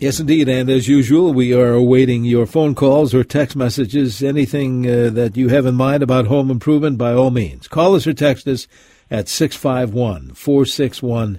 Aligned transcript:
Yes, 0.00 0.18
indeed. 0.18 0.48
And 0.48 0.70
as 0.70 0.88
usual, 0.88 1.34
we 1.34 1.52
are 1.52 1.74
awaiting 1.74 2.24
your 2.24 2.46
phone 2.46 2.74
calls 2.74 3.12
or 3.12 3.22
text 3.22 3.54
messages. 3.54 4.22
Anything 4.22 4.88
uh, 4.88 5.10
that 5.10 5.36
you 5.36 5.48
have 5.48 5.66
in 5.66 5.74
mind 5.74 6.02
about 6.02 6.26
home 6.26 6.50
improvement, 6.50 6.96
by 6.96 7.12
all 7.12 7.30
means. 7.30 7.68
Call 7.68 7.94
us 7.94 8.06
or 8.06 8.14
text 8.14 8.48
us 8.48 8.66
at 9.10 9.28
651 9.28 10.32
461 10.32 11.38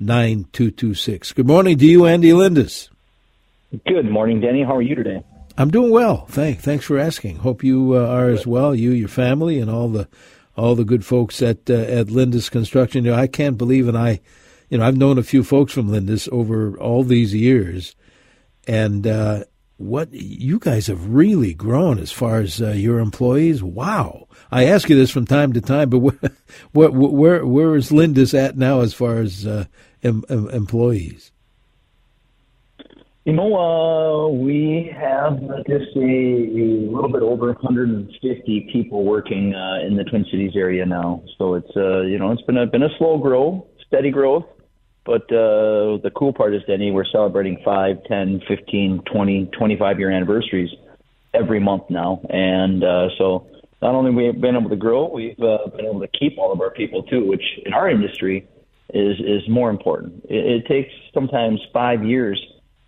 9226. 0.00 1.32
Good 1.34 1.46
morning 1.46 1.78
to 1.78 1.86
you, 1.86 2.04
Andy 2.04 2.30
Lindus. 2.32 2.88
Good 3.86 4.10
morning, 4.10 4.40
Denny. 4.40 4.64
How 4.64 4.74
are 4.74 4.82
you 4.82 4.96
today? 4.96 5.22
I'm 5.56 5.70
doing 5.70 5.92
well. 5.92 6.26
Thank, 6.26 6.58
thanks 6.58 6.84
for 6.84 6.98
asking. 6.98 7.36
Hope 7.36 7.62
you 7.62 7.94
uh, 7.94 8.08
are 8.08 8.28
as 8.28 8.44
well. 8.44 8.74
You, 8.74 8.90
your 8.90 9.08
family, 9.08 9.60
and 9.60 9.70
all 9.70 9.88
the 9.88 10.08
all 10.56 10.74
the 10.74 10.84
good 10.84 11.04
folks 11.04 11.40
at 11.42 11.70
uh, 11.70 11.74
at 11.74 12.08
Lindus 12.08 12.50
Construction. 12.50 13.04
You 13.04 13.12
know, 13.12 13.16
I 13.16 13.28
can't 13.28 13.56
believe, 13.56 13.86
and 13.86 13.96
I, 13.96 14.18
you 14.68 14.78
know, 14.78 14.84
I've 14.84 14.96
known 14.96 15.16
a 15.16 15.22
few 15.22 15.44
folks 15.44 15.72
from 15.72 15.90
Lindus 15.90 16.28
over 16.32 16.76
all 16.78 17.04
these 17.04 17.34
years, 17.34 17.94
and 18.66 19.06
uh, 19.06 19.44
what 19.76 20.12
you 20.12 20.58
guys 20.58 20.88
have 20.88 21.08
really 21.08 21.54
grown 21.54 21.98
as 21.98 22.12
far 22.12 22.40
as 22.40 22.60
uh, 22.60 22.70
your 22.70 22.98
employees. 22.98 23.62
Wow! 23.62 24.28
I 24.50 24.66
ask 24.66 24.88
you 24.88 24.96
this 24.96 25.10
from 25.10 25.26
time 25.26 25.52
to 25.54 25.60
time, 25.60 25.90
but 25.90 26.00
where 26.00 26.18
where 26.72 26.90
where, 26.90 27.46
where 27.46 27.76
is 27.76 27.90
Lindus 27.90 28.34
at 28.38 28.56
now 28.56 28.80
as 28.80 28.92
far 28.92 29.16
as 29.16 29.46
uh, 29.46 29.64
em, 30.02 30.22
em, 30.28 30.48
employees? 30.50 31.32
You 33.24 33.34
know, 33.34 33.54
uh, 33.54 34.28
we 34.28 34.90
have 34.98 35.38
just 35.66 35.94
a, 35.94 36.00
a 36.00 36.90
little 36.90 37.10
bit 37.12 37.22
over 37.22 37.52
150 37.52 38.70
people 38.72 39.04
working 39.04 39.54
uh, 39.54 39.86
in 39.86 39.94
the 39.94 40.04
Twin 40.04 40.24
Cities 40.30 40.52
area 40.56 40.86
now. 40.86 41.22
So 41.38 41.54
it's 41.54 41.70
uh, 41.76 42.02
you 42.02 42.18
know 42.18 42.32
it's 42.32 42.42
been 42.42 42.56
a 42.56 42.66
been 42.66 42.82
a 42.82 42.88
slow 42.98 43.18
grow, 43.18 43.66
steady 43.86 44.10
growth. 44.10 44.46
But 45.04 45.22
uh, 45.32 45.96
the 46.02 46.10
cool 46.14 46.32
part 46.32 46.54
is, 46.54 46.62
Denny, 46.66 46.90
we're 46.90 47.04
celebrating 47.04 47.58
5, 47.64 48.04
10, 48.04 48.42
15, 48.46 49.02
20, 49.10 49.46
25 49.46 49.98
year 49.98 50.10
anniversaries 50.10 50.70
every 51.32 51.60
month 51.60 51.84
now. 51.88 52.20
And 52.28 52.84
uh, 52.84 53.08
so 53.16 53.46
not 53.80 53.94
only 53.94 54.10
we've 54.10 54.40
been 54.40 54.56
able 54.56 54.70
to 54.70 54.76
grow, 54.76 55.10
we've 55.10 55.40
uh, 55.40 55.68
been 55.74 55.86
able 55.86 56.00
to 56.00 56.08
keep 56.08 56.38
all 56.38 56.52
of 56.52 56.60
our 56.60 56.70
people 56.70 57.02
too, 57.04 57.26
which 57.26 57.42
in 57.64 57.72
our 57.72 57.88
industry 57.88 58.46
is, 58.92 59.18
is 59.20 59.48
more 59.48 59.70
important. 59.70 60.24
It, 60.28 60.64
it 60.64 60.66
takes 60.66 60.92
sometimes 61.14 61.60
five 61.72 62.04
years 62.04 62.40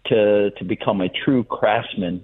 to, 0.06 0.50
to 0.50 0.64
become 0.64 1.00
a 1.00 1.08
true 1.24 1.44
craftsman 1.44 2.22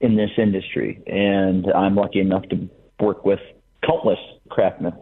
in 0.00 0.16
this 0.16 0.30
industry. 0.38 1.02
And 1.06 1.66
I'm 1.72 1.96
lucky 1.96 2.20
enough 2.20 2.44
to 2.48 2.68
work 3.00 3.24
with 3.26 3.40
countless 3.84 4.20
craftsmen 4.48 4.94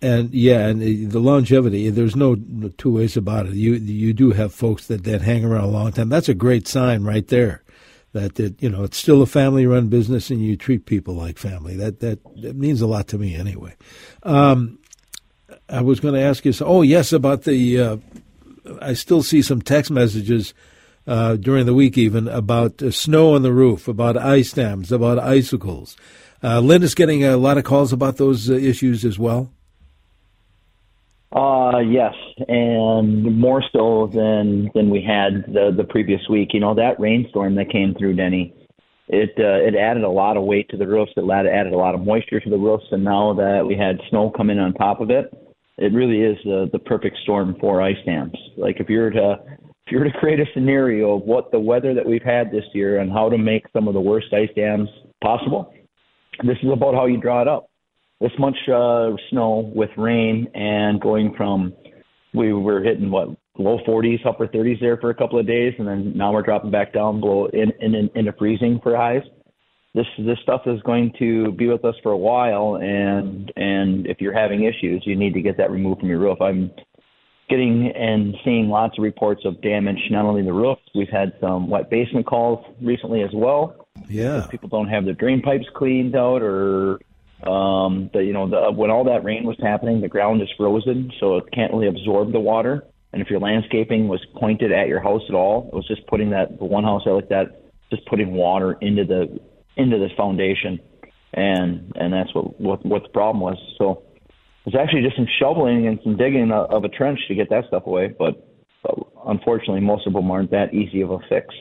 and 0.00 0.32
yeah, 0.32 0.66
and 0.66 1.10
the 1.10 1.18
longevity. 1.18 1.90
There's 1.90 2.16
no 2.16 2.36
two 2.76 2.94
ways 2.94 3.16
about 3.16 3.46
it. 3.46 3.54
You 3.54 3.74
you 3.74 4.12
do 4.12 4.30
have 4.30 4.54
folks 4.54 4.86
that, 4.86 5.04
that 5.04 5.22
hang 5.22 5.44
around 5.44 5.64
a 5.64 5.68
long 5.68 5.92
time. 5.92 6.08
That's 6.08 6.28
a 6.28 6.34
great 6.34 6.68
sign 6.68 7.04
right 7.04 7.26
there. 7.26 7.62
That 8.12 8.38
it, 8.38 8.62
you 8.62 8.70
know 8.70 8.84
it's 8.84 8.96
still 8.96 9.22
a 9.22 9.26
family 9.26 9.66
run 9.66 9.88
business 9.88 10.30
and 10.30 10.40
you 10.40 10.56
treat 10.56 10.86
people 10.86 11.14
like 11.14 11.38
family. 11.38 11.76
That 11.76 12.00
that, 12.00 12.20
that 12.42 12.56
means 12.56 12.80
a 12.80 12.86
lot 12.86 13.08
to 13.08 13.18
me 13.18 13.34
anyway. 13.34 13.74
Um, 14.22 14.78
I 15.68 15.82
was 15.82 16.00
going 16.00 16.14
to 16.14 16.20
ask 16.20 16.44
you. 16.44 16.52
Oh 16.60 16.82
yes, 16.82 17.12
about 17.12 17.42
the. 17.42 17.80
Uh, 17.80 17.96
I 18.80 18.92
still 18.92 19.22
see 19.22 19.42
some 19.42 19.62
text 19.62 19.90
messages 19.90 20.54
uh, 21.06 21.36
during 21.36 21.66
the 21.66 21.74
week 21.74 21.96
even 21.96 22.28
about 22.28 22.82
uh, 22.82 22.90
snow 22.90 23.34
on 23.34 23.42
the 23.42 23.52
roof, 23.52 23.88
about 23.88 24.16
ice 24.16 24.52
dams, 24.52 24.92
about 24.92 25.18
icicles. 25.18 25.96
Uh, 26.40 26.62
is 26.62 26.94
getting 26.94 27.24
a 27.24 27.36
lot 27.36 27.58
of 27.58 27.64
calls 27.64 27.92
about 27.92 28.16
those 28.16 28.48
uh, 28.48 28.54
issues 28.54 29.04
as 29.04 29.18
well. 29.18 29.50
Uh, 31.30 31.80
yes, 31.80 32.14
and 32.48 33.38
more 33.38 33.62
so 33.72 34.10
than 34.14 34.70
than 34.74 34.88
we 34.88 35.02
had 35.02 35.44
the 35.52 35.70
the 35.76 35.84
previous 35.84 36.22
week. 36.30 36.48
You 36.54 36.60
know 36.60 36.74
that 36.74 36.98
rainstorm 36.98 37.54
that 37.56 37.70
came 37.70 37.94
through 37.94 38.16
Denny, 38.16 38.54
it 39.08 39.30
uh, 39.38 39.66
it 39.66 39.74
added 39.74 40.04
a 40.04 40.08
lot 40.10 40.38
of 40.38 40.44
weight 40.44 40.70
to 40.70 40.78
the 40.78 40.86
roofs. 40.86 41.12
It 41.16 41.30
added 41.30 41.74
a 41.74 41.76
lot 41.76 41.94
of 41.94 42.00
moisture 42.00 42.40
to 42.40 42.50
the 42.50 42.56
roofs, 42.56 42.84
and 42.92 43.04
now 43.04 43.34
that 43.34 43.64
we 43.66 43.76
had 43.76 44.00
snow 44.08 44.30
come 44.34 44.48
in 44.48 44.58
on 44.58 44.72
top 44.72 45.02
of 45.02 45.10
it, 45.10 45.26
it 45.76 45.92
really 45.92 46.20
is 46.20 46.38
the 46.44 46.70
the 46.72 46.78
perfect 46.78 47.18
storm 47.24 47.56
for 47.60 47.82
ice 47.82 47.96
dams. 48.06 48.36
Like 48.56 48.80
if 48.80 48.88
you 48.88 48.98
were 48.98 49.10
to 49.10 49.36
if 49.86 49.92
you 49.92 49.98
were 49.98 50.04
to 50.04 50.18
create 50.18 50.40
a 50.40 50.46
scenario 50.54 51.16
of 51.16 51.22
what 51.24 51.50
the 51.52 51.60
weather 51.60 51.92
that 51.92 52.06
we've 52.06 52.22
had 52.22 52.50
this 52.50 52.64
year 52.72 53.00
and 53.00 53.12
how 53.12 53.28
to 53.28 53.36
make 53.36 53.64
some 53.74 53.86
of 53.86 53.92
the 53.92 54.00
worst 54.00 54.32
ice 54.32 54.50
dams 54.56 54.88
possible, 55.22 55.74
this 56.42 56.56
is 56.62 56.70
about 56.70 56.94
how 56.94 57.04
you 57.04 57.20
draw 57.20 57.42
it 57.42 57.48
up 57.48 57.67
this 58.20 58.32
much 58.38 58.56
uh, 58.68 59.10
snow 59.30 59.70
with 59.74 59.90
rain 59.96 60.48
and 60.54 61.00
going 61.00 61.34
from 61.36 61.72
we 62.34 62.52
were 62.52 62.82
hitting 62.82 63.10
what 63.10 63.28
low 63.58 63.78
40s, 63.86 64.24
upper 64.26 64.46
30s 64.46 64.80
there 64.80 64.96
for 64.96 65.10
a 65.10 65.14
couple 65.14 65.38
of 65.38 65.46
days, 65.46 65.74
and 65.78 65.86
then 65.86 66.16
now 66.16 66.32
we're 66.32 66.42
dropping 66.42 66.70
back 66.70 66.92
down 66.92 67.20
below 67.20 67.46
in 67.46 67.72
in 67.80 68.10
into 68.14 68.32
freezing 68.38 68.80
for 68.82 68.96
highs. 68.96 69.22
This 69.94 70.06
this 70.18 70.38
stuff 70.42 70.62
is 70.66 70.80
going 70.82 71.12
to 71.18 71.52
be 71.52 71.66
with 71.66 71.84
us 71.84 71.94
for 72.02 72.12
a 72.12 72.16
while, 72.16 72.76
and 72.76 73.52
and 73.56 74.06
if 74.06 74.20
you're 74.20 74.34
having 74.34 74.64
issues, 74.64 75.02
you 75.06 75.16
need 75.16 75.34
to 75.34 75.42
get 75.42 75.56
that 75.58 75.70
removed 75.70 76.00
from 76.00 76.08
your 76.08 76.18
roof. 76.18 76.40
I'm 76.40 76.70
getting 77.48 77.90
and 77.96 78.34
seeing 78.44 78.68
lots 78.68 78.98
of 78.98 79.02
reports 79.02 79.42
of 79.44 79.60
damage 79.62 79.98
not 80.10 80.26
only 80.26 80.42
the 80.42 80.52
roof. 80.52 80.78
We've 80.94 81.08
had 81.08 81.32
some 81.40 81.70
wet 81.70 81.88
basement 81.90 82.26
calls 82.26 82.64
recently 82.82 83.22
as 83.22 83.30
well. 83.32 83.88
Yeah, 84.08 84.46
people 84.50 84.68
don't 84.68 84.88
have 84.88 85.04
their 85.04 85.14
drain 85.14 85.40
pipes 85.40 85.66
cleaned 85.74 86.14
out 86.14 86.42
or 86.42 87.00
um, 87.46 88.10
the, 88.12 88.20
you 88.20 88.32
know, 88.32 88.48
the, 88.48 88.72
when 88.72 88.90
all 88.90 89.04
that 89.04 89.24
rain 89.24 89.44
was 89.44 89.56
happening, 89.62 90.00
the 90.00 90.08
ground 90.08 90.42
is 90.42 90.48
frozen, 90.56 91.12
so 91.20 91.36
it 91.36 91.44
can't 91.52 91.72
really 91.72 91.88
absorb 91.88 92.32
the 92.32 92.40
water. 92.40 92.84
And 93.12 93.22
if 93.22 93.30
your 93.30 93.40
landscaping 93.40 94.08
was 94.08 94.24
pointed 94.38 94.72
at 94.72 94.88
your 94.88 95.00
house 95.00 95.22
at 95.28 95.34
all, 95.34 95.68
it 95.72 95.74
was 95.74 95.86
just 95.86 96.06
putting 96.08 96.30
that 96.30 96.58
the 96.58 96.64
one 96.64 96.84
house 96.84 97.02
I 97.06 97.10
looked 97.10 97.32
at, 97.32 97.46
just 97.90 98.04
putting 98.06 98.32
water 98.32 98.76
into 98.80 99.04
the 99.04 99.38
into 99.76 99.98
this 99.98 100.10
foundation, 100.16 100.80
and 101.32 101.92
and 101.94 102.12
that's 102.12 102.34
what 102.34 102.60
what 102.60 102.84
what 102.84 103.02
the 103.04 103.08
problem 103.08 103.40
was. 103.40 103.56
So 103.78 104.02
it 104.66 104.74
was 104.74 104.74
actually 104.74 105.02
just 105.02 105.16
some 105.16 105.28
shoveling 105.40 105.86
and 105.86 105.98
some 106.04 106.16
digging 106.16 106.50
of 106.52 106.84
a 106.84 106.88
trench 106.88 107.20
to 107.28 107.34
get 107.34 107.48
that 107.48 107.64
stuff 107.68 107.86
away, 107.86 108.08
but, 108.18 108.46
but 108.82 108.94
unfortunately, 109.26 109.80
most 109.80 110.06
of 110.06 110.12
them 110.12 110.30
aren't 110.30 110.50
that 110.50 110.74
easy 110.74 111.00
of 111.00 111.10
a 111.10 111.18
fix. 111.28 111.54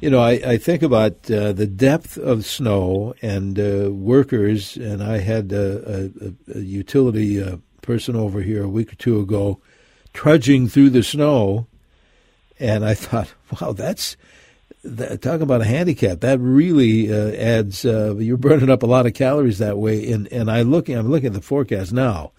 You 0.00 0.10
know, 0.10 0.20
I, 0.20 0.32
I 0.32 0.56
think 0.58 0.82
about 0.82 1.30
uh, 1.30 1.52
the 1.52 1.66
depth 1.66 2.18
of 2.18 2.44
snow 2.44 3.14
and 3.22 3.58
uh, 3.58 3.90
workers, 3.90 4.76
and 4.76 5.02
I 5.02 5.18
had 5.18 5.52
a, 5.52 6.10
a, 6.50 6.58
a 6.58 6.60
utility 6.60 7.42
uh, 7.42 7.56
person 7.80 8.16
over 8.16 8.42
here 8.42 8.64
a 8.64 8.68
week 8.68 8.92
or 8.92 8.96
two 8.96 9.20
ago 9.20 9.60
trudging 10.12 10.68
through 10.68 10.90
the 10.90 11.02
snow, 11.02 11.66
and 12.58 12.84
I 12.84 12.94
thought, 12.94 13.32
wow, 13.60 13.72
that's 13.72 14.16
that, 14.82 15.22
talking 15.22 15.42
about 15.42 15.62
a 15.62 15.66
handicap. 15.66 16.20
That 16.20 16.38
really 16.40 17.12
uh, 17.12 17.32
adds. 17.32 17.84
Uh, 17.84 18.14
you're 18.16 18.36
burning 18.36 18.70
up 18.70 18.82
a 18.82 18.86
lot 18.86 19.06
of 19.06 19.14
calories 19.14 19.58
that 19.58 19.78
way, 19.78 20.10
and 20.10 20.28
and 20.28 20.50
I 20.50 20.62
looking, 20.62 20.96
I'm 20.96 21.10
looking 21.10 21.28
at 21.28 21.34
the 21.34 21.40
forecast 21.40 21.92
now. 21.92 22.32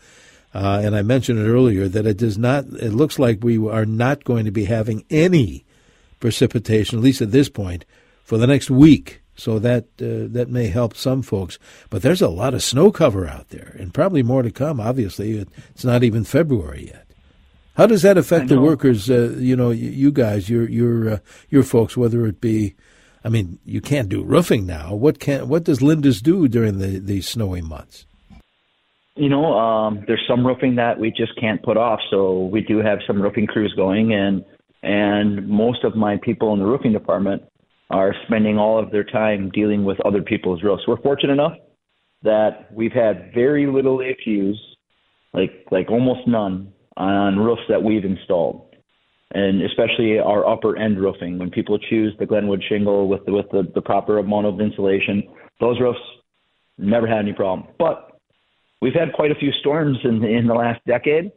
Uh, 0.53 0.79
and 0.81 0.95
I 0.95 1.01
mentioned 1.01 1.37
it 1.39 1.49
earlier 1.49 1.89
that 1.89 2.05
it 2.05 2.17
does 2.17 2.37
not. 2.37 2.65
It 2.65 2.91
looks 2.91 3.19
like 3.19 3.43
we 3.43 3.57
are 3.67 3.85
not 3.85 4.23
going 4.23 4.45
to 4.45 4.51
be 4.51 4.65
having 4.65 5.03
any 5.09 5.64
precipitation, 6.25 6.97
at 6.97 7.03
least 7.03 7.21
at 7.21 7.29
this 7.29 7.49
point, 7.49 7.85
for 8.23 8.39
the 8.39 8.47
next 8.47 8.71
week. 8.71 9.21
So 9.35 9.59
that 9.59 9.83
uh, 10.01 10.31
that 10.33 10.47
may 10.49 10.67
help 10.67 10.95
some 10.95 11.21
folks. 11.21 11.59
But 11.91 12.01
there's 12.01 12.21
a 12.21 12.29
lot 12.29 12.55
of 12.55 12.63
snow 12.63 12.89
cover 12.89 13.27
out 13.27 13.49
there, 13.49 13.75
and 13.77 13.93
probably 13.93 14.23
more 14.23 14.41
to 14.41 14.49
come. 14.49 14.79
Obviously, 14.79 15.37
it's 15.37 15.83
not 15.83 16.03
even 16.03 16.23
February 16.23 16.85
yet. 16.87 17.05
How 17.75 17.85
does 17.85 18.01
that 18.01 18.17
affect 18.17 18.47
the 18.47 18.59
workers? 18.59 19.07
Uh, 19.09 19.35
you 19.37 19.55
know, 19.55 19.69
you 19.69 20.11
guys, 20.11 20.49
your 20.49 20.67
your 20.67 21.09
uh, 21.09 21.17
your 21.49 21.63
folks, 21.63 21.97
whether 21.97 22.25
it 22.25 22.39
be, 22.39 22.73
I 23.23 23.29
mean, 23.29 23.59
you 23.65 23.81
can't 23.81 24.09
do 24.09 24.23
roofing 24.23 24.65
now. 24.65 24.95
What 24.95 25.19
can 25.19 25.47
what 25.49 25.65
does 25.65 25.79
Lindus 25.79 26.23
do 26.23 26.47
during 26.47 26.79
the 26.79 26.97
these 26.99 27.27
snowy 27.27 27.61
months? 27.61 28.05
You 29.15 29.29
know, 29.29 29.53
um, 29.53 30.03
there's 30.07 30.25
some 30.27 30.47
roofing 30.47 30.75
that 30.75 30.97
we 30.97 31.11
just 31.11 31.39
can't 31.39 31.61
put 31.61 31.77
off. 31.77 31.99
So 32.09 32.45
we 32.45 32.61
do 32.61 32.77
have 32.79 32.99
some 33.05 33.21
roofing 33.21 33.47
crews 33.47 33.73
going, 33.75 34.13
and 34.13 34.43
and 34.85 35.47
most 35.49 35.83
of 35.83 35.95
my 35.95 36.17
people 36.21 36.53
in 36.53 36.59
the 36.59 36.65
roofing 36.65 36.93
department 36.93 37.41
are 37.89 38.13
spending 38.27 38.57
all 38.59 38.77
of 38.77 38.91
their 38.91 39.03
time 39.03 39.49
dealing 39.49 39.83
with 39.83 39.99
other 40.05 40.21
people's 40.21 40.61
roofs. 40.63 40.83
We're 40.87 41.01
fortunate 41.01 41.33
enough 41.33 41.57
that 42.21 42.71
we've 42.71 42.91
had 42.91 43.31
very 43.33 43.65
little 43.65 43.99
issues, 43.99 44.61
like 45.33 45.65
like 45.71 45.89
almost 45.89 46.27
none, 46.27 46.71
on 46.97 47.39
roofs 47.39 47.63
that 47.67 47.81
we've 47.81 48.05
installed, 48.05 48.75
and 49.33 49.63
especially 49.63 50.19
our 50.19 50.47
upper 50.47 50.77
end 50.77 50.99
roofing. 50.99 51.39
When 51.39 51.49
people 51.49 51.79
choose 51.79 52.13
the 52.19 52.27
Glenwood 52.27 52.63
shingle 52.69 53.07
with 53.07 53.25
the, 53.25 53.33
with 53.33 53.49
the, 53.51 53.63
the 53.73 53.81
proper 53.81 54.19
amount 54.19 54.45
of 54.45 54.61
insulation, 54.61 55.23
those 55.59 55.79
roofs 55.79 55.99
never 56.77 57.07
had 57.07 57.19
any 57.19 57.33
problem. 57.33 57.67
But 57.79 58.19
we've 58.81 58.93
had 58.93 59.13
quite 59.13 59.31
a 59.31 59.35
few 59.35 59.51
storms 59.61 59.97
in 60.03 60.23
in 60.23 60.45
the 60.45 60.53
last 60.53 60.81
decade 60.85 61.31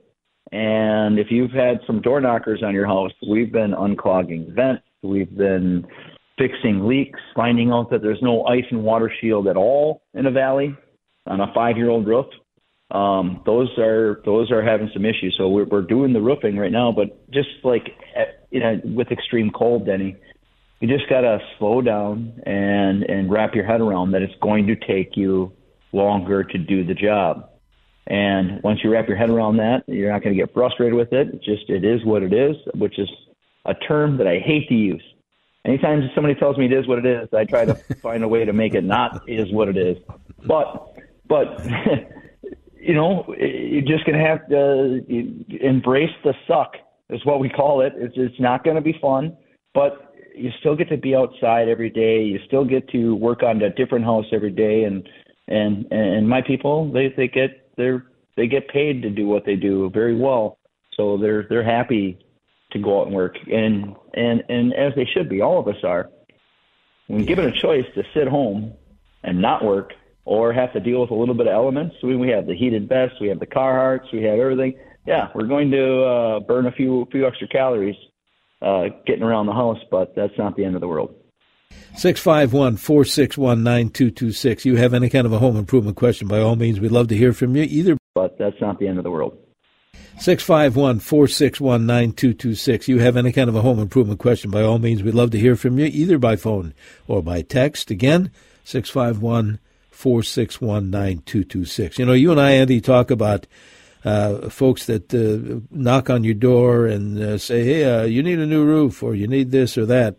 and 0.53 1.19
if 1.19 1.29
you've 1.31 1.50
had 1.50 1.81
some 1.87 2.00
door 2.00 2.21
knockers 2.21 2.62
on 2.62 2.75
your 2.75 2.87
house, 2.87 3.12
we've 3.29 3.53
been 3.53 3.73
unclogging 3.73 4.55
vents, 4.55 4.83
we've 5.03 5.37
been 5.37 5.87
fixing 6.39 6.87
leaks, 6.87 7.21
finding 7.35 7.71
out 7.71 7.91
that 7.91 8.00
there's 8.00 8.23
no 8.23 8.45
ice 8.47 8.65
and 8.71 8.83
water 8.83 9.12
shield 9.21 9.49
at 9.49 9.56
all 9.56 10.03
in 10.15 10.27
a 10.27 10.31
valley 10.31 10.75
on 11.27 11.41
a 11.41 11.53
five-year-old 11.53 12.06
roof. 12.06 12.27
Um, 12.91 13.43
those 13.45 13.69
are 13.79 14.23
those 14.25 14.50
are 14.50 14.62
having 14.62 14.89
some 14.95 15.05
issues. 15.05 15.35
So 15.37 15.49
we're, 15.49 15.67
we're 15.67 15.83
doing 15.83 16.15
the 16.15 16.23
roofing 16.23 16.56
right 16.56 16.73
now, 16.73 16.91
but 16.91 17.31
just 17.31 17.49
like 17.62 17.89
at, 18.17 18.47
you 18.51 18.61
know, 18.61 18.81
with 18.85 19.11
extreme 19.11 19.51
cold, 19.51 19.85
Denny, 19.85 20.17
you 20.81 20.89
just 20.89 21.09
got 21.11 21.21
to 21.23 21.39
slow 21.59 21.83
down 21.83 22.41
and 22.47 23.03
and 23.03 23.31
wrap 23.31 23.55
your 23.55 23.67
head 23.67 23.83
around 23.83 24.12
that 24.12 24.23
it's 24.23 24.33
going 24.41 24.67
to 24.69 24.77
take 24.77 25.17
you 25.17 25.53
longer 25.93 26.44
to 26.44 26.56
do 26.56 26.85
the 26.85 26.94
job. 26.94 27.51
And 28.08 28.62
once 28.62 28.81
you 28.82 28.90
wrap 28.90 29.06
your 29.06 29.19
head 29.19 29.28
around 29.28 29.58
that, 29.58 29.84
you're 29.87 30.10
not 30.10 30.22
going 30.22 30.34
to 30.34 30.43
get 30.43 30.52
frustrated 30.55 30.94
with 30.94 31.12
it. 31.12 31.28
It's 31.34 31.44
just 31.44 31.69
it 31.69 31.84
is 31.84 32.05
what 32.05 32.22
it 32.22 32.32
is, 32.32 32.56
which 32.75 32.99
is 32.99 33.08
a 33.66 33.75
term 33.75 34.16
that 34.16 34.26
I 34.26 34.38
hate 34.38 34.66
to 34.69 34.75
use. 34.75 35.02
Anytime 35.66 36.08
somebody 36.14 36.34
tells 36.34 36.56
me 36.56 36.64
it 36.64 36.72
is 36.72 36.88
what 36.88 36.99
it 36.99 37.06
is, 37.06 37.28
I 37.34 37.44
try 37.44 37.66
to 37.66 37.75
find 38.02 38.25
a 38.25 38.28
way 38.28 38.46
to 38.46 38.52
make 38.55 38.75
it 38.75 38.84
not 38.84 39.28
is 39.28 39.52
what 39.52 39.69
it 39.69 39.76
is. 39.76 39.99
But 40.46 40.96
but 41.28 41.62
you 42.81 42.94
know, 42.94 43.34
you're 43.38 43.82
just 43.82 44.06
going 44.06 44.19
to 44.19 44.25
have 44.25 44.49
to 44.49 45.05
embrace 45.62 46.14
the 46.25 46.32
suck 46.46 46.76
is 47.10 47.25
what 47.26 47.40
we 47.40 47.50
call 47.50 47.82
it. 47.82 47.93
It's 47.96 48.14
it's 48.16 48.40
not 48.40 48.64
going 48.64 48.76
to 48.76 48.82
be 48.82 48.96
fun, 49.02 49.37
but 49.75 50.14
you 50.34 50.50
still 50.60 50.76
get 50.76 50.88
to 50.88 50.96
be 50.96 51.14
outside 51.14 51.69
every 51.69 51.90
day. 51.90 52.22
You 52.22 52.38
still 52.46 52.64
get 52.64 52.88
to 52.90 53.14
work 53.16 53.43
on 53.43 53.60
a 53.60 53.69
different 53.69 54.06
house 54.06 54.26
every 54.32 54.52
day, 54.52 54.84
and 54.84 55.06
and 55.46 55.84
and 55.93 56.26
my 56.26 56.40
people 56.40 56.90
they 56.90 57.12
they 57.14 57.28
get 57.28 57.68
they're 57.79 58.05
they 58.37 58.47
get 58.47 58.69
paid 58.69 59.03
to 59.03 59.11
do 59.11 59.27
what 59.27 59.45
they 59.47 59.57
do 59.57 59.91
very 59.91 60.15
well, 60.15 60.59
so 60.95 61.17
they're 61.17 61.47
they're 61.49 61.65
happy 61.65 62.19
to 62.73 62.79
go 62.79 63.01
out 63.01 63.07
and 63.07 63.17
work, 63.17 63.37
and 63.51 63.97
and 64.15 64.45
and 64.51 64.75
as 64.75 64.93
they 64.95 65.07
should 65.07 65.29
be. 65.29 65.41
All 65.41 65.59
of 65.59 65.67
us 65.69 65.83
are. 65.83 66.11
When 67.07 67.25
given 67.25 67.47
a 67.47 67.59
choice 67.59 67.87
to 67.95 68.03
sit 68.13 68.29
home 68.29 68.75
and 69.25 69.41
not 69.41 69.65
work, 69.65 69.95
or 70.27 70.53
have 70.53 70.75
to 70.75 70.81
deal 70.81 71.01
with 71.01 71.11
a 71.11 71.15
little 71.15 71.35
bit 71.35 71.47
of 71.47 71.55
elements, 71.55 71.97
we 72.03 72.17
we 72.17 72.29
have 72.29 72.47
the 72.47 72.55
heated 72.55 72.89
vests, 72.89 73.17
we 73.21 73.29
have 73.29 73.41
the 73.41 73.47
car 73.47 73.75
Carhartts, 73.75 74.13
we 74.13 74.23
have 74.25 74.39
everything. 74.39 74.75
Yeah, 75.07 75.29
we're 75.35 75.47
going 75.47 75.71
to 75.71 76.03
uh, 76.05 76.41
burn 76.41 76.67
a 76.67 76.73
few 76.73 77.09
few 77.11 77.27
extra 77.27 77.49
calories 77.49 77.97
uh, 78.61 78.89
getting 79.07 79.23
around 79.23 79.47
the 79.47 79.55
house, 79.55 79.79
but 79.91 80.15
that's 80.15 80.37
not 80.37 80.55
the 80.55 80.65
end 80.65 80.75
of 80.75 80.83
the 80.83 80.89
world. 80.89 81.15
651 81.99 82.76
461 82.76 83.65
9226. 83.65 84.65
You 84.65 84.76
have 84.76 84.94
any 84.94 85.11
kind 85.11 85.26
of 85.26 85.32
a 85.32 85.41
home 85.41 85.56
improvement 85.56 85.97
question, 85.97 86.29
by 86.29 86.38
all 86.38 86.55
means, 86.55 86.79
we'd 86.79 86.93
love 86.93 87.09
to 87.09 87.17
hear 87.17 87.32
from 87.32 87.56
you 87.56 87.65
either. 87.65 87.99
But 88.15 88.38
that's 88.38 88.61
not 88.61 88.79
the 88.79 88.87
end 88.87 88.99
of 88.99 89.05
the 89.05 89.11
world. 89.11 89.37
651 90.20 91.00
461 91.00 91.87
9226. 91.87 92.87
You 92.87 93.00
have 93.00 93.17
any 93.17 93.32
kind 93.32 93.49
of 93.49 93.56
a 93.56 93.62
home 93.62 93.81
improvement 93.81 94.20
question, 94.20 94.49
by 94.49 94.62
all 94.62 94.79
means, 94.79 95.03
we'd 95.03 95.15
love 95.15 95.32
to 95.32 95.41
hear 95.41 95.56
from 95.56 95.76
you 95.76 95.87
either 95.87 96.19
by 96.19 96.37
phone 96.37 96.73
or 97.09 97.20
by 97.20 97.43
text. 97.43 97.91
Again, 97.91 98.31
651 98.62 99.59
461 99.91 100.91
9226. 100.91 101.99
You 101.99 102.06
know, 102.06 102.12
you 102.12 102.31
and 102.31 102.41
I, 102.41 102.53
Andy, 102.53 102.81
talk 102.81 103.11
about 103.11 103.49
uh, 104.05 104.49
folks 104.50 104.87
that 104.87 105.12
uh, 105.12 105.67
knock 105.73 106.11
on 106.11 106.23
your 106.23 106.35
door 106.35 106.87
and 106.87 107.20
uh, 107.20 107.38
say, 107.38 107.65
hey, 107.65 107.85
uh, 107.85 108.05
you 108.05 108.23
need 108.23 108.38
a 108.38 108.47
new 108.47 108.65
roof 108.65 109.03
or 109.03 109.17
you 109.17 109.26
need 109.26 109.50
this 109.50 109.76
or 109.76 109.85
that 109.87 110.19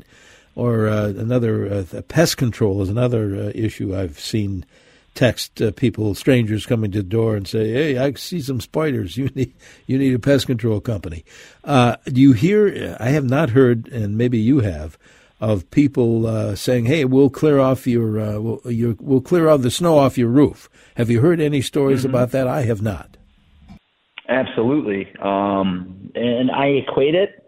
or 0.59 0.87
uh, 0.87 1.07
another 1.07 1.71
uh, 1.71 2.01
pest 2.07 2.37
control 2.37 2.81
is 2.81 2.89
another 2.89 3.35
uh, 3.35 3.51
issue 3.55 3.95
I've 3.95 4.19
seen. 4.19 4.65
Text 5.15 5.61
uh, 5.61 5.71
people, 5.71 6.13
strangers 6.13 6.65
coming 6.65 6.91
to 6.91 6.99
the 6.99 7.03
door 7.03 7.35
and 7.35 7.47
say, 7.47 7.71
"Hey, 7.71 7.97
I 7.97 8.13
see 8.13 8.41
some 8.41 8.61
spiders. 8.61 9.17
You 9.17 9.29
need 9.33 9.53
you 9.87 9.97
need 9.97 10.13
a 10.13 10.19
pest 10.19 10.45
control 10.45 10.79
company." 10.79 11.25
Uh, 11.63 11.95
do 12.05 12.21
you 12.21 12.33
hear? 12.33 12.95
I 12.99 13.09
have 13.09 13.25
not 13.25 13.49
heard, 13.49 13.87
and 13.87 14.17
maybe 14.17 14.37
you 14.37 14.59
have, 14.59 14.97
of 15.41 15.69
people 15.71 16.27
uh, 16.27 16.55
saying, 16.55 16.85
"Hey, 16.85 17.05
we'll 17.05 17.31
clear 17.31 17.59
off 17.59 17.87
your, 17.87 18.39
we'll, 18.39 18.61
your 18.65 18.95
we'll 18.99 19.19
clear 19.19 19.49
off 19.49 19.61
the 19.61 19.71
snow 19.71 19.97
off 19.97 20.17
your 20.17 20.29
roof." 20.29 20.69
Have 20.95 21.09
you 21.09 21.21
heard 21.21 21.41
any 21.41 21.61
stories 21.61 22.01
mm-hmm. 22.01 22.11
about 22.11 22.31
that? 22.31 22.47
I 22.47 22.61
have 22.61 22.81
not. 22.81 23.17
Absolutely, 24.29 25.11
um, 25.21 26.11
and 26.13 26.51
I 26.51 26.67
equate 26.67 27.15
it 27.15 27.38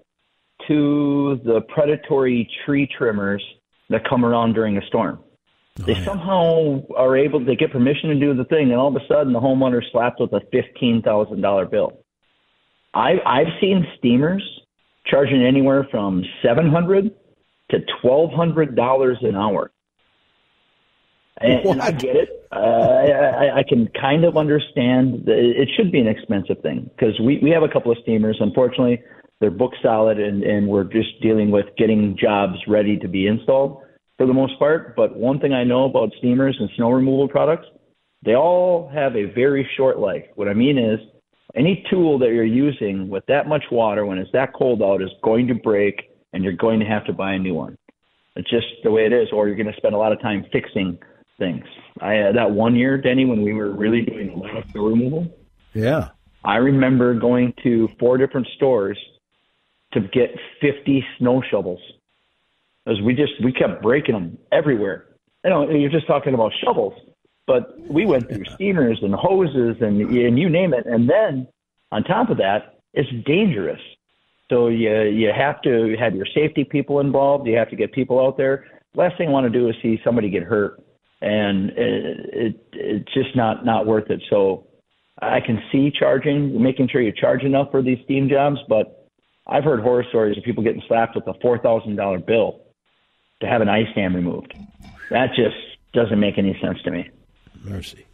to 0.71 1.41
the 1.43 1.61
predatory 1.73 2.49
tree 2.65 2.87
trimmers 2.97 3.43
that 3.89 4.07
come 4.09 4.23
around 4.23 4.53
during 4.53 4.77
a 4.77 4.85
storm. 4.87 5.19
Oh, 5.79 5.83
they 5.83 5.93
yeah. 5.93 6.05
somehow 6.05 6.81
are 6.95 7.17
able 7.17 7.45
to 7.45 7.55
get 7.55 7.71
permission 7.71 8.09
to 8.09 8.15
do 8.19 8.33
the 8.33 8.45
thing, 8.45 8.71
and 8.71 8.75
all 8.75 8.87
of 8.87 8.95
a 8.95 9.05
sudden 9.07 9.33
the 9.33 9.39
homeowner 9.39 9.81
slapped 9.91 10.19
with 10.19 10.33
a 10.33 10.41
fifteen 10.51 11.01
thousand 11.01 11.41
dollar 11.41 11.65
bill. 11.65 11.99
I 12.93 13.15
I've 13.25 13.53
seen 13.59 13.85
steamers 13.97 14.43
charging 15.05 15.43
anywhere 15.43 15.87
from 15.91 16.23
seven 16.43 16.69
hundred 16.69 17.11
to 17.71 17.79
twelve 18.01 18.31
hundred 18.31 18.75
dollars 18.75 19.17
an 19.21 19.35
hour. 19.35 19.71
And, 21.39 21.65
and, 21.65 21.81
I 21.81 21.91
get 21.91 22.15
it. 22.15 22.29
Uh, 22.51 22.55
I, 22.55 23.59
I 23.59 23.63
can 23.67 23.89
kind 23.99 24.25
of 24.25 24.37
understand 24.37 25.25
that 25.25 25.37
it 25.37 25.69
should 25.75 25.91
be 25.91 25.99
an 25.99 26.07
expensive 26.07 26.61
thing 26.61 26.89
because 26.95 27.19
we, 27.19 27.39
we 27.41 27.49
have 27.49 27.63
a 27.63 27.69
couple 27.69 27.91
of 27.91 27.97
steamers. 28.03 28.37
Unfortunately, 28.39 29.01
they're 29.41 29.51
book 29.51 29.73
solid 29.81 30.19
and, 30.19 30.43
and 30.43 30.67
we're 30.67 30.85
just 30.85 31.19
dealing 31.21 31.51
with 31.51 31.65
getting 31.77 32.15
jobs 32.17 32.57
ready 32.67 32.95
to 32.97 33.07
be 33.07 33.27
installed 33.27 33.81
for 34.17 34.27
the 34.27 34.33
most 34.33 34.57
part. 34.59 34.95
But 34.95 35.17
one 35.17 35.39
thing 35.39 35.51
I 35.51 35.63
know 35.63 35.85
about 35.85 36.11
steamers 36.19 36.55
and 36.59 36.69
snow 36.77 36.91
removal 36.91 37.27
products, 37.27 37.65
they 38.23 38.35
all 38.35 38.89
have 38.93 39.15
a 39.15 39.25
very 39.33 39.67
short 39.75 39.97
life. 39.97 40.25
What 40.35 40.47
I 40.47 40.53
mean 40.53 40.77
is 40.77 40.99
any 41.55 41.83
tool 41.89 42.19
that 42.19 42.27
you're 42.27 42.45
using 42.45 43.09
with 43.09 43.25
that 43.25 43.47
much 43.47 43.63
water 43.71 44.05
when 44.05 44.19
it's 44.19 44.31
that 44.31 44.53
cold 44.53 44.83
out 44.83 45.01
is 45.01 45.09
going 45.23 45.47
to 45.47 45.55
break 45.55 46.11
and 46.33 46.43
you're 46.43 46.53
going 46.53 46.79
to 46.79 46.85
have 46.85 47.03
to 47.07 47.13
buy 47.13 47.33
a 47.33 47.39
new 47.39 47.55
one. 47.55 47.75
It's 48.35 48.49
just 48.49 48.67
the 48.83 48.91
way 48.91 49.05
it 49.05 49.11
is, 49.11 49.27
or 49.33 49.47
you're 49.47 49.57
going 49.57 49.71
to 49.71 49.75
spend 49.75 49.95
a 49.95 49.97
lot 49.97 50.13
of 50.13 50.21
time 50.21 50.45
fixing 50.53 50.97
things. 51.37 51.65
I 51.99 52.19
uh, 52.19 52.31
that 52.33 52.51
one 52.51 52.75
year, 52.75 52.97
Denny, 52.97 53.25
when 53.25 53.41
we 53.41 53.53
were 53.53 53.71
really 53.71 54.03
doing 54.03 54.29
a 54.29 54.37
lot 54.37 54.55
of 54.55 54.63
snow 54.71 54.85
removal. 54.85 55.27
Yeah. 55.73 56.09
I 56.45 56.57
remember 56.57 57.13
going 57.13 57.53
to 57.63 57.89
four 57.99 58.17
different 58.17 58.47
stores 58.55 58.97
to 59.93 60.01
get 60.01 60.31
50 60.61 61.05
snow 61.17 61.41
shovels. 61.49 61.79
As 62.87 62.99
we 63.01 63.13
just 63.13 63.33
we 63.43 63.51
kept 63.51 63.81
breaking 63.81 64.15
them 64.15 64.37
everywhere. 64.51 65.05
You 65.43 65.49
know, 65.49 65.69
you're 65.69 65.91
just 65.91 66.07
talking 66.07 66.33
about 66.33 66.51
shovels, 66.63 66.93
but 67.45 67.79
we 67.89 68.05
went 68.05 68.27
through 68.27 68.45
steamers 68.55 68.99
and 69.01 69.13
hoses 69.13 69.77
and 69.81 70.01
and 70.01 70.39
you 70.39 70.49
name 70.49 70.73
it. 70.73 70.85
And 70.85 71.09
then 71.09 71.47
on 71.91 72.03
top 72.03 72.29
of 72.29 72.37
that, 72.37 72.79
it's 72.93 73.09
dangerous. 73.25 73.81
So 74.49 74.67
you 74.67 75.03
you 75.03 75.31
have 75.35 75.61
to 75.61 75.95
have 75.99 76.15
your 76.15 76.25
safety 76.33 76.63
people 76.63 76.99
involved. 76.99 77.47
You 77.47 77.55
have 77.57 77.69
to 77.69 77.75
get 77.75 77.93
people 77.93 78.19
out 78.19 78.37
there. 78.37 78.65
Last 78.95 79.17
thing 79.17 79.29
I 79.29 79.31
want 79.31 79.51
to 79.51 79.59
do 79.59 79.69
is 79.69 79.75
see 79.81 79.99
somebody 80.03 80.29
get 80.29 80.43
hurt, 80.43 80.81
and 81.21 81.69
it, 81.69 82.29
it 82.33 82.67
it's 82.73 83.13
just 83.13 83.35
not 83.35 83.63
not 83.63 83.85
worth 83.85 84.09
it. 84.09 84.21
So 84.29 84.67
I 85.21 85.39
can 85.39 85.61
see 85.71 85.91
charging, 85.91 86.61
making 86.61 86.89
sure 86.89 87.01
you 87.01 87.11
charge 87.11 87.43
enough 87.43 87.69
for 87.71 87.81
these 87.81 87.99
steam 88.03 88.27
jobs, 88.27 88.57
but 88.67 89.00
I've 89.51 89.65
heard 89.65 89.81
horror 89.81 90.05
stories 90.09 90.37
of 90.37 90.43
people 90.43 90.63
getting 90.63 90.81
slapped 90.87 91.15
with 91.15 91.27
a 91.27 91.33
four 91.41 91.59
thousand 91.59 91.97
dollar 91.97 92.19
bill 92.19 92.61
to 93.41 93.47
have 93.47 93.61
an 93.61 93.67
ice 93.67 93.87
dam 93.93 94.15
removed. 94.15 94.53
That 95.09 95.33
just 95.35 95.55
doesn't 95.93 96.19
make 96.19 96.37
any 96.37 96.57
sense 96.61 96.81
to 96.83 96.91
me. 96.91 97.09
Mercy. 97.63 98.05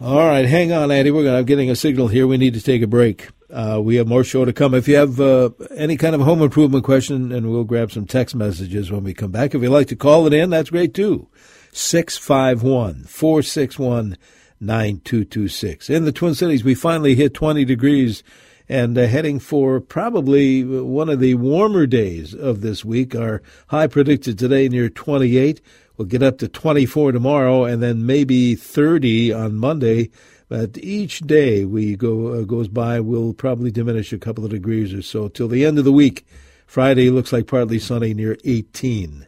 All 0.00 0.26
right, 0.26 0.44
hang 0.44 0.72
on, 0.72 0.90
Andy. 0.90 1.10
We're 1.10 1.24
gonna, 1.24 1.38
I'm 1.38 1.44
getting 1.46 1.70
a 1.70 1.76
signal 1.76 2.08
here. 2.08 2.26
We 2.26 2.36
need 2.36 2.54
to 2.54 2.60
take 2.60 2.82
a 2.82 2.86
break. 2.86 3.28
Uh, 3.50 3.80
we 3.82 3.96
have 3.96 4.06
more 4.06 4.22
show 4.22 4.44
to 4.44 4.52
come. 4.52 4.74
If 4.74 4.86
you 4.86 4.96
have 4.96 5.20
uh, 5.20 5.50
any 5.74 5.96
kind 5.96 6.14
of 6.14 6.20
home 6.20 6.42
improvement 6.42 6.84
question, 6.84 7.32
and 7.32 7.50
we'll 7.50 7.64
grab 7.64 7.90
some 7.90 8.06
text 8.06 8.34
messages 8.34 8.90
when 8.90 9.04
we 9.04 9.14
come 9.14 9.30
back. 9.30 9.54
If 9.54 9.62
you'd 9.62 9.70
like 9.70 9.88
to 9.88 9.96
call 9.96 10.26
it 10.26 10.34
in, 10.34 10.50
that's 10.50 10.70
great 10.70 10.94
too. 10.94 11.28
651 11.72 13.04
461 13.04 14.16
9226. 14.60 15.90
In 15.90 16.04
the 16.04 16.12
Twin 16.12 16.34
Cities, 16.34 16.62
we 16.62 16.74
finally 16.74 17.14
hit 17.14 17.32
20 17.32 17.64
degrees 17.64 18.22
and 18.70 18.96
uh, 18.96 19.04
heading 19.08 19.40
for 19.40 19.80
probably 19.80 20.62
one 20.62 21.08
of 21.08 21.18
the 21.18 21.34
warmer 21.34 21.86
days 21.86 22.32
of 22.32 22.60
this 22.60 22.84
week. 22.84 23.16
Our 23.16 23.42
high 23.66 23.88
predicted 23.88 24.38
today 24.38 24.68
near 24.68 24.88
28. 24.88 25.60
We'll 25.96 26.06
get 26.06 26.22
up 26.22 26.38
to 26.38 26.46
24 26.46 27.10
tomorrow, 27.10 27.64
and 27.64 27.82
then 27.82 28.06
maybe 28.06 28.54
30 28.54 29.32
on 29.32 29.56
Monday. 29.56 30.10
But 30.48 30.78
each 30.78 31.18
day 31.22 31.64
we 31.64 31.96
go 31.96 32.28
uh, 32.28 32.42
goes 32.42 32.68
by, 32.68 33.00
will 33.00 33.34
probably 33.34 33.72
diminish 33.72 34.12
a 34.12 34.18
couple 34.18 34.44
of 34.44 34.52
degrees 34.52 34.94
or 34.94 35.02
so 35.02 35.26
till 35.26 35.48
the 35.48 35.66
end 35.66 35.80
of 35.80 35.84
the 35.84 35.92
week. 35.92 36.24
Friday 36.64 37.10
looks 37.10 37.32
like 37.32 37.48
partly 37.48 37.80
sunny 37.80 38.14
near 38.14 38.38
18 38.44 39.26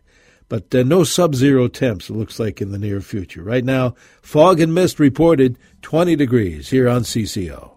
but 0.48 0.74
uh, 0.74 0.82
no 0.82 1.02
sub-zero 1.02 1.66
temps 1.66 2.10
it 2.10 2.12
looks 2.12 2.38
like 2.38 2.60
in 2.60 2.72
the 2.72 2.78
near 2.78 3.00
future. 3.00 3.42
Right 3.42 3.64
now, 3.64 3.94
fog 4.20 4.60
and 4.60 4.74
mist 4.74 5.00
reported 5.00 5.58
20 5.80 6.14
degrees 6.14 6.68
here 6.68 6.90
on 6.90 7.04
CCO. 7.04 7.71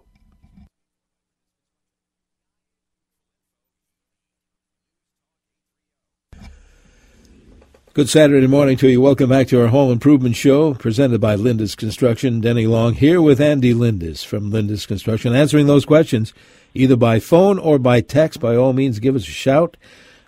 Good 7.95 8.09
Saturday 8.09 8.47
morning 8.47 8.75
to 8.79 8.89
you. 8.89 8.99
Welcome 8.99 9.29
back 9.29 9.47
to 9.47 9.61
our 9.61 9.67
Home 9.67 9.89
Improvement 9.89 10.35
Show, 10.35 10.73
presented 10.73 11.21
by 11.21 11.37
Lindus 11.37 11.77
Construction. 11.77 12.41
Denny 12.41 12.67
Long 12.67 12.93
here 12.93 13.21
with 13.21 13.39
Andy 13.39 13.73
Lindus 13.73 14.21
from 14.21 14.51
Lindus 14.51 14.85
Construction, 14.85 15.33
answering 15.33 15.67
those 15.67 15.85
questions 15.85 16.33
either 16.73 16.97
by 16.97 17.21
phone 17.21 17.57
or 17.57 17.79
by 17.79 18.01
text. 18.01 18.41
By 18.41 18.57
all 18.57 18.73
means, 18.73 18.99
give 18.99 19.15
us 19.15 19.25
a 19.29 19.31
shout. 19.31 19.77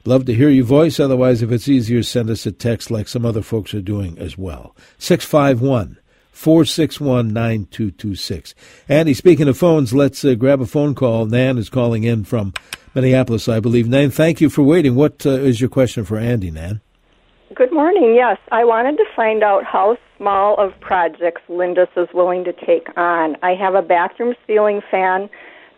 Love 0.06 0.24
to 0.28 0.34
hear 0.34 0.48
your 0.48 0.64
voice. 0.64 0.98
Otherwise, 0.98 1.42
if 1.42 1.52
it's 1.52 1.68
easier, 1.68 2.04
send 2.04 2.30
us 2.30 2.46
a 2.46 2.54
text 2.54 2.90
like 2.90 3.10
some 3.10 3.26
other 3.26 3.42
folks 3.42 3.74
are 3.74 3.82
doing 3.82 4.18
as 4.18 4.38
well. 4.38 4.74
651 4.98 5.98
461 6.32 7.34
9226. 7.34 8.56
Andy, 8.88 9.14
speaking 9.14 9.50
of 9.50 9.58
phones, 9.58 9.94
let's 9.94 10.24
uh, 10.24 10.36
grab 10.36 10.62
a 10.62 10.66
phone 10.66 10.96
call. 10.96 11.26
Nan 11.26 11.58
is 11.58 11.70
calling 11.70 12.06
in 12.06 12.24
from 12.24 12.54
Minneapolis, 12.96 13.50
I 13.50 13.60
believe. 13.60 13.90
Nan, 13.90 14.10
thank 14.10 14.40
you 14.40 14.50
for 14.50 14.64
waiting. 14.64 14.96
What 14.96 15.26
uh, 15.26 15.32
is 15.32 15.60
your 15.60 15.70
question 15.70 16.06
for 16.06 16.18
Andy, 16.18 16.50
Nan? 16.50 16.80
Good 17.56 17.72
morning. 17.72 18.14
Yes, 18.14 18.38
I 18.52 18.66
wanted 18.66 18.98
to 18.98 19.06
find 19.16 19.42
out 19.42 19.64
how 19.64 19.98
small 20.18 20.58
of 20.58 20.78
projects 20.82 21.42
Lindus 21.48 21.88
is 21.96 22.10
willing 22.14 22.44
to 22.44 22.52
take 22.52 22.90
on. 22.98 23.38
I 23.42 23.56
have 23.56 23.74
a 23.74 23.82
bathroom 23.82 24.36
ceiling 24.46 24.82
fan 24.92 25.30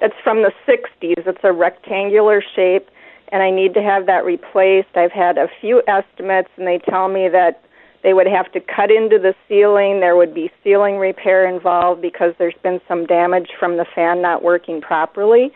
that's 0.01 0.15
from 0.23 0.41
the 0.41 0.51
60s. 0.67 1.27
It's 1.27 1.43
a 1.43 1.53
rectangular 1.53 2.41
shape, 2.55 2.89
and 3.31 3.43
I 3.43 3.51
need 3.51 3.75
to 3.75 3.83
have 3.83 4.07
that 4.07 4.25
replaced. 4.25 4.87
I've 4.95 5.11
had 5.11 5.37
a 5.37 5.47
few 5.61 5.83
estimates, 5.87 6.49
and 6.57 6.65
they 6.65 6.79
tell 6.79 7.07
me 7.07 7.29
that 7.29 7.63
they 8.01 8.15
would 8.15 8.25
have 8.25 8.51
to 8.53 8.59
cut 8.59 8.89
into 8.89 9.19
the 9.19 9.35
ceiling. 9.47 9.99
There 9.99 10.15
would 10.15 10.33
be 10.33 10.49
ceiling 10.63 10.97
repair 10.97 11.47
involved 11.47 12.01
because 12.01 12.33
there's 12.39 12.57
been 12.63 12.81
some 12.87 13.05
damage 13.05 13.51
from 13.59 13.77
the 13.77 13.85
fan 13.93 14.23
not 14.23 14.41
working 14.41 14.81
properly. 14.81 15.51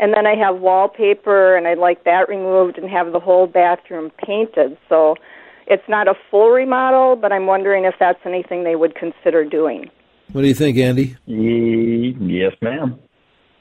And 0.00 0.14
then 0.14 0.26
I 0.26 0.34
have 0.34 0.60
wallpaper, 0.60 1.56
and 1.58 1.68
I'd 1.68 1.76
like 1.76 2.04
that 2.04 2.26
removed 2.26 2.78
and 2.78 2.88
have 2.88 3.12
the 3.12 3.20
whole 3.20 3.46
bathroom 3.46 4.10
painted. 4.24 4.78
So 4.88 5.16
it's 5.68 5.88
not 5.88 6.08
a 6.08 6.14
full 6.30 6.50
remodel, 6.50 7.16
but 7.16 7.32
I'm 7.32 7.46
wondering 7.46 7.84
if 7.84 7.94
that's 8.00 8.20
anything 8.24 8.64
they 8.64 8.76
would 8.76 8.94
consider 8.94 9.44
doing. 9.44 9.90
What 10.32 10.42
do 10.42 10.48
you 10.48 10.54
think, 10.54 10.76
Andy? 10.76 11.16
Yes, 11.26 12.54
ma'am. 12.60 12.98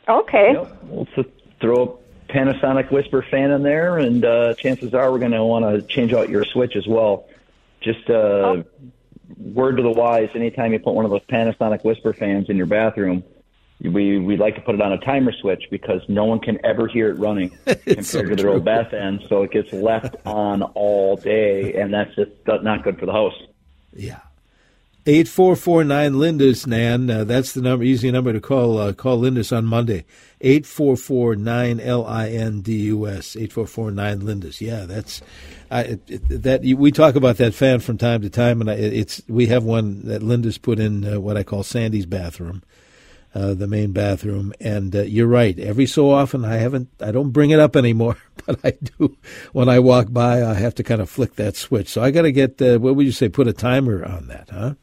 Okay. 0.08 0.54
Yep. 0.54 0.84
We'll 0.84 1.08
just 1.16 1.30
throw 1.62 2.00
a 2.30 2.32
Panasonic 2.32 2.92
Whisper 2.92 3.26
fan 3.30 3.52
in 3.52 3.64
there, 3.64 3.98
and 3.98 4.24
uh, 4.24 4.54
chances 4.56 4.94
are 4.94 5.12
we're 5.12 5.20
going 5.20 5.32
to 5.32 5.44
want 5.44 5.66
to 5.66 5.82
change 5.82 6.14
out 6.14 6.30
your 6.30 6.46
switch 6.46 6.76
as 6.76 6.88
well. 6.88 7.28
Just 7.82 8.10
uh, 8.10 8.14
oh. 8.14 8.64
word 9.38 9.78
to 9.78 9.84
the 9.84 9.92
wise: 9.92 10.30
anytime 10.34 10.74
you 10.74 10.80
put 10.80 10.94
one 10.94 11.06
of 11.06 11.12
those 11.12 11.26
Panasonic 11.30 11.84
Whisper 11.84 12.14
fans 12.14 12.50
in 12.50 12.58
your 12.58 12.66
bathroom, 12.66 13.24
we 13.81 14.17
we 14.17 14.38
like 14.38 14.55
to 14.55 14.62
put 14.62 14.75
it 14.75 14.81
on 14.81 14.91
a 14.91 14.98
timer 14.98 15.31
switch 15.31 15.65
because 15.69 16.01
no 16.07 16.25
one 16.25 16.39
can 16.39 16.63
ever 16.65 16.88
hear 16.88 17.10
it 17.10 17.19
running 17.19 17.50
compared 17.65 18.05
so 18.05 18.24
to 18.24 18.36
their 18.36 18.50
old 18.50 18.65
bath 18.65 18.93
end, 18.93 19.24
so 19.29 19.43
it 19.43 19.51
gets 19.51 19.72
left 19.72 20.15
on 20.25 20.63
all 20.63 21.15
day, 21.15 21.74
and 21.75 21.93
that's 21.93 22.13
just 22.15 22.31
not 22.48 22.84
good 22.84 23.00
for 23.00 23.05
the 23.05 23.12
house. 23.12 23.39
Yeah. 23.93 24.19
Eight 25.05 25.29
four 25.29 25.55
four 25.55 25.84
nine 25.86 26.15
Lindus 26.15 26.67
Nan. 26.67 27.10
Uh, 27.10 27.24
that's 27.24 27.53
the 27.53 27.62
number, 27.62 27.86
easy 27.86 28.12
number 28.12 28.34
to 28.34 28.41
call. 28.41 28.77
Uh, 28.77 28.91
call 28.91 29.19
Lindus 29.19 29.55
on 29.55 29.63
Monday. 29.63 30.03
Eight 30.41 30.65
four 30.65 30.98
four 30.98 31.36
nine 31.36 31.79
L 31.79 32.05
I 32.05 32.29
N 32.29 32.60
D 32.60 32.77
U 32.88 33.07
S. 33.07 33.38
Eight 33.38 33.53
four 33.53 33.67
four 33.67 33.89
nine 33.89 34.19
Lindus. 34.19 34.60
Yeah, 34.60 34.86
that's 34.86 35.22
I, 35.72 36.00
it, 36.07 36.43
that. 36.43 36.62
We 36.63 36.91
talk 36.91 37.15
about 37.15 37.38
that 37.38 37.53
fan 37.53 37.79
from 37.79 37.98
time 37.98 38.22
to 38.24 38.29
time, 38.29 38.60
and 38.60 38.69
I, 38.69 38.74
it's 38.74 39.22
we 39.29 39.46
have 39.46 39.63
one 39.63 40.05
that 40.07 40.24
Lindus 40.24 40.62
put 40.62 40.77
in 40.77 41.05
uh, 41.05 41.22
what 41.22 41.38
I 41.38 41.43
call 41.43 41.63
Sandy's 41.63 42.05
bathroom 42.05 42.63
uh, 43.38 43.53
the 43.53 43.67
main 43.67 43.91
bathroom. 43.91 44.51
And 44.60 44.96
uh, 44.96 45.03
you're 45.03 45.27
right. 45.27 45.58
Every 45.60 45.86
so 45.86 46.10
often, 46.10 46.44
I 46.44 46.56
haven't, 46.56 46.89
I 47.00 47.12
don't 47.12 47.29
bring 47.29 47.51
it 47.51 47.60
up 47.60 47.75
anymore, 47.75 48.17
but 48.46 48.60
I 48.63 48.72
do. 48.72 49.15
When 49.53 49.70
I 49.70 49.77
walk 49.79 50.08
by, 50.12 50.44
I 50.44 50.56
have 50.56 50.74
to 50.75 50.84
kind 50.84 51.01
of 51.01 51.10
flick 51.10 51.36
that 51.36 51.56
switch. 51.56 51.89
So 51.89 52.01
I 52.01 52.10
got 52.10 52.24
to 52.24 52.32
get, 52.32 52.60
uh, 52.62 52.79
what 52.79 52.96
would 52.96 53.06
you 53.06 53.12
say, 53.12 53.29
put 53.29 53.48
a 53.48 53.53
timer 53.53 54.03
on 54.03 54.27
that, 54.27 54.50
huh? 54.50 54.74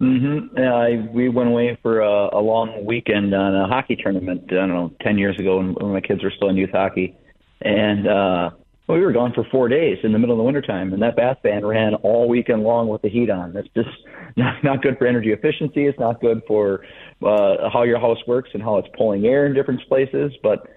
Mm-hmm. 0.00 0.58
Yeah, 0.58 0.74
I, 0.74 1.08
we 1.12 1.28
went 1.28 1.48
away 1.48 1.78
for 1.80 2.00
a, 2.00 2.36
a 2.36 2.40
long 2.40 2.84
weekend 2.84 3.32
on 3.32 3.54
a 3.54 3.68
hockey 3.68 3.94
tournament. 3.94 4.46
I 4.48 4.54
don't 4.54 4.68
know, 4.70 4.92
ten 5.00 5.18
years 5.18 5.38
ago 5.38 5.58
when, 5.58 5.74
when 5.74 5.92
my 5.92 6.00
kids 6.00 6.24
were 6.24 6.32
still 6.34 6.48
in 6.48 6.56
youth 6.56 6.72
hockey, 6.72 7.16
and 7.60 8.08
uh, 8.08 8.50
well, 8.88 8.98
we 8.98 9.04
were 9.04 9.12
gone 9.12 9.32
for 9.34 9.44
four 9.52 9.68
days 9.68 9.98
in 10.02 10.10
the 10.10 10.18
middle 10.18 10.34
of 10.34 10.38
the 10.38 10.42
wintertime, 10.42 10.92
and 10.92 11.00
that 11.02 11.14
bath 11.14 11.38
fan 11.44 11.64
ran 11.64 11.94
all 11.94 12.28
weekend 12.28 12.64
long 12.64 12.88
with 12.88 13.02
the 13.02 13.08
heat 13.08 13.30
on. 13.30 13.52
That's 13.52 13.68
just 13.76 13.88
not, 14.36 14.64
not 14.64 14.82
good 14.82 14.98
for 14.98 15.06
energy 15.06 15.32
efficiency. 15.32 15.86
It's 15.86 15.98
not 15.98 16.20
good 16.20 16.42
for 16.46 16.84
uh, 17.22 17.70
how 17.72 17.84
your 17.84 18.00
house 18.00 18.18
works 18.26 18.50
and 18.54 18.62
how 18.62 18.78
it's 18.78 18.88
pulling 18.96 19.24
air 19.24 19.46
in 19.46 19.54
different 19.54 19.80
places. 19.88 20.32
But 20.42 20.68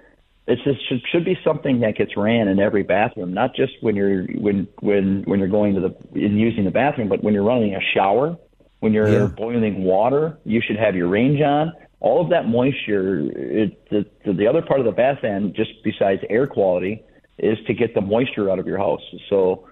it 0.48 0.60
just 0.64 0.88
should, 0.88 1.02
should 1.12 1.26
be 1.26 1.38
something 1.44 1.82
that 1.82 1.98
gets 1.98 2.16
ran 2.16 2.48
in 2.48 2.60
every 2.60 2.84
bathroom, 2.84 3.34
not 3.34 3.54
just 3.56 3.74
when 3.82 3.96
you're 3.96 4.24
when 4.28 4.68
when 4.80 5.24
when 5.24 5.40
you're 5.40 5.50
going 5.50 5.76
to 5.76 5.82
the 5.82 6.20
in 6.20 6.38
using 6.38 6.64
the 6.64 6.72
bathroom, 6.72 7.10
but 7.10 7.24
when 7.24 7.34
you're 7.34 7.44
running 7.44 7.76
a 7.76 7.82
shower, 7.94 8.38
when 8.80 8.94
you're 8.94 9.10
yeah. 9.10 9.28
boiling 9.28 9.84
water, 9.84 10.38
you 10.46 10.62
should 10.66 10.78
have 10.78 10.96
your 10.96 11.10
range 11.10 11.42
on. 11.42 11.74
All 12.00 12.24
of 12.24 12.30
that 12.30 12.48
moisture, 12.48 13.28
it, 13.36 13.90
the, 13.90 14.06
the 14.32 14.46
other 14.46 14.62
part 14.62 14.80
of 14.80 14.86
the 14.86 14.92
bath 14.92 15.20
fan, 15.20 15.52
just 15.56 15.72
besides 15.84 16.22
air 16.30 16.46
quality 16.46 17.04
is 17.40 17.58
to 17.66 17.74
get 17.74 17.96
the 17.96 18.02
moisture 18.02 18.52
out 18.52 18.60
of 18.60 18.68
your 18.68 18.78
house. 18.78 19.02
So 19.30 19.67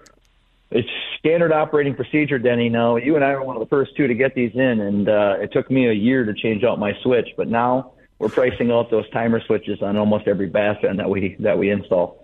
it's 0.70 0.88
standard 1.18 1.52
operating 1.52 1.94
procedure, 1.94 2.38
Denny. 2.38 2.68
Now, 2.68 2.96
you 2.96 3.14
and 3.14 3.24
I 3.24 3.34
were 3.34 3.44
one 3.44 3.56
of 3.56 3.60
the 3.60 3.68
first 3.68 3.96
two 3.96 4.06
to 4.06 4.14
get 4.14 4.34
these 4.34 4.52
in, 4.54 4.80
and 4.80 5.08
uh, 5.08 5.36
it 5.40 5.52
took 5.52 5.70
me 5.70 5.88
a 5.88 5.92
year 5.92 6.24
to 6.24 6.34
change 6.34 6.64
out 6.64 6.78
my 6.78 6.92
switch. 7.02 7.28
But 7.36 7.48
now 7.48 7.92
we're 8.18 8.28
pricing 8.28 8.70
out 8.70 8.90
those 8.90 9.08
timer 9.10 9.40
switches 9.40 9.82
on 9.82 9.96
almost 9.96 10.26
every 10.26 10.48
bath 10.48 10.78
fan 10.82 10.96
that 10.96 11.08
we 11.08 11.36
that 11.40 11.58
we 11.58 11.70
install. 11.70 12.22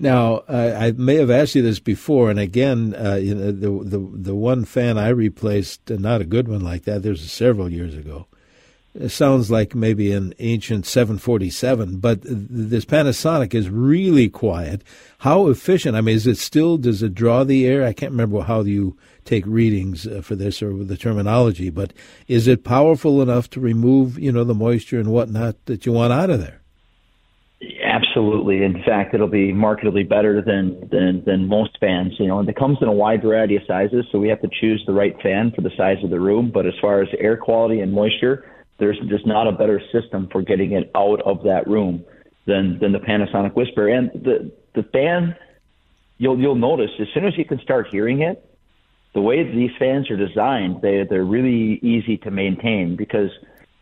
Now, 0.00 0.44
I 0.48 0.92
may 0.92 1.16
have 1.16 1.30
asked 1.30 1.56
you 1.56 1.62
this 1.62 1.80
before, 1.80 2.30
and 2.30 2.38
again, 2.38 2.94
uh, 2.94 3.16
you 3.16 3.34
know, 3.34 3.50
the 3.50 3.98
the 3.98 4.10
the 4.14 4.34
one 4.34 4.64
fan 4.64 4.96
I 4.96 5.08
replaced, 5.08 5.90
not 5.90 6.20
a 6.20 6.24
good 6.24 6.46
one 6.46 6.60
like 6.60 6.84
that. 6.84 7.02
There's 7.02 7.28
several 7.30 7.68
years 7.68 7.96
ago. 7.96 8.28
It 8.94 9.10
sounds 9.10 9.50
like 9.50 9.74
maybe 9.74 10.12
an 10.12 10.34
ancient 10.38 10.86
747, 10.86 11.98
but 11.98 12.20
this 12.22 12.84
Panasonic 12.84 13.54
is 13.54 13.68
really 13.68 14.28
quiet. 14.28 14.82
How 15.18 15.48
efficient? 15.48 15.94
I 15.94 16.00
mean, 16.00 16.16
is 16.16 16.26
it 16.26 16.38
still, 16.38 16.78
does 16.78 17.02
it 17.02 17.14
draw 17.14 17.44
the 17.44 17.66
air? 17.66 17.84
I 17.84 17.92
can't 17.92 18.12
remember 18.12 18.40
how 18.40 18.62
you 18.62 18.96
take 19.24 19.44
readings 19.46 20.06
uh, 20.06 20.22
for 20.22 20.34
this 20.34 20.62
or 20.62 20.72
the 20.84 20.96
terminology, 20.96 21.70
but 21.70 21.92
is 22.26 22.48
it 22.48 22.64
powerful 22.64 23.20
enough 23.20 23.50
to 23.50 23.60
remove, 23.60 24.18
you 24.18 24.32
know, 24.32 24.42
the 24.42 24.54
moisture 24.54 24.98
and 24.98 25.12
whatnot 25.12 25.56
that 25.66 25.84
you 25.84 25.92
want 25.92 26.12
out 26.12 26.30
of 26.30 26.40
there? 26.40 26.60
Absolutely. 27.82 28.62
In 28.62 28.82
fact, 28.84 29.14
it'll 29.14 29.26
be 29.26 29.52
markedly 29.52 30.04
better 30.04 30.40
than, 30.40 30.88
than 30.92 31.24
than 31.24 31.48
most 31.48 31.76
fans. 31.80 32.14
You 32.18 32.28
know, 32.28 32.38
and 32.38 32.48
it 32.48 32.54
comes 32.54 32.78
in 32.80 32.86
a 32.86 32.92
wide 32.92 33.22
variety 33.22 33.56
of 33.56 33.62
sizes, 33.66 34.06
so 34.12 34.18
we 34.18 34.28
have 34.28 34.40
to 34.42 34.48
choose 34.60 34.82
the 34.86 34.92
right 34.92 35.20
fan 35.20 35.50
for 35.50 35.62
the 35.62 35.70
size 35.76 35.96
of 36.04 36.10
the 36.10 36.20
room. 36.20 36.52
But 36.54 36.66
as 36.66 36.74
far 36.80 37.02
as 37.02 37.08
air 37.18 37.36
quality 37.36 37.80
and 37.80 37.92
moisture, 37.92 38.44
there's 38.78 38.98
just 39.08 39.26
not 39.26 39.46
a 39.46 39.52
better 39.52 39.80
system 39.92 40.28
for 40.30 40.42
getting 40.42 40.72
it 40.72 40.90
out 40.94 41.20
of 41.22 41.42
that 41.44 41.66
room 41.66 42.04
than 42.46 42.78
than 42.80 42.92
the 42.92 42.98
Panasonic 42.98 43.54
Whisper. 43.54 43.88
And 43.88 44.10
the 44.12 44.52
the 44.74 44.82
fan, 44.84 45.36
you'll 46.18 46.38
you'll 46.38 46.54
notice 46.54 46.90
as 47.00 47.08
soon 47.14 47.26
as 47.26 47.36
you 47.36 47.44
can 47.44 47.60
start 47.60 47.88
hearing 47.90 48.22
it, 48.22 48.44
the 49.14 49.20
way 49.20 49.42
these 49.42 49.70
fans 49.78 50.10
are 50.10 50.16
designed, 50.16 50.82
they 50.82 51.04
they're 51.08 51.24
really 51.24 51.78
easy 51.82 52.16
to 52.18 52.30
maintain 52.30 52.96
because 52.96 53.30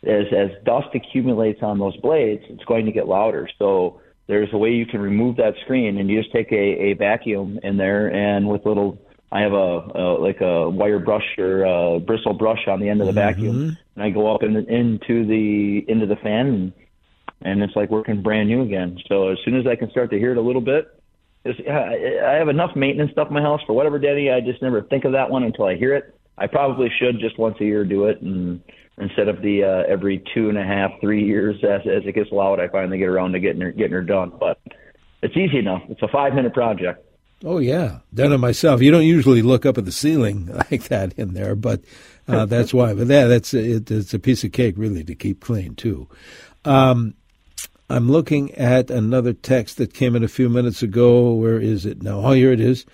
as 0.04 0.26
as 0.32 0.50
dust 0.64 0.88
accumulates 0.94 1.62
on 1.62 1.78
those 1.78 1.96
blades, 1.98 2.42
it's 2.48 2.64
going 2.64 2.86
to 2.86 2.92
get 2.92 3.06
louder. 3.06 3.48
So 3.58 4.00
there's 4.28 4.48
a 4.52 4.58
way 4.58 4.70
you 4.70 4.86
can 4.86 5.00
remove 5.00 5.36
that 5.36 5.54
screen, 5.64 5.98
and 5.98 6.08
you 6.08 6.20
just 6.20 6.32
take 6.32 6.50
a, 6.52 6.56
a 6.56 6.92
vacuum 6.94 7.60
in 7.62 7.76
there, 7.76 8.12
and 8.12 8.48
with 8.48 8.66
little 8.66 8.98
I 9.36 9.40
have 9.42 9.52
a, 9.52 9.56
a 9.56 10.04
like 10.18 10.40
a 10.40 10.70
wire 10.70 10.98
brush 10.98 11.36
or 11.36 11.64
a 11.64 12.00
bristle 12.00 12.32
brush 12.32 12.66
on 12.66 12.80
the 12.80 12.88
end 12.88 13.02
of 13.02 13.06
the 13.06 13.12
mm-hmm. 13.12 13.34
vacuum, 13.34 13.78
and 13.94 14.02
I 14.02 14.08
go 14.08 14.34
up 14.34 14.42
in, 14.42 14.56
into 14.56 15.26
the 15.26 15.84
into 15.88 16.06
the 16.06 16.16
fan, 16.16 16.46
and, 16.46 16.72
and 17.42 17.62
it's 17.62 17.76
like 17.76 17.90
working 17.90 18.22
brand 18.22 18.48
new 18.48 18.62
again. 18.62 18.98
So 19.08 19.28
as 19.28 19.38
soon 19.44 19.54
as 19.60 19.66
I 19.66 19.76
can 19.76 19.90
start 19.90 20.08
to 20.12 20.18
hear 20.18 20.32
it 20.32 20.38
a 20.38 20.40
little 20.40 20.62
bit, 20.62 21.02
it's, 21.44 21.60
I 21.68 22.32
have 22.32 22.48
enough 22.48 22.74
maintenance 22.74 23.12
stuff 23.12 23.28
in 23.28 23.34
my 23.34 23.42
house 23.42 23.60
for 23.66 23.74
whatever, 23.74 23.98
Daddy. 23.98 24.30
I 24.30 24.40
just 24.40 24.62
never 24.62 24.80
think 24.80 25.04
of 25.04 25.12
that 25.12 25.28
one 25.28 25.42
until 25.42 25.66
I 25.66 25.76
hear 25.76 25.94
it. 25.94 26.18
I 26.38 26.46
probably 26.46 26.90
should 26.98 27.20
just 27.20 27.38
once 27.38 27.56
a 27.60 27.64
year 27.64 27.84
do 27.84 28.06
it, 28.06 28.22
and 28.22 28.62
instead 28.96 29.28
of 29.28 29.42
the 29.42 29.64
uh, 29.64 29.92
every 29.92 30.24
two 30.34 30.48
and 30.48 30.56
a 30.56 30.64
half, 30.64 30.92
three 31.02 31.22
years 31.22 31.56
as 31.62 31.82
as 31.82 32.06
it 32.06 32.14
gets 32.14 32.32
loud, 32.32 32.58
I 32.58 32.68
finally 32.68 32.96
get 32.96 33.08
around 33.08 33.32
to 33.32 33.40
getting 33.40 33.60
her 33.60 33.70
getting 33.70 33.92
her 33.92 34.02
done. 34.02 34.32
But 34.40 34.58
it's 35.20 35.36
easy 35.36 35.58
enough. 35.58 35.82
It's 35.90 36.00
a 36.00 36.08
five 36.08 36.32
minute 36.32 36.54
project. 36.54 37.05
Oh 37.46 37.58
yeah, 37.58 38.00
done 38.12 38.32
it 38.32 38.38
myself. 38.38 38.82
You 38.82 38.90
don't 38.90 39.04
usually 39.04 39.40
look 39.40 39.64
up 39.64 39.78
at 39.78 39.84
the 39.84 39.92
ceiling 39.92 40.46
like 40.70 40.88
that 40.88 41.12
in 41.16 41.34
there, 41.34 41.54
but 41.54 41.80
uh, 42.26 42.44
that's 42.46 42.74
why. 42.74 42.92
But 42.92 43.06
yeah, 43.06 43.26
that's 43.26 43.54
it, 43.54 43.88
it's 43.90 44.12
a 44.12 44.18
piece 44.18 44.42
of 44.42 44.50
cake 44.50 44.74
really 44.76 45.04
to 45.04 45.14
keep 45.14 45.40
clean 45.40 45.76
too. 45.76 46.08
Um, 46.64 47.14
I'm 47.88 48.10
looking 48.10 48.52
at 48.56 48.90
another 48.90 49.32
text 49.32 49.76
that 49.76 49.94
came 49.94 50.16
in 50.16 50.24
a 50.24 50.28
few 50.28 50.48
minutes 50.48 50.82
ago. 50.82 51.32
Where 51.34 51.60
is 51.60 51.86
it 51.86 52.02
now? 52.02 52.18
Oh, 52.18 52.32
here 52.32 52.50
it 52.50 52.60
is. 52.60 52.84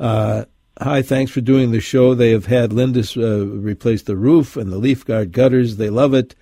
Uh, 0.00 0.44
Hi, 0.82 1.02
thanks 1.02 1.30
for 1.30 1.42
doing 1.42 1.72
the 1.72 1.80
show. 1.80 2.14
They 2.14 2.30
have 2.30 2.46
had 2.46 2.70
Lindus 2.70 3.14
uh, 3.14 3.44
replace 3.46 4.00
the 4.02 4.16
roof 4.16 4.56
and 4.56 4.72
the 4.72 4.78
leaf 4.78 5.04
guard 5.04 5.30
gutters. 5.30 5.76
They 5.76 5.90
love 5.90 6.14
it, 6.14 6.34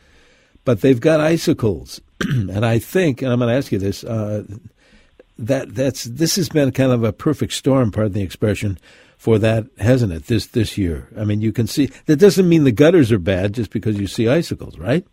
but 0.64 0.80
they've 0.80 1.00
got 1.00 1.18
icicles. 1.18 2.00
and 2.20 2.64
I 2.64 2.78
think, 2.78 3.20
and 3.20 3.32
I'm 3.32 3.40
going 3.40 3.48
to 3.48 3.56
ask 3.56 3.72
you 3.72 3.80
this, 3.80 4.04
uh, 4.04 4.44
that 5.38 5.74
that's 5.74 6.04
this 6.04 6.36
has 6.36 6.48
been 6.48 6.72
kind 6.72 6.92
of 6.92 7.04
a 7.04 7.12
perfect 7.12 7.52
storm, 7.52 7.90
pardon 7.90 8.12
the 8.12 8.22
expression, 8.22 8.78
for 9.16 9.38
that, 9.38 9.66
hasn't 9.78 10.12
it? 10.12 10.26
This 10.26 10.46
this 10.46 10.76
year. 10.76 11.08
I 11.18 11.24
mean, 11.24 11.40
you 11.40 11.52
can 11.52 11.66
see 11.66 11.90
that 12.06 12.16
doesn't 12.16 12.48
mean 12.48 12.64
the 12.64 12.72
gutters 12.72 13.12
are 13.12 13.18
bad 13.18 13.54
just 13.54 13.70
because 13.70 13.98
you 13.98 14.06
see 14.06 14.28
icicles, 14.28 14.78
right? 14.78 15.06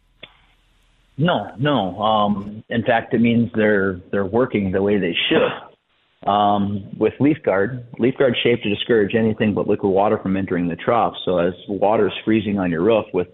No, 1.17 1.51
no. 1.57 2.01
Um, 2.01 2.63
in 2.69 2.83
fact, 2.83 3.13
it 3.13 3.21
means 3.21 3.51
they're 3.55 4.01
they're 4.11 4.25
working 4.25 4.71
the 4.71 4.81
way 4.81 4.97
they 4.97 5.15
should. 5.29 6.29
Um, 6.29 6.89
with 6.97 7.13
leaf 7.19 7.37
guard, 7.43 7.85
leaf 7.99 8.17
guard 8.17 8.35
shaped 8.41 8.63
to 8.63 8.69
discourage 8.69 9.13
anything 9.13 9.53
but 9.53 9.67
liquid 9.67 9.91
water 9.91 10.17
from 10.17 10.35
entering 10.35 10.67
the 10.67 10.75
trough. 10.75 11.13
So 11.23 11.37
as 11.37 11.53
water 11.69 12.07
is 12.07 12.13
freezing 12.25 12.57
on 12.57 12.71
your 12.71 12.81
roof 12.81 13.05
with 13.13 13.27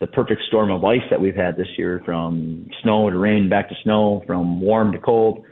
the 0.00 0.08
perfect 0.08 0.42
storm 0.48 0.72
of 0.72 0.84
ice 0.84 1.04
that 1.10 1.20
we've 1.20 1.36
had 1.36 1.56
this 1.56 1.68
year, 1.78 2.02
from 2.04 2.68
snow 2.82 3.08
to 3.08 3.16
rain 3.16 3.48
back 3.48 3.68
to 3.68 3.74
snow, 3.84 4.24
from 4.26 4.60
warm 4.60 4.90
to 4.92 4.98
cold, 4.98 5.44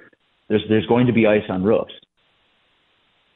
There's 0.53 0.65
there's 0.69 0.87
going 0.87 1.07
to 1.07 1.15
be 1.15 1.27
ice 1.27 1.49
on 1.49 1.63
roofs. 1.63 1.95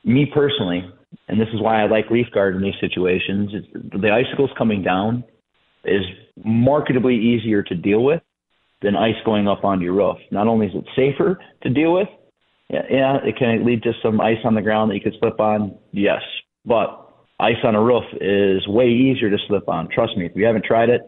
Me 0.05 0.27
personally, 0.27 0.85
and 1.29 1.41
this 1.41 1.49
is 1.55 1.63
why 1.63 1.83
I 1.83 1.87
like 1.87 2.11
leaf 2.11 2.27
guard 2.35 2.55
in 2.55 2.61
these 2.63 2.75
situations. 2.79 3.53
the 3.73 4.11
icicles 4.11 4.51
coming 4.59 4.83
down 4.83 5.25
is 5.85 6.03
markedly 6.45 7.17
easier 7.17 7.63
to 7.63 7.75
deal 7.75 8.05
with 8.05 8.21
than 8.83 8.97
ice 8.97 9.15
going 9.25 9.49
up 9.49 9.65
onto 9.65 9.85
your 9.85 9.95
roof. 9.95 10.19
Not 10.31 10.47
only 10.47 10.67
is 10.67 10.75
it 10.75 10.85
safer 10.95 11.39
to 11.63 11.71
deal 11.71 11.95
with, 11.95 12.09
yeah, 12.69 13.17
it 13.25 13.39
can 13.39 13.65
lead 13.65 13.83
to 13.85 13.93
some 14.03 14.21
ice 14.21 14.45
on 14.45 14.55
the 14.55 14.61
ground 14.61 14.91
that 14.91 14.97
you 14.97 15.01
could 15.01 15.17
slip 15.19 15.41
on, 15.41 15.75
yes, 15.93 16.21
but 16.67 17.09
ice 17.41 17.57
on 17.65 17.75
a 17.75 17.83
roof 17.83 18.05
is 18.21 18.69
way 18.69 18.89
easier 18.89 19.31
to 19.31 19.39
slip 19.49 19.71
on. 19.71 19.89
Trust 19.89 20.19
me, 20.19 20.27
if 20.27 20.33
you 20.35 20.45
haven't 20.45 20.67
tried 20.67 20.91
it, 20.91 21.01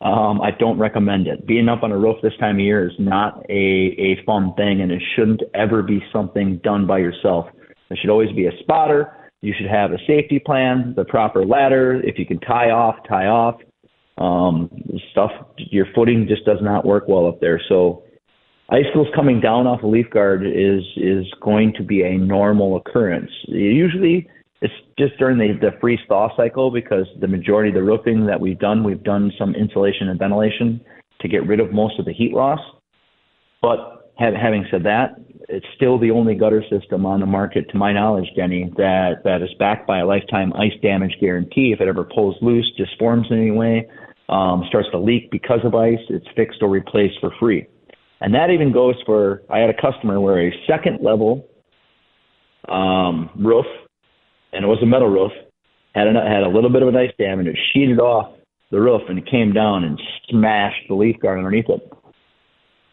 um, 0.00 0.40
I 0.40 0.50
don't 0.50 0.78
recommend 0.78 1.26
it. 1.26 1.46
Being 1.46 1.68
up 1.68 1.82
on 1.82 1.92
a 1.92 1.98
roof 1.98 2.16
this 2.22 2.36
time 2.38 2.56
of 2.56 2.60
year 2.60 2.88
is 2.88 2.94
not 2.98 3.44
a, 3.48 3.94
a 3.98 4.22
fun 4.26 4.52
thing, 4.54 4.80
and 4.80 4.92
it 4.92 5.02
shouldn't 5.14 5.42
ever 5.54 5.82
be 5.82 6.02
something 6.12 6.58
done 6.62 6.86
by 6.86 6.98
yourself. 6.98 7.46
There 7.88 7.98
should 7.98 8.10
always 8.10 8.32
be 8.32 8.46
a 8.46 8.52
spotter. 8.60 9.12
You 9.40 9.54
should 9.56 9.70
have 9.70 9.92
a 9.92 9.98
safety 10.06 10.38
plan, 10.38 10.94
the 10.96 11.04
proper 11.04 11.44
ladder. 11.44 12.00
If 12.02 12.18
you 12.18 12.26
can 12.26 12.40
tie 12.40 12.70
off, 12.70 12.96
tie 13.08 13.26
off. 13.26 13.60
Um, 14.16 14.70
stuff, 15.10 15.30
your 15.56 15.86
footing 15.94 16.26
just 16.28 16.44
does 16.44 16.58
not 16.60 16.84
work 16.84 17.04
well 17.08 17.26
up 17.26 17.40
there. 17.40 17.60
So, 17.68 18.04
icicles 18.70 19.08
coming 19.14 19.40
down 19.40 19.66
off 19.66 19.82
a 19.82 19.86
leaf 19.86 20.08
guard 20.10 20.46
is 20.46 20.82
is 20.96 21.26
going 21.42 21.74
to 21.74 21.82
be 21.82 22.02
a 22.02 22.16
normal 22.16 22.76
occurrence. 22.76 23.30
Usually, 23.48 24.28
it's 24.60 24.74
just 24.98 25.18
during 25.18 25.38
the, 25.38 25.58
the 25.60 25.76
freeze 25.80 26.00
thaw 26.08 26.34
cycle 26.36 26.70
because 26.70 27.06
the 27.20 27.28
majority 27.28 27.70
of 27.70 27.74
the 27.74 27.82
roofing 27.82 28.26
that 28.26 28.40
we've 28.40 28.58
done, 28.58 28.84
we've 28.84 29.02
done 29.02 29.32
some 29.38 29.54
insulation 29.54 30.08
and 30.08 30.18
ventilation 30.18 30.80
to 31.20 31.28
get 31.28 31.46
rid 31.46 31.60
of 31.60 31.72
most 31.72 31.98
of 31.98 32.04
the 32.04 32.12
heat 32.12 32.32
loss. 32.32 32.60
But 33.60 34.12
have, 34.18 34.34
having 34.34 34.64
said 34.70 34.84
that, 34.84 35.16
it's 35.48 35.66
still 35.76 35.98
the 35.98 36.10
only 36.10 36.34
gutter 36.34 36.62
system 36.70 37.04
on 37.04 37.20
the 37.20 37.26
market, 37.26 37.68
to 37.70 37.76
my 37.76 37.92
knowledge, 37.92 38.26
Denny, 38.36 38.72
that, 38.76 39.22
that 39.24 39.42
is 39.42 39.50
backed 39.58 39.86
by 39.86 39.98
a 39.98 40.06
lifetime 40.06 40.52
ice 40.54 40.72
damage 40.82 41.16
guarantee. 41.20 41.72
If 41.72 41.80
it 41.80 41.88
ever 41.88 42.04
pulls 42.04 42.36
loose, 42.40 42.70
disforms 42.78 43.26
in 43.30 43.38
any 43.38 43.50
way, 43.50 43.88
um, 44.28 44.64
starts 44.68 44.88
to 44.92 44.98
leak 44.98 45.30
because 45.30 45.60
of 45.64 45.74
ice, 45.74 45.98
it's 46.08 46.26
fixed 46.34 46.62
or 46.62 46.68
replaced 46.68 47.20
for 47.20 47.30
free. 47.38 47.66
And 48.20 48.34
that 48.34 48.50
even 48.50 48.72
goes 48.72 48.94
for, 49.04 49.42
I 49.50 49.58
had 49.58 49.68
a 49.68 49.80
customer 49.80 50.20
where 50.20 50.48
a 50.48 50.52
second 50.66 51.00
level 51.02 51.46
um, 52.68 53.28
roof 53.36 53.66
and 54.54 54.64
it 54.64 54.68
was 54.68 54.78
a 54.82 54.86
metal 54.86 55.08
roof. 55.08 55.32
Had 55.94 56.08
a, 56.08 56.12
had 56.12 56.42
a 56.42 56.48
little 56.48 56.70
bit 56.70 56.82
of 56.82 56.88
an 56.88 56.96
ice 56.96 57.12
dam, 57.18 57.38
and 57.38 57.48
it 57.48 57.56
sheeted 57.72 58.00
off 58.00 58.36
the 58.70 58.80
roof, 58.80 59.02
and 59.08 59.18
it 59.18 59.26
came 59.26 59.52
down 59.52 59.84
and 59.84 60.00
smashed 60.28 60.88
the 60.88 60.94
leaf 60.94 61.20
guard 61.20 61.38
underneath 61.38 61.68
it. 61.68 61.92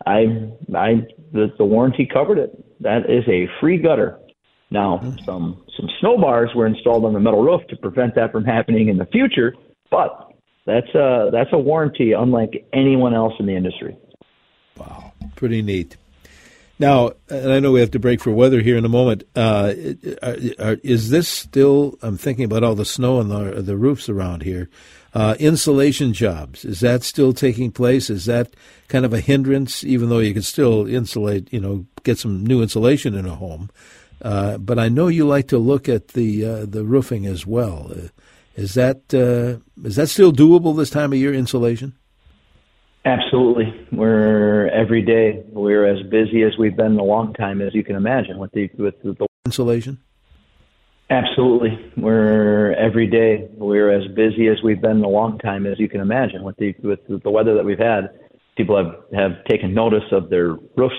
I, 0.05 0.51
I, 0.75 1.07
the, 1.31 1.51
the 1.57 1.65
warranty 1.65 2.07
covered 2.11 2.37
it. 2.37 2.81
That 2.81 3.09
is 3.09 3.23
a 3.27 3.47
free 3.59 3.77
gutter. 3.77 4.19
Now, 4.71 4.99
hmm. 4.99 5.17
some 5.25 5.63
some 5.77 5.89
snow 5.99 6.17
bars 6.17 6.51
were 6.55 6.65
installed 6.65 7.05
on 7.05 7.13
the 7.13 7.19
metal 7.19 7.43
roof 7.43 7.61
to 7.69 7.75
prevent 7.75 8.15
that 8.15 8.31
from 8.31 8.45
happening 8.45 8.87
in 8.87 8.97
the 8.97 9.05
future, 9.05 9.53
but 9.89 10.31
that's 10.65 10.87
a 10.95 11.29
that's 11.31 11.49
a 11.51 11.57
warranty 11.57 12.13
unlike 12.13 12.65
anyone 12.71 13.13
else 13.13 13.33
in 13.39 13.47
the 13.47 13.55
industry. 13.55 13.97
Wow, 14.77 15.11
pretty 15.35 15.61
neat. 15.61 15.97
Now, 16.81 17.11
and 17.29 17.53
I 17.53 17.59
know 17.59 17.71
we 17.71 17.79
have 17.79 17.91
to 17.91 17.99
break 17.99 18.21
for 18.21 18.31
weather 18.31 18.59
here 18.59 18.75
in 18.75 18.85
a 18.85 18.89
moment. 18.89 19.23
Uh, 19.35 19.71
is 19.75 21.11
this 21.11 21.29
still? 21.29 21.95
I'm 22.01 22.17
thinking 22.17 22.43
about 22.43 22.63
all 22.63 22.73
the 22.73 22.85
snow 22.85 23.19
on 23.19 23.29
the 23.29 23.61
the 23.61 23.77
roofs 23.77 24.09
around 24.09 24.41
here. 24.41 24.67
Uh, 25.13 25.35
insulation 25.37 26.11
jobs 26.11 26.65
is 26.65 26.79
that 26.79 27.03
still 27.03 27.33
taking 27.33 27.71
place? 27.71 28.09
Is 28.09 28.25
that 28.25 28.55
kind 28.87 29.05
of 29.05 29.13
a 29.13 29.19
hindrance? 29.19 29.83
Even 29.83 30.09
though 30.09 30.17
you 30.17 30.33
can 30.33 30.41
still 30.41 30.87
insulate, 30.87 31.53
you 31.53 31.59
know, 31.59 31.85
get 32.01 32.17
some 32.17 32.43
new 32.43 32.63
insulation 32.63 33.13
in 33.13 33.27
a 33.27 33.35
home. 33.35 33.69
Uh, 34.23 34.57
but 34.57 34.79
I 34.79 34.89
know 34.89 35.07
you 35.07 35.27
like 35.27 35.49
to 35.49 35.59
look 35.59 35.87
at 35.87 36.09
the 36.09 36.43
uh, 36.43 36.65
the 36.65 36.83
roofing 36.83 37.27
as 37.27 37.45
well. 37.45 37.91
Uh, 37.91 38.07
is 38.55 38.73
that 38.73 39.13
uh, 39.13 39.61
is 39.87 39.97
that 39.97 40.09
still 40.09 40.33
doable 40.33 40.75
this 40.75 40.89
time 40.89 41.13
of 41.13 41.19
year? 41.19 41.31
Insulation. 41.31 41.93
Absolutely. 43.03 43.87
We're 43.91 44.67
every 44.67 45.01
day 45.01 45.43
we're 45.49 45.85
as 45.87 46.03
busy 46.03 46.43
as 46.43 46.53
we've 46.59 46.75
been 46.75 46.93
in 46.93 46.99
a 46.99 47.03
long 47.03 47.33
time 47.33 47.61
as 47.61 47.73
you 47.73 47.83
can 47.83 47.95
imagine 47.95 48.37
with 48.37 48.51
the 48.51 48.69
with 48.77 49.01
the 49.01 49.25
insulation. 49.45 49.99
Absolutely. 51.09 51.77
We're 51.97 52.73
every 52.73 53.07
day 53.07 53.49
we're 53.55 53.91
as 53.91 54.07
busy 54.13 54.47
as 54.47 54.61
we've 54.63 54.81
been 54.81 54.97
in 54.97 55.03
a 55.03 55.09
long 55.09 55.39
time 55.39 55.65
as 55.65 55.79
you 55.79 55.89
can 55.89 55.99
imagine 55.99 56.43
with 56.43 56.57
the 56.57 56.75
with 56.83 56.99
the 57.07 57.29
weather 57.29 57.55
that 57.55 57.65
we've 57.65 57.79
had. 57.79 58.11
People 58.55 58.77
have 58.77 58.95
have 59.13 59.43
taken 59.45 59.73
notice 59.73 60.05
of 60.11 60.29
their 60.29 60.53
roofs. 60.77 60.95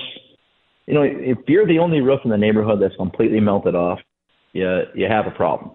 You 0.87 0.95
know, 0.95 1.03
if 1.03 1.39
you're 1.47 1.67
the 1.67 1.79
only 1.79 2.01
roof 2.01 2.21
in 2.25 2.31
the 2.31 2.37
neighborhood 2.37 2.83
that's 2.83 2.97
completely 2.97 3.39
melted 3.39 3.77
off, 3.77 4.01
you 4.53 4.83
you 4.95 5.07
have 5.07 5.29
a 5.29 5.31
problem. 5.31 5.71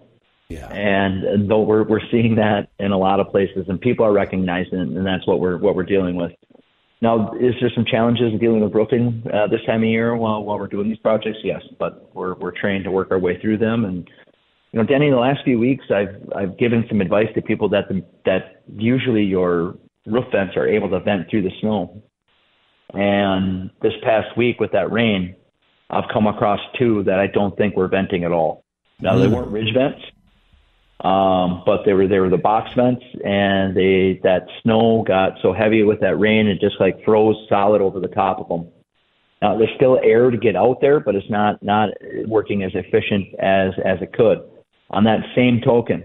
Yeah. 0.48 0.66
And 0.68 1.50
though 1.50 1.60
we're 1.60 1.84
we're 1.84 2.06
seeing 2.10 2.36
that 2.36 2.68
in 2.78 2.90
a 2.90 2.98
lot 2.98 3.20
of 3.20 3.28
places, 3.28 3.66
and 3.68 3.78
people 3.78 4.06
are 4.06 4.12
recognizing 4.12 4.78
it, 4.78 4.88
and 4.88 5.06
that's 5.06 5.26
what 5.26 5.40
we're 5.40 5.58
what 5.58 5.74
we're 5.74 5.84
dealing 5.84 6.16
with. 6.16 6.32
Now, 7.00 7.32
is 7.34 7.54
there 7.60 7.70
some 7.74 7.84
challenges 7.84 8.32
in 8.32 8.38
dealing 8.38 8.60
with 8.60 8.74
roofing 8.74 9.22
uh, 9.32 9.46
this 9.46 9.60
time 9.66 9.82
of 9.82 9.88
year 9.88 10.16
while 10.16 10.42
while 10.42 10.58
we're 10.58 10.66
doing 10.66 10.88
these 10.88 10.98
projects? 10.98 11.38
Yes, 11.44 11.62
but 11.78 12.14
we're 12.14 12.34
we're 12.34 12.58
trained 12.58 12.84
to 12.84 12.90
work 12.90 13.10
our 13.10 13.18
way 13.18 13.38
through 13.40 13.58
them. 13.58 13.84
And 13.84 14.08
you 14.72 14.80
know, 14.80 14.86
Denny, 14.86 15.06
in 15.06 15.12
the 15.12 15.18
last 15.18 15.40
few 15.44 15.58
weeks, 15.58 15.84
I've 15.94 16.16
I've 16.34 16.58
given 16.58 16.84
some 16.88 17.02
advice 17.02 17.28
to 17.34 17.42
people 17.42 17.68
that 17.68 17.88
the, 17.88 18.02
that 18.24 18.62
usually 18.74 19.24
your 19.24 19.76
roof 20.06 20.24
vents 20.32 20.56
are 20.56 20.66
able 20.66 20.88
to 20.90 21.00
vent 21.00 21.28
through 21.28 21.42
the 21.42 21.52
snow. 21.60 22.02
And 22.94 23.68
this 23.82 23.92
past 24.02 24.34
week 24.38 24.60
with 24.60 24.72
that 24.72 24.90
rain, 24.90 25.36
I've 25.90 26.08
come 26.10 26.26
across 26.26 26.60
two 26.78 27.04
that 27.04 27.18
I 27.18 27.26
don't 27.26 27.54
think 27.58 27.76
were 27.76 27.88
venting 27.88 28.24
at 28.24 28.32
all. 28.32 28.64
Now 28.98 29.14
mm. 29.14 29.20
they 29.20 29.28
weren't 29.28 29.48
ridge 29.48 29.74
vents, 29.74 30.00
um, 31.04 31.62
but 31.64 31.84
they 31.84 31.92
were 31.92 32.08
they 32.08 32.18
were 32.18 32.28
the 32.28 32.36
box 32.36 32.70
vents, 32.74 33.04
and 33.24 33.76
they 33.76 34.20
that 34.24 34.46
snow 34.62 35.04
got 35.06 35.34
so 35.42 35.52
heavy 35.52 35.84
with 35.84 36.00
that 36.00 36.16
rain, 36.16 36.48
it 36.48 36.60
just 36.60 36.80
like 36.80 37.04
froze 37.04 37.36
solid 37.48 37.80
over 37.80 38.00
the 38.00 38.08
top 38.08 38.40
of 38.40 38.48
them. 38.48 38.68
Now 39.40 39.56
there's 39.56 39.70
still 39.76 40.00
air 40.02 40.30
to 40.30 40.36
get 40.36 40.56
out 40.56 40.80
there, 40.80 40.98
but 40.98 41.14
it's 41.14 41.30
not 41.30 41.62
not 41.62 41.90
working 42.26 42.64
as 42.64 42.72
efficient 42.74 43.26
as 43.38 43.72
as 43.84 44.02
it 44.02 44.12
could. 44.12 44.38
On 44.90 45.04
that 45.04 45.20
same 45.36 45.60
token, 45.64 46.02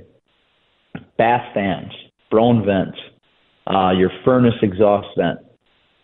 bath 1.18 1.54
fans, 1.56 1.92
Broan 2.32 2.64
vents, 2.64 2.98
uh, 3.66 3.92
your 3.92 4.12
furnace 4.24 4.54
exhaust 4.62 5.08
vent, 5.18 5.40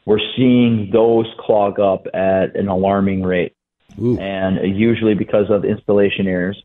we're 0.05 0.19
seeing 0.35 0.89
those 0.91 1.27
clog 1.39 1.79
up 1.79 2.07
at 2.13 2.55
an 2.55 2.69
alarming 2.69 3.21
rate, 3.21 3.53
Ooh. 4.01 4.17
and 4.17 4.75
usually 4.75 5.13
because 5.13 5.45
of 5.51 5.63
installation 5.63 6.25
errors. 6.25 6.63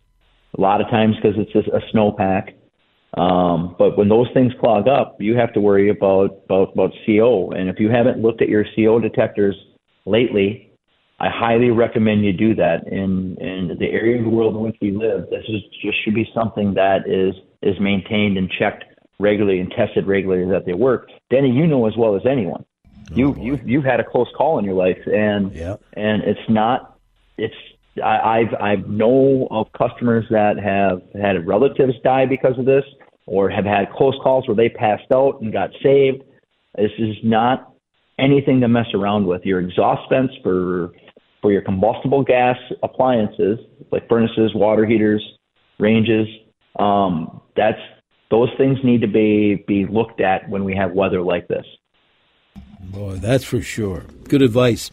A 0.56 0.60
lot 0.60 0.80
of 0.80 0.88
times 0.88 1.16
because 1.16 1.36
it's 1.38 1.52
just 1.52 1.68
a 1.68 1.80
snowpack. 1.94 2.54
Um, 3.16 3.76
but 3.78 3.96
when 3.96 4.08
those 4.08 4.26
things 4.34 4.52
clog 4.60 4.88
up, 4.88 5.16
you 5.20 5.36
have 5.36 5.52
to 5.54 5.60
worry 5.60 5.88
about, 5.88 6.42
about 6.44 6.72
about 6.72 6.92
CO. 7.06 7.50
And 7.50 7.68
if 7.68 7.78
you 7.78 7.88
haven't 7.88 8.20
looked 8.20 8.42
at 8.42 8.48
your 8.48 8.64
CO 8.74 8.98
detectors 8.98 9.56
lately, 10.04 10.72
I 11.20 11.28
highly 11.28 11.70
recommend 11.70 12.24
you 12.24 12.32
do 12.32 12.54
that. 12.56 12.88
In 12.88 13.36
in 13.40 13.76
the 13.78 13.86
area 13.86 14.18
of 14.18 14.24
the 14.24 14.30
world 14.30 14.56
in 14.56 14.62
which 14.62 14.76
we 14.80 14.90
live, 14.90 15.30
this 15.30 15.44
is 15.48 15.62
just 15.80 16.04
should 16.04 16.14
be 16.14 16.28
something 16.34 16.74
that 16.74 17.06
is 17.06 17.34
is 17.62 17.78
maintained 17.80 18.36
and 18.36 18.50
checked 18.50 18.84
regularly 19.18 19.60
and 19.60 19.70
tested 19.70 20.06
regularly 20.06 20.50
that 20.50 20.66
they 20.66 20.74
work. 20.74 21.08
Denny, 21.30 21.50
you 21.50 21.66
know 21.66 21.86
as 21.86 21.96
well 21.96 22.16
as 22.16 22.22
anyone. 22.26 22.64
Oh, 23.10 23.14
you 23.14 23.36
you 23.38 23.60
you've 23.64 23.84
had 23.84 24.00
a 24.00 24.04
close 24.04 24.28
call 24.36 24.58
in 24.58 24.64
your 24.64 24.74
life, 24.74 24.98
and 25.06 25.54
yep. 25.54 25.80
and 25.92 26.22
it's 26.24 26.48
not 26.48 26.98
it's 27.38 27.54
I, 28.02 28.40
I've 28.40 28.54
I 28.60 28.74
know 28.86 29.48
of 29.50 29.66
customers 29.72 30.24
that 30.30 30.58
have 30.58 31.02
had 31.20 31.46
relatives 31.46 31.94
die 32.02 32.26
because 32.26 32.58
of 32.58 32.64
this, 32.64 32.84
or 33.26 33.50
have 33.50 33.64
had 33.64 33.90
close 33.92 34.14
calls 34.22 34.46
where 34.48 34.56
they 34.56 34.68
passed 34.68 35.10
out 35.12 35.40
and 35.40 35.52
got 35.52 35.70
saved. 35.82 36.22
This 36.76 36.90
is 36.98 37.16
not 37.22 37.72
anything 38.18 38.60
to 38.60 38.68
mess 38.68 38.86
around 38.94 39.26
with. 39.26 39.42
Your 39.44 39.60
exhaust 39.60 40.02
vents 40.10 40.34
for 40.42 40.92
for 41.40 41.52
your 41.52 41.62
combustible 41.62 42.22
gas 42.22 42.56
appliances 42.82 43.58
like 43.92 44.08
furnaces, 44.08 44.54
water 44.54 44.86
heaters, 44.86 45.22
ranges. 45.78 46.26
Um, 46.78 47.40
that's 47.56 47.78
those 48.30 48.48
things 48.58 48.78
need 48.82 49.02
to 49.02 49.06
be 49.06 49.64
be 49.68 49.86
looked 49.86 50.20
at 50.20 50.48
when 50.48 50.64
we 50.64 50.74
have 50.74 50.92
weather 50.92 51.22
like 51.22 51.48
this. 51.48 51.64
Boy, 52.80 53.16
that's 53.16 53.44
for 53.44 53.60
sure. 53.60 54.04
Good 54.28 54.42
advice. 54.42 54.90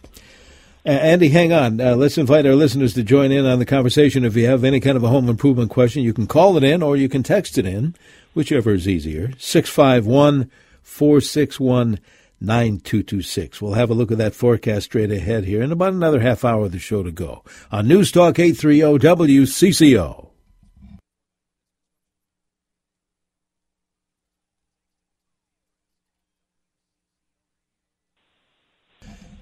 Uh, 0.84 0.90
Andy, 0.90 1.30
hang 1.30 1.54
on. 1.54 1.80
Uh, 1.80 1.96
let's 1.96 2.18
invite 2.18 2.46
our 2.48 2.56
listeners 2.56 2.96
to 2.96 3.04
join 3.04 3.32
in 3.32 3.46
on 3.46 3.60
the 3.60 3.66
conversation. 3.66 4.26
If 4.26 4.36
you 4.36 4.48
have 4.48 4.64
any 4.64 4.80
kind 4.80 4.98
of 4.98 5.04
a 5.04 5.10
home 5.10 5.30
improvement 5.30 5.70
question, 5.70 6.02
you 6.02 6.14
can 6.14 6.26
call 6.26 6.58
it 6.58 6.64
in 6.64 6.82
or 6.82 6.98
you 6.98 7.08
can 7.08 7.22
text 7.22 7.60
it 7.60 7.68
in, 7.68 7.96
whichever 8.34 8.72
is 8.72 8.88
easier. 8.88 9.32
651 9.38 10.50
461 10.82 12.00
9226. 12.40 13.62
We'll 13.62 13.74
have 13.74 13.92
a 13.92 13.94
look 13.94 14.12
at 14.12 14.18
that 14.18 14.34
forecast 14.34 14.86
straight 14.86 15.12
ahead 15.12 15.46
here 15.46 15.62
in 15.62 15.72
about 15.72 15.94
another 15.94 16.22
half 16.22 16.44
hour 16.44 16.66
of 16.66 16.72
the 16.72 16.80
show 16.80 17.04
to 17.04 17.12
go 17.12 17.44
on 17.72 17.88
News 17.88 18.12
Talk 18.12 18.40
830 18.40 18.80
WCCO. 19.08 20.31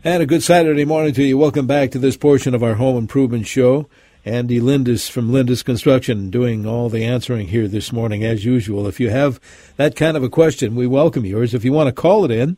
And 0.02 0.24
a 0.24 0.26
good 0.26 0.44
Saturday 0.44 0.86
morning 0.86 1.14
to 1.16 1.24
you. 1.24 1.38
Welcome 1.38 1.68
back 1.68 1.92
to 1.92 2.00
this 2.00 2.16
portion 2.16 2.56
of 2.56 2.64
our 2.64 2.76
home 2.76 2.96
improvement 2.96 3.46
show. 3.48 3.90
Andy 4.24 4.62
Lindus 4.62 5.10
from 5.10 5.30
Lindus 5.30 5.62
Construction 5.62 6.30
doing 6.30 6.66
all 6.66 6.88
the 6.88 7.04
answering 7.04 7.50
here 7.50 7.68
this 7.68 7.92
morning, 7.92 8.24
as 8.24 8.46
usual. 8.46 8.88
If 8.88 9.02
you 9.02 9.10
have 9.10 9.42
that 9.76 9.98
kind 9.98 10.16
of 10.16 10.24
a 10.24 10.30
question, 10.30 10.74
we 10.74 10.88
welcome 10.88 11.26
yours. 11.26 11.54
If 11.54 11.66
you 11.66 11.74
want 11.74 11.88
to 11.88 12.02
call 12.02 12.24
it 12.24 12.32
in 12.32 12.56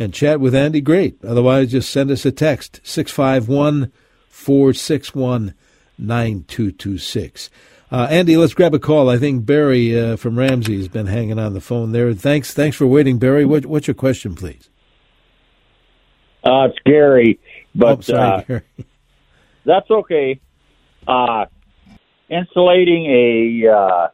and 0.00 0.12
chat 0.12 0.40
with 0.40 0.52
Andy, 0.52 0.80
great. 0.80 1.16
Otherwise, 1.24 1.70
just 1.70 1.90
send 1.90 2.10
us 2.10 2.26
a 2.26 2.32
text, 2.32 2.80
651 2.82 3.92
461 4.28 5.54
9226. 5.96 7.50
Uh, 7.92 8.08
Andy, 8.10 8.36
let's 8.36 8.54
grab 8.54 8.74
a 8.74 8.80
call. 8.80 9.08
I 9.08 9.16
think 9.16 9.46
Barry 9.46 9.96
uh, 9.96 10.16
from 10.16 10.36
Ramsey 10.36 10.78
has 10.78 10.88
been 10.88 11.06
hanging 11.06 11.38
on 11.38 11.54
the 11.54 11.60
phone 11.60 11.92
there. 11.92 12.12
Thanks, 12.14 12.52
thanks 12.52 12.76
for 12.76 12.88
waiting, 12.88 13.20
Barry. 13.20 13.44
What, 13.44 13.64
what's 13.66 13.86
your 13.86 13.94
question, 13.94 14.34
please? 14.34 14.69
Uh, 16.42 16.68
it's 16.68 16.78
Gary, 16.84 17.38
but 17.74 17.98
oh, 17.98 18.00
sorry, 18.00 18.20
uh, 18.20 18.40
Gary. 18.42 18.62
that's 19.64 19.90
okay. 19.90 20.40
Uh, 21.06 21.46
insulating 22.28 23.06
a 23.06 23.68
uh, 23.68 24.08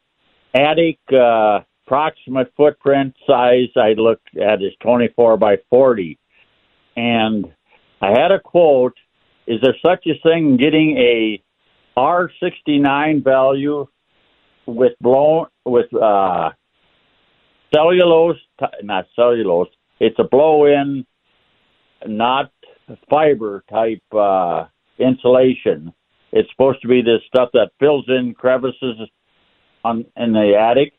attic 0.55 0.99
uh, 1.13 1.61
approximate 1.87 2.53
footprint 2.57 3.15
size 3.27 3.69
I 3.77 3.93
looked 3.93 4.37
at 4.37 4.63
is 4.63 4.73
24 4.81 5.37
by 5.37 5.57
40, 5.71 6.19
and 6.97 7.53
I 8.01 8.11
had 8.11 8.33
a 8.33 8.41
quote. 8.41 8.97
Is 9.47 9.61
there 9.63 9.77
such 9.85 10.07
a 10.07 10.19
thing 10.29 10.57
getting 10.57 10.97
a 10.99 11.41
R69 11.97 13.23
value 13.23 13.87
with 14.67 14.93
blown 15.01 15.47
with 15.65 15.93
uh, 15.95 16.51
cellulose, 17.75 18.39
not 18.83 19.07
cellulose. 19.15 19.69
It's 19.99 20.19
a 20.19 20.25
blow-in, 20.25 21.07
not 22.07 22.51
fiber 23.09 23.65
type 23.71 24.03
uh, 24.13 24.67
insulation. 24.99 25.93
It's 26.33 26.49
supposed 26.51 26.83
to 26.83 26.89
be 26.89 27.03
this 27.03 27.21
stuff 27.27 27.51
that 27.53 27.71
fills 27.79 28.05
in 28.09 28.35
crevices 28.35 28.97
on 29.85 30.05
in 30.17 30.33
the 30.33 30.55
attic. 30.59 30.93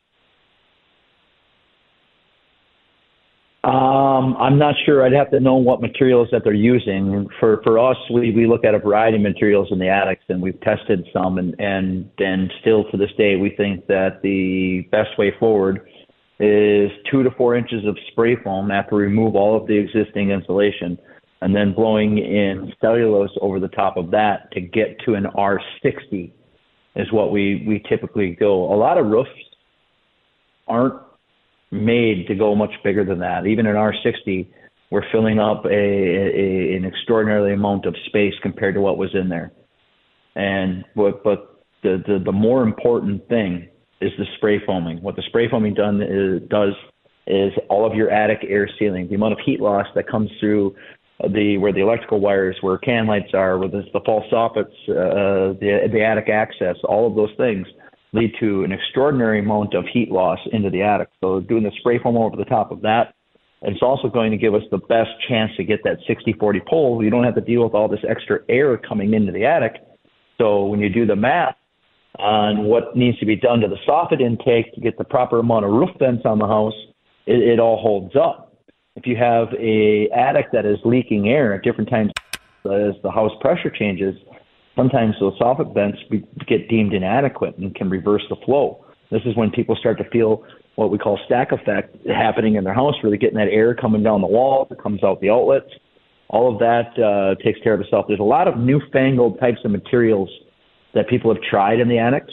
Um, 3.64 4.36
I'm 4.38 4.58
not 4.58 4.76
sure. 4.86 5.04
I'd 5.04 5.12
have 5.12 5.30
to 5.32 5.40
know 5.40 5.56
what 5.56 5.80
materials 5.80 6.28
that 6.32 6.42
they're 6.44 6.54
using. 6.54 7.28
For 7.38 7.60
for 7.64 7.78
us, 7.78 7.96
we, 8.10 8.30
we 8.30 8.46
look 8.46 8.64
at 8.64 8.74
a 8.74 8.78
variety 8.78 9.16
of 9.16 9.22
materials 9.22 9.68
in 9.70 9.78
the 9.78 9.88
attics, 9.88 10.22
and 10.28 10.40
we've 10.40 10.60
tested 10.60 11.06
some, 11.12 11.38
and 11.38 11.54
and 11.60 12.08
and 12.18 12.50
still 12.60 12.84
to 12.90 12.96
this 12.96 13.10
day, 13.18 13.36
we 13.36 13.50
think 13.56 13.86
that 13.88 14.22
the 14.22 14.88
best 14.90 15.10
way 15.18 15.32
forward 15.38 15.86
is 16.40 16.90
two 17.10 17.22
to 17.22 17.30
four 17.32 17.56
inches 17.56 17.84
of 17.84 17.96
spray 18.10 18.36
foam 18.36 18.70
after 18.70 18.96
we 18.96 19.02
remove 19.02 19.34
all 19.34 19.56
of 19.56 19.66
the 19.66 19.76
existing 19.76 20.30
insulation, 20.30 20.96
and 21.40 21.54
then 21.54 21.72
blowing 21.72 22.18
in 22.18 22.72
cellulose 22.80 23.36
over 23.40 23.58
the 23.60 23.68
top 23.68 23.96
of 23.96 24.10
that 24.10 24.50
to 24.52 24.60
get 24.60 24.98
to 25.04 25.14
an 25.14 25.24
R60 25.36 26.32
is 26.96 27.12
what 27.12 27.32
we 27.32 27.64
we 27.66 27.82
typically 27.88 28.30
go. 28.38 28.72
A 28.72 28.76
lot 28.76 28.98
of 28.98 29.06
roofs 29.06 29.30
aren't 30.66 31.00
made 31.70 32.26
to 32.28 32.34
go 32.34 32.54
much 32.54 32.72
bigger 32.82 33.04
than 33.04 33.18
that. 33.20 33.46
Even 33.46 33.66
in 33.66 33.74
R60, 33.74 34.48
we're 34.90 35.10
filling 35.12 35.38
up 35.38 35.64
a, 35.64 35.68
a 35.68 36.76
an 36.76 36.84
extraordinary 36.84 37.54
amount 37.54 37.84
of 37.86 37.94
space 38.06 38.34
compared 38.42 38.74
to 38.74 38.80
what 38.80 38.96
was 38.98 39.10
in 39.14 39.28
there. 39.28 39.52
And 40.34 40.84
but 40.94 41.22
but 41.24 41.64
the 41.82 42.02
the, 42.06 42.22
the 42.24 42.32
more 42.32 42.62
important 42.62 43.28
thing 43.28 43.68
is 44.00 44.12
the 44.18 44.24
spray 44.36 44.60
foaming. 44.64 45.02
What 45.02 45.16
the 45.16 45.22
spray 45.22 45.48
foaming 45.48 45.74
done 45.74 46.02
is, 46.02 46.42
does 46.48 46.74
is 47.26 47.52
all 47.68 47.86
of 47.86 47.94
your 47.94 48.10
attic 48.10 48.38
air 48.48 48.68
sealing, 48.78 49.08
the 49.08 49.14
amount 49.14 49.34
of 49.34 49.38
heat 49.44 49.60
loss 49.60 49.86
that 49.94 50.08
comes 50.08 50.30
through 50.40 50.74
the 51.20 51.58
where 51.58 51.72
the 51.72 51.80
electrical 51.80 52.20
wires, 52.20 52.56
where 52.60 52.78
can 52.78 53.06
lights 53.06 53.34
are, 53.34 53.58
where 53.58 53.68
the, 53.68 53.82
the 53.92 54.00
false 54.06 54.24
soffits, 54.32 54.72
uh, 54.88 55.52
the 55.60 55.88
the 55.92 56.02
attic 56.02 56.28
access, 56.28 56.76
all 56.84 57.06
of 57.06 57.16
those 57.16 57.30
things 57.36 57.66
lead 58.12 58.32
to 58.40 58.64
an 58.64 58.72
extraordinary 58.72 59.40
amount 59.40 59.74
of 59.74 59.84
heat 59.92 60.10
loss 60.10 60.38
into 60.52 60.70
the 60.70 60.80
attic. 60.80 61.08
So 61.20 61.40
doing 61.40 61.64
the 61.64 61.72
spray 61.78 61.98
foam 61.98 62.16
over 62.16 62.36
the 62.36 62.44
top 62.44 62.70
of 62.70 62.80
that, 62.82 63.14
it's 63.60 63.82
also 63.82 64.08
going 64.08 64.30
to 64.30 64.38
give 64.38 64.54
us 64.54 64.62
the 64.70 64.78
best 64.78 65.10
chance 65.28 65.50
to 65.56 65.64
get 65.64 65.80
that 65.84 65.98
60-40 66.08 66.64
pull. 66.66 67.04
You 67.04 67.10
don't 67.10 67.24
have 67.24 67.34
to 67.34 67.42
deal 67.42 67.64
with 67.64 67.74
all 67.74 67.88
this 67.88 68.00
extra 68.08 68.38
air 68.48 68.78
coming 68.78 69.12
into 69.12 69.30
the 69.30 69.44
attic. 69.44 69.74
So 70.38 70.64
when 70.64 70.80
you 70.80 70.88
do 70.88 71.04
the 71.04 71.16
math 71.16 71.56
on 72.18 72.64
what 72.64 72.96
needs 72.96 73.18
to 73.18 73.26
be 73.26 73.36
done 73.36 73.60
to 73.60 73.68
the 73.68 73.78
soffit 73.86 74.20
intake 74.20 74.74
to 74.74 74.80
get 74.80 74.98
the 74.98 75.04
proper 75.04 75.38
amount 75.38 75.64
of 75.64 75.70
roof 75.70 75.90
vents 75.98 76.22
on 76.24 76.38
the 76.38 76.46
house, 76.46 76.74
it, 77.26 77.38
it 77.38 77.60
all 77.60 77.80
holds 77.80 78.16
up. 78.16 78.52
If 78.96 79.06
you 79.06 79.16
have 79.16 79.48
a 79.58 80.08
attic 80.10 80.46
that 80.52 80.66
is 80.66 80.78
leaking 80.84 81.28
air 81.28 81.54
at 81.54 81.62
different 81.62 81.88
times 81.88 82.10
as 82.64 82.94
the 83.02 83.10
house 83.10 83.30
pressure 83.40 83.70
changes, 83.70 84.16
sometimes 84.76 85.14
those 85.20 85.38
soffit 85.38 85.72
vents 85.72 85.98
get 86.48 86.68
deemed 86.68 86.92
inadequate 86.92 87.56
and 87.58 87.74
can 87.74 87.88
reverse 87.88 88.24
the 88.28 88.36
flow. 88.44 88.84
This 89.10 89.22
is 89.24 89.36
when 89.36 89.50
people 89.50 89.76
start 89.76 89.98
to 89.98 90.10
feel 90.10 90.44
what 90.74 90.90
we 90.90 90.98
call 90.98 91.18
stack 91.26 91.52
effect 91.52 91.96
happening 92.06 92.56
in 92.56 92.64
their 92.64 92.74
house, 92.74 92.94
they're 93.02 93.16
getting 93.16 93.38
that 93.38 93.48
air 93.48 93.74
coming 93.74 94.02
down 94.02 94.20
the 94.20 94.26
walls, 94.26 94.68
it 94.70 94.80
comes 94.82 95.02
out 95.02 95.20
the 95.20 95.30
outlets. 95.30 95.70
All 96.28 96.52
of 96.52 96.58
that 96.58 96.96
uh, 97.02 97.42
takes 97.42 97.58
care 97.62 97.74
of 97.74 97.80
itself. 97.80 98.04
There's 98.06 98.20
a 98.20 98.22
lot 98.22 98.48
of 98.48 98.58
newfangled 98.58 99.40
types 99.40 99.58
of 99.64 99.70
materials 99.70 100.28
that 100.98 101.08
people 101.08 101.32
have 101.32 101.42
tried 101.48 101.78
in 101.78 101.88
the 101.88 101.98
attics. 101.98 102.32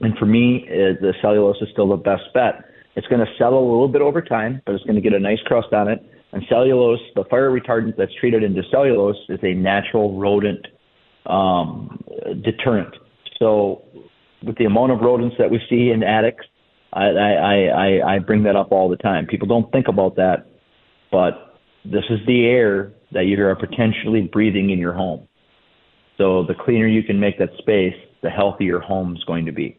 And 0.00 0.16
for 0.16 0.24
me, 0.24 0.66
uh, 0.68 0.94
the 1.00 1.12
cellulose 1.20 1.56
is 1.60 1.68
still 1.72 1.88
the 1.88 1.96
best 1.96 2.22
bet. 2.32 2.64
It's 2.94 3.06
going 3.08 3.20
to 3.20 3.32
settle 3.36 3.58
a 3.58 3.70
little 3.70 3.88
bit 3.88 4.02
over 4.02 4.22
time, 4.22 4.62
but 4.64 4.74
it's 4.76 4.84
going 4.84 4.94
to 4.94 5.00
get 5.00 5.12
a 5.12 5.18
nice 5.18 5.40
crust 5.46 5.72
on 5.72 5.88
it. 5.88 6.00
And 6.32 6.44
cellulose, 6.48 7.00
the 7.16 7.24
fire 7.28 7.50
retardant 7.50 7.96
that's 7.96 8.14
treated 8.20 8.44
into 8.44 8.62
cellulose, 8.70 9.16
is 9.28 9.40
a 9.42 9.52
natural 9.52 10.16
rodent 10.16 10.64
um, 11.26 12.02
deterrent. 12.44 12.94
So, 13.38 13.82
with 14.44 14.56
the 14.56 14.64
amount 14.64 14.92
of 14.92 15.00
rodents 15.00 15.36
that 15.38 15.50
we 15.50 15.60
see 15.68 15.90
in 15.90 16.02
attics, 16.02 16.46
I, 16.92 17.06
I, 17.06 17.54
I, 17.66 18.14
I 18.14 18.18
bring 18.20 18.44
that 18.44 18.56
up 18.56 18.70
all 18.70 18.88
the 18.88 18.96
time. 18.96 19.26
People 19.26 19.48
don't 19.48 19.70
think 19.72 19.88
about 19.88 20.16
that, 20.16 20.46
but 21.10 21.58
this 21.84 22.04
is 22.10 22.20
the 22.26 22.46
air 22.46 22.92
that 23.12 23.24
you 23.24 23.44
are 23.44 23.56
potentially 23.56 24.22
breathing 24.32 24.70
in 24.70 24.78
your 24.78 24.92
home. 24.92 25.26
So, 26.20 26.42
the 26.44 26.54
cleaner 26.54 26.86
you 26.86 27.02
can 27.02 27.18
make 27.18 27.38
that 27.38 27.48
space, 27.56 27.94
the 28.20 28.28
healthier 28.28 28.66
your 28.66 28.80
home 28.80 29.16
is 29.16 29.24
going 29.24 29.46
to 29.46 29.52
be. 29.52 29.74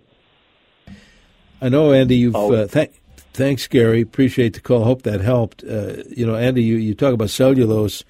I 1.61 1.69
know, 1.69 1.93
Andy. 1.93 2.15
You've 2.15 2.35
Oh. 2.35 2.51
uh, 2.51 2.65
th- 2.65 2.89
thanks, 3.33 3.67
Gary. 3.67 4.01
Appreciate 4.01 4.53
the 4.55 4.59
call. 4.59 4.83
Hope 4.83 5.03
that 5.03 5.21
helped. 5.21 5.63
Uh, 5.63 5.97
you 6.09 6.25
know, 6.25 6.35
Andy, 6.35 6.63
you, 6.63 6.77
you 6.77 6.95
talk 6.95 7.13
about 7.13 7.29
cellulose, 7.29 8.03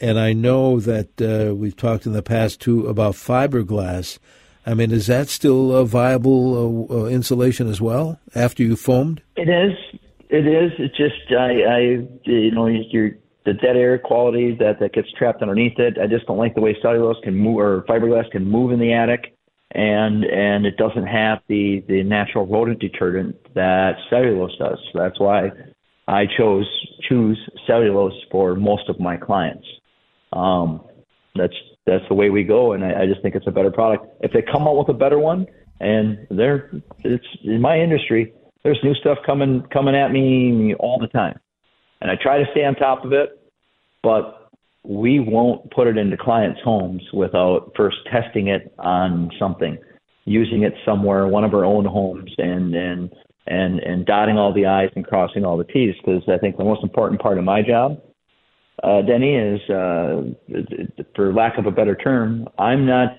and 0.00 0.20
I 0.20 0.32
know 0.32 0.78
that 0.78 1.20
uh, 1.20 1.52
we've 1.52 1.76
talked 1.76 2.06
in 2.06 2.12
the 2.12 2.22
past 2.22 2.60
too 2.60 2.86
about 2.86 3.14
fiberglass. 3.14 4.20
I 4.64 4.74
mean, 4.74 4.92
is 4.92 5.08
that 5.08 5.28
still 5.28 5.72
a 5.74 5.84
viable 5.84 6.88
uh, 6.92 6.94
uh, 6.94 7.04
insulation 7.06 7.68
as 7.68 7.80
well 7.80 8.20
after 8.36 8.62
you 8.62 8.76
foamed? 8.76 9.20
It 9.36 9.48
is. 9.48 9.72
It 10.30 10.46
is. 10.46 10.70
It's 10.78 10.96
just 10.96 11.32
I, 11.36 11.62
I 11.62 11.78
you 12.22 12.52
know, 12.52 12.68
your 12.68 13.10
the 13.44 13.52
dead 13.52 13.76
air 13.76 13.98
quality 13.98 14.56
that 14.58 14.80
that 14.80 14.92
gets 14.92 15.08
trapped 15.18 15.42
underneath 15.42 15.78
it. 15.78 15.98
I 15.98 16.06
just 16.06 16.26
don't 16.26 16.38
like 16.38 16.54
the 16.54 16.60
way 16.60 16.76
cellulose 16.80 17.16
can 17.22 17.34
move 17.34 17.58
or 17.58 17.84
fiberglass 17.88 18.30
can 18.30 18.44
move 18.44 18.72
in 18.72 18.80
the 18.80 18.92
attic, 18.92 19.36
and 19.72 20.24
and 20.24 20.66
it 20.66 20.76
doesn't 20.76 21.06
have 21.06 21.40
the 21.48 21.84
the 21.88 22.02
natural 22.02 22.46
rodent 22.46 22.80
deterrent 22.80 23.36
that 23.54 23.96
cellulose 24.10 24.56
does. 24.58 24.78
So 24.92 24.98
that's 24.98 25.20
why 25.20 25.50
I 26.08 26.26
chose 26.38 26.66
choose 27.08 27.38
cellulose 27.66 28.14
for 28.30 28.54
most 28.54 28.88
of 28.88 28.98
my 29.00 29.16
clients. 29.16 29.66
Um, 30.32 30.82
that's 31.34 31.54
that's 31.86 32.04
the 32.08 32.14
way 32.14 32.30
we 32.30 32.44
go, 32.44 32.72
and 32.72 32.84
I, 32.84 33.02
I 33.02 33.06
just 33.06 33.20
think 33.22 33.34
it's 33.34 33.46
a 33.46 33.50
better 33.50 33.70
product. 33.70 34.06
If 34.20 34.32
they 34.32 34.42
come 34.42 34.66
out 34.66 34.76
with 34.76 34.88
a 34.88 34.98
better 34.98 35.18
one, 35.18 35.46
and 35.80 36.26
they're 36.30 36.70
it's 37.00 37.26
in 37.42 37.60
my 37.60 37.78
industry, 37.78 38.32
there's 38.62 38.78
new 38.82 38.94
stuff 38.94 39.18
coming 39.26 39.62
coming 39.72 39.94
at 39.94 40.10
me 40.12 40.74
all 40.74 40.98
the 40.98 41.08
time, 41.08 41.38
and 42.04 42.12
I 42.12 42.16
try 42.22 42.38
to 42.38 42.44
stay 42.52 42.64
on 42.64 42.74
top 42.74 43.04
of 43.04 43.12
it, 43.12 43.30
but 44.02 44.50
we 44.84 45.18
won't 45.18 45.70
put 45.70 45.86
it 45.86 45.96
into 45.96 46.16
clients' 46.16 46.60
homes 46.62 47.02
without 47.12 47.72
first 47.74 47.96
testing 48.12 48.48
it 48.48 48.72
on 48.78 49.30
something, 49.38 49.78
using 50.26 50.62
it 50.62 50.74
somewhere, 50.84 51.26
one 51.26 51.44
of 51.44 51.54
our 51.54 51.64
own 51.64 51.86
homes, 51.86 52.32
and 52.36 52.74
and 52.74 53.10
and 53.46 53.80
and 53.80 54.04
dotting 54.04 54.36
all 54.36 54.52
the 54.52 54.66
i's 54.66 54.90
and 54.94 55.06
crossing 55.06 55.44
all 55.44 55.56
the 55.56 55.64
t's. 55.64 55.94
Because 56.04 56.22
I 56.28 56.36
think 56.36 56.58
the 56.58 56.64
most 56.64 56.82
important 56.82 57.20
part 57.20 57.38
of 57.38 57.44
my 57.44 57.62
job 57.62 58.00
uh, 58.82 59.02
Denny, 59.02 59.34
is, 59.34 59.60
uh, 59.70 60.22
for 61.14 61.32
lack 61.32 61.58
of 61.58 61.66
a 61.66 61.70
better 61.70 61.94
term, 61.94 62.48
I'm 62.58 62.86
not 62.86 63.16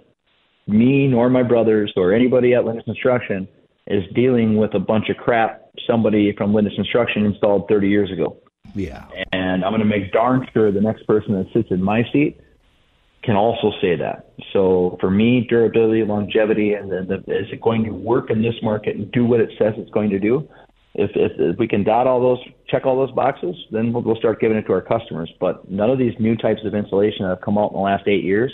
me 0.67 1.07
nor 1.07 1.29
my 1.29 1.43
brothers 1.43 1.93
or 1.95 2.13
anybody 2.13 2.53
at 2.53 2.65
Lindus 2.65 2.83
Construction 2.85 3.47
is 3.87 4.03
dealing 4.13 4.57
with 4.57 4.73
a 4.73 4.79
bunch 4.79 5.09
of 5.09 5.17
crap 5.17 5.61
somebody 5.87 6.33
from 6.37 6.53
Lindus 6.53 6.75
Construction 6.75 7.25
installed 7.25 7.67
30 7.69 7.87
years 7.87 8.11
ago. 8.11 8.37
Yeah. 8.73 9.05
And 9.31 9.63
I'm 9.63 9.71
going 9.71 9.79
to 9.79 9.85
make 9.85 10.11
darn 10.11 10.47
sure 10.53 10.71
the 10.71 10.81
next 10.81 11.05
person 11.07 11.33
that 11.33 11.47
sits 11.53 11.69
in 11.71 11.83
my 11.83 12.03
seat 12.11 12.39
can 13.23 13.35
also 13.35 13.71
say 13.81 13.95
that. 13.95 14.33
So 14.53 14.97
for 14.99 15.09
me, 15.09 15.45
durability, 15.49 16.03
longevity, 16.03 16.73
and 16.73 16.91
the, 16.91 17.23
the, 17.25 17.33
is 17.33 17.47
it 17.51 17.61
going 17.61 17.83
to 17.85 17.91
work 17.91 18.29
in 18.29 18.41
this 18.41 18.55
market 18.61 18.95
and 18.95 19.11
do 19.11 19.25
what 19.25 19.39
it 19.39 19.49
says 19.57 19.73
it's 19.77 19.91
going 19.91 20.09
to 20.11 20.19
do? 20.19 20.47
if, 20.97 21.11
if, 21.15 21.33
if 21.37 21.59
we 21.59 21.67
can 21.67 21.83
dot 21.83 22.07
all 22.07 22.21
those, 22.21 22.39
check 22.69 22.85
all 22.85 22.97
those 22.97 23.11
boxes, 23.11 23.55
then 23.71 23.91
we'll, 23.91 24.01
we'll 24.01 24.15
start 24.15 24.39
giving 24.39 24.57
it 24.57 24.63
to 24.63 24.73
our 24.73 24.81
customers. 24.81 25.31
But 25.39 25.69
none 25.69 25.89
of 25.89 25.99
these 25.99 26.13
new 26.19 26.37
types 26.37 26.61
of 26.65 26.73
insulation 26.73 27.23
that 27.25 27.29
have 27.29 27.41
come 27.41 27.57
out 27.57 27.71
in 27.71 27.73
the 27.73 27.83
last 27.83 28.07
eight 28.07 28.23
years 28.23 28.53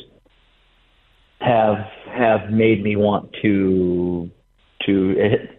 have 1.40 1.78
have 2.12 2.52
made 2.52 2.84
me 2.84 2.96
want 2.96 3.30
to 3.42 4.30
to. 4.86 5.16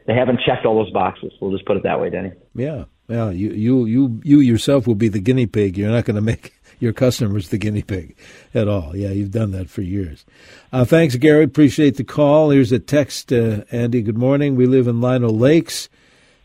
They 0.06 0.14
haven't 0.14 0.40
checked 0.44 0.66
all 0.66 0.82
those 0.82 0.92
boxes. 0.92 1.32
We'll 1.40 1.52
just 1.52 1.64
put 1.64 1.76
it 1.76 1.84
that 1.84 2.00
way, 2.00 2.10
Denny. 2.10 2.32
Yeah, 2.54 2.84
yeah. 3.12 3.30
You 3.30 3.50
you 3.52 3.84
you 3.84 4.20
you 4.24 4.40
yourself 4.40 4.86
will 4.86 4.94
be 4.94 5.08
the 5.08 5.20
guinea 5.20 5.46
pig. 5.46 5.76
You're 5.76 5.90
not 5.90 6.04
going 6.04 6.16
to 6.16 6.22
make 6.22 6.54
your 6.80 6.92
customers 6.92 7.50
the 7.50 7.58
guinea 7.58 7.82
pig 7.82 8.16
at 8.54 8.68
all. 8.68 8.96
Yeah, 8.96 9.10
you've 9.10 9.30
done 9.30 9.52
that 9.52 9.68
for 9.68 9.82
years. 9.82 10.24
Uh, 10.72 10.84
thanks, 10.84 11.16
Gary. 11.16 11.44
Appreciate 11.44 11.96
the 11.96 12.04
call. 12.04 12.50
Here's 12.50 12.72
a 12.72 12.78
text, 12.78 13.32
uh, 13.32 13.64
Andy. 13.70 14.02
Good 14.02 14.18
morning. 14.18 14.56
We 14.56 14.66
live 14.66 14.88
in 14.88 15.00
Lino 15.00 15.28
Lakes. 15.28 15.88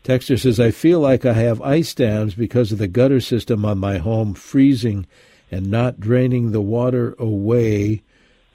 Texter 0.04 0.40
says, 0.40 0.58
I 0.58 0.70
feel 0.70 1.00
like 1.00 1.26
I 1.26 1.34
have 1.34 1.60
ice 1.60 1.92
dams 1.94 2.34
because 2.34 2.72
of 2.72 2.78
the 2.78 2.88
gutter 2.88 3.20
system 3.20 3.64
on 3.64 3.78
my 3.78 3.98
home 3.98 4.32
freezing 4.32 5.06
and 5.50 5.70
not 5.70 6.00
draining 6.00 6.52
the 6.52 6.60
water 6.60 7.14
away. 7.18 8.02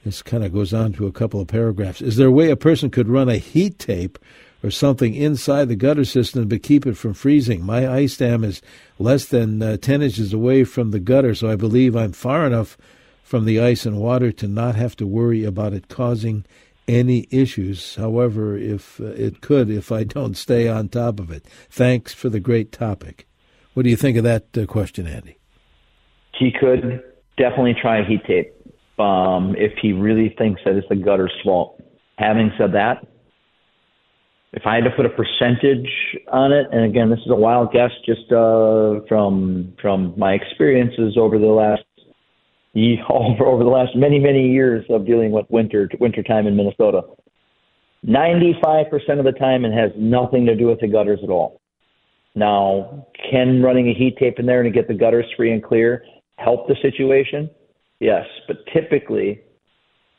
This 0.04 0.21
kind 0.21 0.43
of 0.43 0.54
goes 0.54 0.73
on 0.73 0.93
to 0.93 1.06
a 1.06 1.12
couple 1.12 1.39
of 1.39 1.47
paragraphs. 1.47 2.02
Is 2.02 2.15
there 2.15 2.28
a 2.28 2.32
way 2.32 2.49
a 2.49 2.56
person 2.56 2.89
could 2.89 3.08
run 3.08 3.30
a 3.30 3.38
heat 3.38 3.78
tape 3.78 4.17
or 4.63 4.71
something 4.71 5.13
inside 5.13 5.67
the 5.67 5.76
gutter 5.76 6.06
system 6.06 6.49
to 6.49 6.58
keep 6.58 6.88
it 6.88 6.95
from 6.95 7.13
freezing? 7.13 7.63
My 7.63 7.88
ice 7.88 8.17
dam 8.17 8.43
is 8.43 8.62
less 8.97 9.26
than 9.26 9.62
uh, 9.62 9.78
10 9.78 10.02
inches 10.02 10.34
away 10.34 10.63
from 10.63 10.91
the 10.91 10.99
gutter, 10.99 11.36
so 11.36 11.49
I 11.49 11.56
believe 11.56 11.95
I'm 11.95 12.13
far 12.13 12.47
enough 12.47 12.78
from 13.23 13.45
the 13.45 13.60
ice 13.60 13.86
and 13.86 13.99
water 13.99 14.32
to 14.32 14.47
not 14.47 14.76
have 14.76 14.95
to 14.97 15.08
worry 15.08 15.43
about 15.43 15.73
it 15.73 15.89
causing 15.89 16.45
any 16.88 17.28
issues. 17.32 17.95
However, 17.95 18.58
if 18.58 18.99
uh, 18.99 19.06
it 19.06 19.41
could, 19.41 19.69
if 19.69 19.91
I 19.91 20.04
don't 20.04 20.36
stay 20.36 20.67
on 20.67 20.89
top 20.89 21.19
of 21.19 21.32
it. 21.32 21.45
Thanks 21.69 22.13
for 22.13 22.30
the 22.30 22.39
great 22.39 22.71
topic. 22.71 23.28
What 23.73 23.84
do 23.84 23.89
you 23.89 23.95
think 23.95 24.17
of 24.17 24.23
that 24.23 24.56
uh, 24.58 24.65
question, 24.65 25.08
Andy? 25.08 25.38
He 26.38 26.52
could 26.52 27.04
definitely 27.38 27.76
try 27.80 28.04
heat 28.04 28.23
tape 28.26 28.54
um, 28.99 29.56
if 29.58 29.71
he 29.82 29.93
really 29.93 30.34
thinks 30.38 30.62
that 30.65 30.76
it's 30.76 30.88
the 30.89 30.95
gutter's 30.95 31.34
fault. 31.43 31.82
Having 32.17 32.52
said 32.58 32.73
that, 32.73 33.08
if 34.54 34.68
I 34.68 34.76
had 34.76 34.84
to 34.84 34.92
put 34.92 35.06
a 35.06 35.10
percentage 35.10 35.89
on 36.32 36.52
it, 36.52 36.68
and 36.72 36.86
again, 36.86 37.10
this 37.10 37.20
is 37.20 37.32
a 37.32 37.36
wild 37.36 37.74
guess, 37.74 37.89
just 38.06 38.32
uh, 38.32 39.02
from 39.10 39.74
from 39.82 40.13
my 40.18 40.34
experiences 40.34 41.18
over 41.18 41.39
the 41.39 41.48
last 41.48 41.82
over 43.10 43.46
over 43.46 43.63
the 43.63 43.70
last 43.70 43.96
many 43.96 44.20
many 44.20 44.52
years 44.52 44.86
of 44.89 45.06
dealing 45.06 45.32
with 45.32 45.46
winter 45.50 45.89
winter 46.00 46.22
time 46.22 46.46
in 46.46 46.56
Minnesota. 46.56 47.02
Ninety 48.04 48.56
five 48.63 48.89
percent 48.92 49.20
of 49.20 49.26
the 49.26 49.32
time, 49.32 49.66
it 49.66 49.74
has 49.74 49.92
nothing 49.98 50.46
to 50.46 50.56
do 50.56 50.68
with 50.68 50.80
the 50.80 50.88
gutters 50.88 51.20
at 51.24 51.30
all. 51.30 51.60
Now, 52.36 53.08
can 53.32 53.62
running 53.62 53.89
a 53.89 53.94
heat 53.94 54.18
tape 54.18 54.39
in 54.39 54.46
there 54.46 54.63
to 54.63 54.70
get 54.70 54.88
the 54.88 54.94
gutters 54.94 55.26
free 55.36 55.52
and 55.52 55.63
clear 55.63 56.04
help 56.38 56.68
the 56.68 56.76
situation? 56.82 57.50
Yes, 58.00 58.26
but 58.48 58.58
typically, 58.74 59.42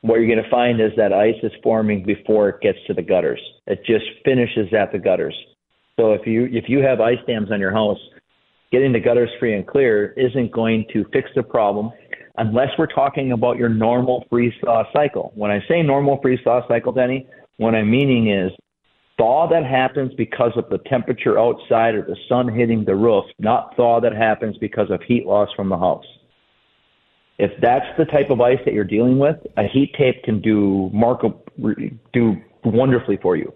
what 0.05 0.17
you're 0.21 0.27
going 0.27 0.45
to 0.45 0.51
find 0.51 0.83
is 0.83 0.93
that 0.99 1.15
ice 1.15 1.43
is 1.43 1.51
forming 1.63 2.05
before 2.05 2.51
it 2.51 2.61
gets 2.61 2.77
to 2.87 2.93
the 2.93 3.01
gutters. 3.01 3.41
It 3.67 3.83
just 3.87 4.05
finishes 4.23 4.71
at 4.79 4.93
the 4.93 4.99
gutters. 4.99 5.35
So 5.99 6.13
if 6.13 6.27
you 6.27 6.45
if 6.53 6.65
you 6.69 6.81
have 6.81 7.01
ice 7.01 7.19
dams 7.27 7.51
on 7.51 7.59
your 7.59 7.73
house, 7.73 7.99
getting 8.71 8.93
the 8.93 9.01
gutters 9.01 9.31
free 9.41 9.55
and 9.55 9.67
clear 9.67 10.13
isn't 10.19 10.53
going 10.53 10.85
to 10.93 11.07
fix 11.11 11.31
the 11.35 11.43
problem 11.43 11.91
unless 12.37 12.69
we're 12.77 12.87
talking 12.87 13.33
about 13.33 13.57
your 13.57 13.71
normal 13.71 14.27
freeze 14.29 14.53
thaw 14.63 14.85
cycle. 14.93 15.33
When 15.37 15.51
I 15.51 15.61
say 15.69 15.83
normal 15.83 16.19
freeze 16.21 16.41
thaw 16.45 16.69
cycle, 16.69 16.93
Denny, 16.93 17.27
what 17.57 17.75
I'm 17.75 17.91
meaning 17.91 18.29
is 18.29 18.53
thaw 19.17 19.49
that 19.49 19.65
happens 19.65 20.13
because 20.19 20.53
of 20.57 20.69
the 20.69 20.79
temperature 20.87 21.39
outside 21.39 21.95
or 21.95 22.03
the 22.03 22.17
sun 22.29 22.55
hitting 22.55 22.85
the 22.85 22.95
roof, 22.95 23.25
not 23.39 23.75
thaw 23.75 24.01
that 24.03 24.15
happens 24.15 24.59
because 24.59 24.91
of 24.91 25.01
heat 25.01 25.25
loss 25.25 25.49
from 25.57 25.71
the 25.71 25.79
house. 25.79 26.05
If 27.39 27.51
that's 27.61 27.87
the 27.99 28.05
type 28.05 28.31
of 28.31 28.41
ice 28.41 28.59
that 28.65 28.75
you're 28.75 28.85
dealing 28.85 29.19
with, 29.19 29.37
a 29.57 29.65
heat 29.65 29.95
tape 29.99 30.23
can 30.23 30.41
do 30.41 30.91
do 32.13 32.37
wonderfully 32.65 33.19
for 33.21 33.37
you. 33.37 33.53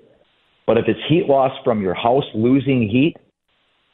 But 0.67 0.79
if 0.79 0.85
it's 0.89 1.01
heat 1.09 1.27
loss 1.27 1.53
from 1.65 1.81
your 1.81 1.95
house 1.95 2.25
losing 2.35 2.89
heat, 2.89 3.17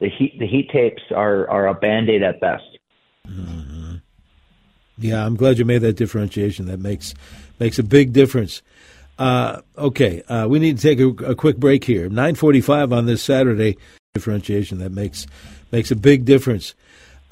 the 0.01 0.09
heat 0.09 0.38
the 0.38 0.47
heat 0.47 0.70
tapes 0.73 1.03
are 1.14 1.49
are 1.49 1.68
a 1.68 1.75
band 1.75 2.09
aid 2.09 2.23
at 2.23 2.40
best. 2.40 2.64
Mm-hmm. 3.29 3.97
Yeah, 4.99 5.25
I'm 5.25 5.37
glad 5.37 5.59
you 5.59 5.64
made 5.64 5.79
that 5.79 5.97
differentiation. 5.97 6.66
That 6.66 6.81
makes 6.81 7.14
makes 7.61 7.79
a 7.79 7.83
big 7.83 8.12
difference. 8.12 8.62
Uh, 9.18 9.61
okay, 9.79 10.23
uh, 10.23 10.47
we 10.49 10.59
need 10.59 10.79
to 10.79 10.83
take 10.83 10.99
a, 10.99 11.31
a 11.31 11.35
quick 11.35 11.59
break 11.59 11.85
here. 11.85 12.09
9:45 12.09 12.92
on 12.92 13.07
this 13.07 13.23
Saturday. 13.23 13.77
Differentiation 14.14 14.79
that 14.79 14.92
makes 14.92 15.27
makes 15.73 15.90
a 15.90 15.97
big 15.97 16.25
difference. 16.25 16.75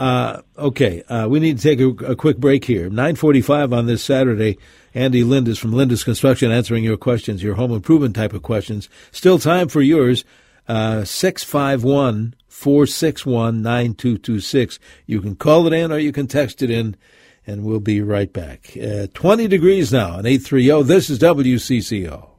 Uh, 0.02 0.42
okay, 0.58 1.00
uh, 1.04 1.28
we 1.28 1.38
need 1.38 1.58
to 1.58 1.62
take 1.62 1.78
a, 1.78 1.90
a, 2.06 2.16
quick 2.16 2.38
break 2.38 2.64
here. 2.64 2.90
9:45 2.90 3.72
on 3.72 3.86
this 3.86 4.02
Saturday. 4.02 4.58
Andy 4.94 5.22
Lindus 5.22 5.60
from 5.60 5.70
Lindus 5.70 6.04
Construction 6.04 6.50
answering 6.50 6.82
your 6.82 6.96
questions, 6.96 7.40
your 7.40 7.54
home 7.54 7.70
improvement 7.70 8.16
type 8.16 8.32
of 8.32 8.42
questions. 8.42 8.88
Still 9.12 9.38
time 9.38 9.68
for 9.68 9.80
yours. 9.80 10.24
Uh, 10.66 11.04
651 11.04 12.34
461 12.48 13.62
9226. 13.62 14.80
You 15.06 15.20
can 15.20 15.36
call 15.36 15.68
it 15.68 15.72
in 15.72 15.92
or 15.92 15.98
you 15.98 16.10
can 16.10 16.26
text 16.26 16.62
it 16.62 16.70
in 16.70 16.96
and 17.46 17.62
we'll 17.62 17.78
be 17.78 18.02
right 18.02 18.32
back. 18.32 18.76
Uh, 18.76 19.06
20 19.14 19.46
degrees 19.46 19.92
now 19.92 20.16
on 20.18 20.26
830. 20.26 20.82
This 20.82 21.10
is 21.10 21.20
WCCO. 21.20 22.31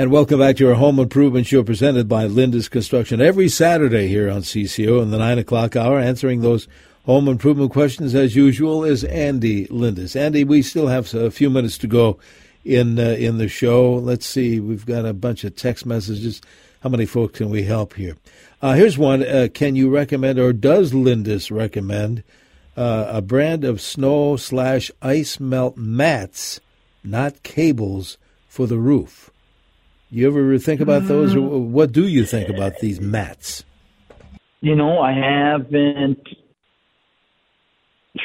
And 0.00 0.10
welcome 0.10 0.38
back 0.38 0.56
to 0.56 0.68
our 0.70 0.76
home 0.76 0.98
improvement 0.98 1.46
show 1.46 1.62
presented 1.62 2.08
by 2.08 2.26
Lindus 2.26 2.70
Construction 2.70 3.20
every 3.20 3.50
Saturday 3.50 4.08
here 4.08 4.30
on 4.30 4.40
CCO 4.40 5.02
in 5.02 5.10
the 5.10 5.18
9 5.18 5.36
o'clock 5.36 5.76
hour. 5.76 5.98
Answering 5.98 6.40
those 6.40 6.68
home 7.04 7.28
improvement 7.28 7.70
questions 7.70 8.14
as 8.14 8.34
usual 8.34 8.82
is 8.82 9.04
Andy 9.04 9.66
Lindus. 9.66 10.16
Andy, 10.16 10.42
we 10.42 10.62
still 10.62 10.86
have 10.86 11.12
a 11.12 11.30
few 11.30 11.50
minutes 11.50 11.76
to 11.76 11.86
go 11.86 12.18
in 12.64 12.98
uh, 12.98 13.08
in 13.08 13.36
the 13.36 13.46
show. 13.46 13.92
Let's 13.92 14.24
see, 14.24 14.58
we've 14.58 14.86
got 14.86 15.04
a 15.04 15.12
bunch 15.12 15.44
of 15.44 15.54
text 15.54 15.84
messages. 15.84 16.40
How 16.82 16.88
many 16.88 17.04
folks 17.04 17.36
can 17.36 17.50
we 17.50 17.64
help 17.64 17.92
here? 17.92 18.16
Uh, 18.62 18.72
here's 18.72 18.96
one. 18.96 19.22
Uh, 19.22 19.48
can 19.52 19.76
you 19.76 19.90
recommend, 19.90 20.38
or 20.38 20.54
does 20.54 20.94
Lindus 20.94 21.50
recommend, 21.50 22.22
uh, 22.74 23.04
a 23.10 23.20
brand 23.20 23.64
of 23.64 23.82
snow 23.82 24.38
slash 24.38 24.90
ice 25.02 25.38
melt 25.38 25.76
mats, 25.76 26.58
not 27.04 27.42
cables, 27.42 28.16
for 28.48 28.66
the 28.66 28.78
roof? 28.78 29.30
You 30.10 30.26
ever 30.26 30.58
think 30.58 30.80
about 30.80 31.06
those? 31.06 31.36
Or 31.36 31.38
mm. 31.38 31.68
what 31.68 31.92
do 31.92 32.06
you 32.06 32.24
think 32.24 32.48
about 32.48 32.80
these 32.80 33.00
mats? 33.00 33.64
You 34.60 34.74
know, 34.74 34.98
I 34.98 35.12
haven't 35.12 36.26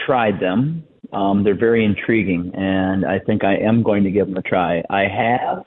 tried 0.06 0.40
them. 0.40 0.84
Um, 1.14 1.44
they're 1.44 1.58
very 1.58 1.86
intriguing, 1.86 2.52
and 2.56 3.06
I 3.06 3.20
think 3.20 3.44
I 3.44 3.56
am 3.56 3.84
going 3.84 4.04
to 4.04 4.12
give 4.12 4.28
them 4.28 4.36
a 4.36 4.42
try. 4.42 4.84
I 4.90 5.04
have 5.04 5.64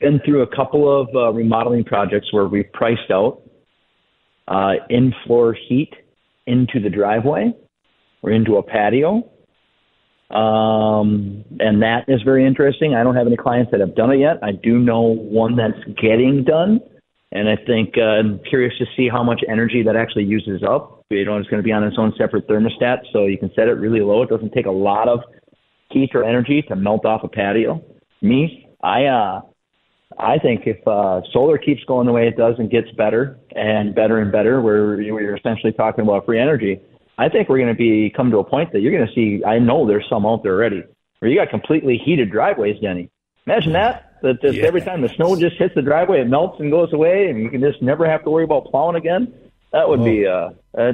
been 0.00 0.20
through 0.24 0.42
a 0.42 0.56
couple 0.56 1.00
of 1.00 1.08
uh, 1.14 1.32
remodeling 1.32 1.84
projects 1.84 2.32
where 2.32 2.46
we've 2.46 2.70
priced 2.72 3.10
out 3.10 3.42
uh, 4.48 4.74
in 4.90 5.14
floor 5.26 5.54
heat 5.68 5.94
into 6.46 6.80
the 6.80 6.90
driveway 6.90 7.52
or 8.22 8.30
into 8.32 8.56
a 8.56 8.62
patio. 8.62 9.30
Um, 10.30 11.44
and 11.58 11.82
that 11.82 12.04
is 12.06 12.20
very 12.22 12.46
interesting. 12.46 12.94
I 12.94 13.02
don't 13.02 13.16
have 13.16 13.26
any 13.26 13.36
clients 13.36 13.70
that 13.70 13.80
have 13.80 13.94
done 13.94 14.12
it 14.12 14.18
yet. 14.18 14.38
I 14.42 14.52
do 14.52 14.78
know 14.78 15.00
one 15.00 15.56
that's 15.56 15.78
getting 16.00 16.44
done. 16.44 16.80
And 17.30 17.48
I 17.48 17.56
think 17.56 17.94
uh, 17.98 18.02
I'm 18.02 18.40
curious 18.48 18.72
to 18.78 18.86
see 18.96 19.08
how 19.08 19.22
much 19.22 19.42
energy 19.48 19.82
that 19.82 19.96
actually 19.96 20.24
uses 20.24 20.62
up. 20.62 21.04
You 21.10 21.24
know, 21.24 21.36
it's 21.36 21.48
going 21.48 21.62
to 21.62 21.64
be 21.64 21.72
on 21.72 21.84
its 21.84 21.96
own 21.98 22.12
separate 22.16 22.48
thermostat, 22.48 23.00
so 23.12 23.26
you 23.26 23.38
can 23.38 23.50
set 23.54 23.68
it 23.68 23.72
really 23.72 24.00
low. 24.00 24.22
It 24.22 24.30
doesn't 24.30 24.52
take 24.52 24.66
a 24.66 24.70
lot 24.70 25.08
of 25.08 25.20
heat 25.90 26.10
or 26.14 26.24
energy 26.24 26.62
to 26.68 26.76
melt 26.76 27.04
off 27.04 27.24
a 27.24 27.28
patio. 27.28 27.82
Me, 28.22 28.68
I 28.82 29.04
uh, 29.04 29.40
I 30.18 30.38
think 30.38 30.62
if 30.66 30.86
uh, 30.86 31.20
solar 31.32 31.58
keeps 31.58 31.84
going 31.84 32.06
the 32.06 32.12
way 32.12 32.28
it 32.28 32.36
does 32.36 32.54
and 32.58 32.70
gets 32.70 32.90
better 32.92 33.38
and 33.54 33.94
better 33.94 34.18
and 34.18 34.32
better, 34.32 34.60
where 34.60 35.00
you're 35.00 35.36
essentially 35.36 35.72
talking 35.72 36.04
about 36.04 36.24
free 36.24 36.40
energy, 36.40 36.80
I 37.18 37.28
think 37.28 37.48
we're 37.48 37.58
going 37.58 37.68
to 37.68 37.74
be 37.74 38.10
come 38.16 38.30
to 38.30 38.38
a 38.38 38.44
point 38.44 38.72
that 38.72 38.80
you're 38.80 38.92
going 38.92 39.06
to 39.06 39.12
see. 39.12 39.44
I 39.44 39.58
know 39.58 39.86
there's 39.86 40.06
some 40.08 40.24
out 40.24 40.44
there 40.44 40.54
already 40.54 40.84
where 41.18 41.30
you 41.30 41.36
got 41.36 41.50
completely 41.50 42.00
heated 42.02 42.30
driveways, 42.30 42.80
Denny. 42.80 43.10
Imagine 43.46 43.72
that. 43.72 44.04
That 44.22 44.40
just 44.40 44.58
yeah. 44.58 44.64
every 44.64 44.80
time 44.80 45.02
the 45.02 45.08
snow 45.08 45.36
just 45.36 45.56
hits 45.56 45.74
the 45.74 45.82
driveway, 45.82 46.20
it 46.20 46.28
melts 46.28 46.60
and 46.60 46.70
goes 46.70 46.92
away, 46.92 47.28
and 47.28 47.40
you 47.40 47.50
can 47.50 47.60
just 47.60 47.82
never 47.82 48.08
have 48.08 48.24
to 48.24 48.30
worry 48.30 48.44
about 48.44 48.66
plowing 48.66 48.96
again. 48.96 49.32
That 49.72 49.88
would 49.88 50.00
oh. 50.00 50.04
be 50.04 50.26
uh, 50.26 50.50
uh, 50.76 50.92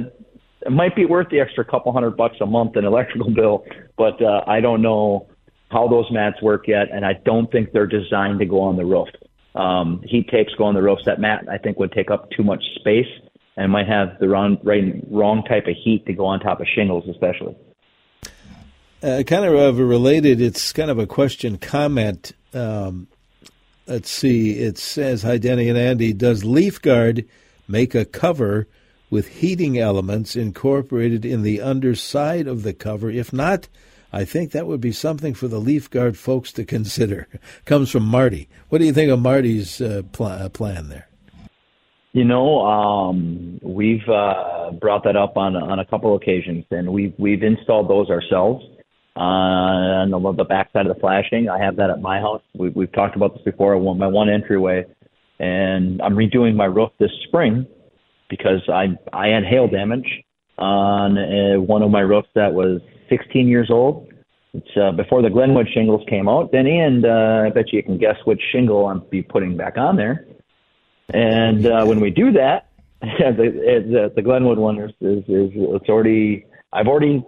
it 0.61 0.71
might 0.71 0.95
be 0.95 1.05
worth 1.05 1.29
the 1.29 1.39
extra 1.39 1.63
couple 1.63 1.91
hundred 1.91 2.17
bucks 2.17 2.37
a 2.41 2.45
month 2.45 2.75
in 2.75 2.85
electrical 2.85 3.29
bill, 3.31 3.65
but 3.97 4.21
uh, 4.21 4.43
I 4.47 4.61
don't 4.61 4.81
know 4.81 5.27
how 5.69 5.87
those 5.87 6.05
mats 6.11 6.41
work 6.41 6.67
yet, 6.67 6.91
and 6.91 7.05
I 7.05 7.13
don't 7.13 7.51
think 7.51 7.71
they're 7.71 7.87
designed 7.87 8.39
to 8.39 8.45
go 8.45 8.61
on 8.61 8.77
the 8.77 8.85
roof. 8.85 9.09
Um, 9.53 10.03
heat 10.05 10.29
tapes 10.29 10.53
go 10.55 10.65
on 10.65 10.75
the 10.75 10.81
roofs. 10.81 11.05
That 11.05 11.19
mat 11.19 11.45
I 11.49 11.57
think 11.57 11.79
would 11.79 11.91
take 11.91 12.11
up 12.11 12.29
too 12.31 12.43
much 12.43 12.63
space 12.75 13.07
and 13.57 13.71
might 13.71 13.87
have 13.87 14.17
the 14.19 14.27
wrong 14.27 14.57
right, 14.63 15.01
wrong 15.09 15.43
type 15.43 15.67
of 15.67 15.75
heat 15.75 16.05
to 16.05 16.13
go 16.13 16.25
on 16.25 16.39
top 16.39 16.59
of 16.59 16.67
shingles, 16.67 17.07
especially. 17.09 17.55
Uh, 19.03 19.23
kind 19.23 19.45
of 19.45 19.77
related, 19.77 20.41
it's 20.41 20.73
kind 20.73 20.89
of 20.89 20.97
a 20.97 21.05
question 21.05 21.57
comment. 21.57 22.31
Um, 22.53 23.07
let's 23.87 24.09
see, 24.09 24.53
it 24.59 24.77
says, 24.77 25.21
Hi, 25.23 25.37
Denny 25.37 25.69
and 25.69 25.77
Andy, 25.77 26.13
does 26.13 26.43
Leaf 26.43 26.81
Guard 26.81 27.25
make 27.67 27.93
a 27.93 28.05
cover 28.05 28.67
with 29.09 29.27
heating 29.27 29.77
elements 29.77 30.35
incorporated 30.35 31.23
in 31.23 31.43
the 31.43 31.61
underside 31.61 32.47
of 32.47 32.63
the 32.63 32.73
cover? 32.73 33.09
If 33.09 33.31
not, 33.31 33.67
I 34.11 34.25
think 34.25 34.51
that 34.51 34.65
would 34.65 34.81
be 34.81 34.91
something 34.91 35.33
for 35.33 35.47
the 35.47 35.59
Leaf 35.59 35.89
Guard 35.89 36.17
folks 36.17 36.51
to 36.53 36.65
consider. 36.65 37.27
Comes 37.65 37.91
from 37.91 38.03
Marty. 38.03 38.49
What 38.69 38.79
do 38.79 38.85
you 38.85 38.93
think 38.93 39.11
of 39.11 39.19
Marty's 39.19 39.81
uh, 39.81 40.01
pl- 40.13 40.25
uh, 40.25 40.49
plan 40.49 40.89
there? 40.89 41.07
You 42.15 42.23
know, 42.23 42.65
um, 42.65 43.59
we've 43.61 44.07
uh, 44.07 44.71
brought 44.79 45.03
that 45.03 45.17
up 45.17 45.35
on 45.35 45.57
on 45.57 45.79
a 45.79 45.85
couple 45.85 46.15
occasions, 46.15 46.63
and 46.71 46.93
we've 46.93 47.13
we've 47.17 47.43
installed 47.43 47.89
those 47.89 48.09
ourselves 48.09 48.63
uh, 49.17 49.19
on 49.19 50.11
the, 50.11 50.33
the 50.37 50.45
back 50.45 50.71
side 50.71 50.87
of 50.87 50.95
the 50.95 50.99
flashing. 51.01 51.49
I 51.49 51.61
have 51.61 51.75
that 51.75 51.89
at 51.89 51.99
my 52.01 52.21
house. 52.21 52.41
We, 52.57 52.69
we've 52.69 52.91
talked 52.93 53.17
about 53.17 53.33
this 53.33 53.43
before. 53.43 53.77
Want 53.77 53.99
my 53.99 54.07
one 54.07 54.29
entryway, 54.29 54.85
and 55.39 56.01
I'm 56.01 56.15
redoing 56.15 56.55
my 56.55 56.63
roof 56.63 56.89
this 57.01 57.11
spring 57.27 57.67
because 58.29 58.61
I 58.69 58.97
I 59.11 59.27
had 59.27 59.43
hail 59.43 59.67
damage 59.67 60.07
on 60.57 61.17
uh, 61.17 61.59
one 61.59 61.81
of 61.81 61.91
my 61.91 61.99
roofs 61.99 62.29
that 62.33 62.53
was 62.53 62.79
16 63.09 63.45
years 63.45 63.67
old. 63.69 64.07
It's 64.53 64.77
uh, 64.81 64.93
before 64.93 65.21
the 65.21 65.29
Glenwood 65.29 65.67
shingles 65.73 66.05
came 66.09 66.29
out, 66.29 66.53
Denny, 66.53 66.79
and 66.79 67.05
uh, 67.05 67.43
I 67.47 67.49
bet 67.49 67.73
you 67.73 67.83
can 67.83 67.97
guess 67.97 68.15
which 68.23 68.39
shingle 68.53 68.85
I'll 68.85 68.99
be 69.01 69.21
putting 69.21 69.57
back 69.57 69.77
on 69.77 69.97
there. 69.97 70.25
And 71.13 71.65
uh, 71.65 71.85
when 71.85 71.99
we 71.99 72.09
do 72.09 72.31
that, 72.33 72.69
the, 73.01 74.11
the 74.15 74.21
Glenwood 74.21 74.57
one 74.57 74.79
is, 74.79 74.91
is 75.01 75.23
is 75.27 75.51
it's 75.53 75.89
already 75.89 76.45
I've 76.73 76.87
already 76.87 77.23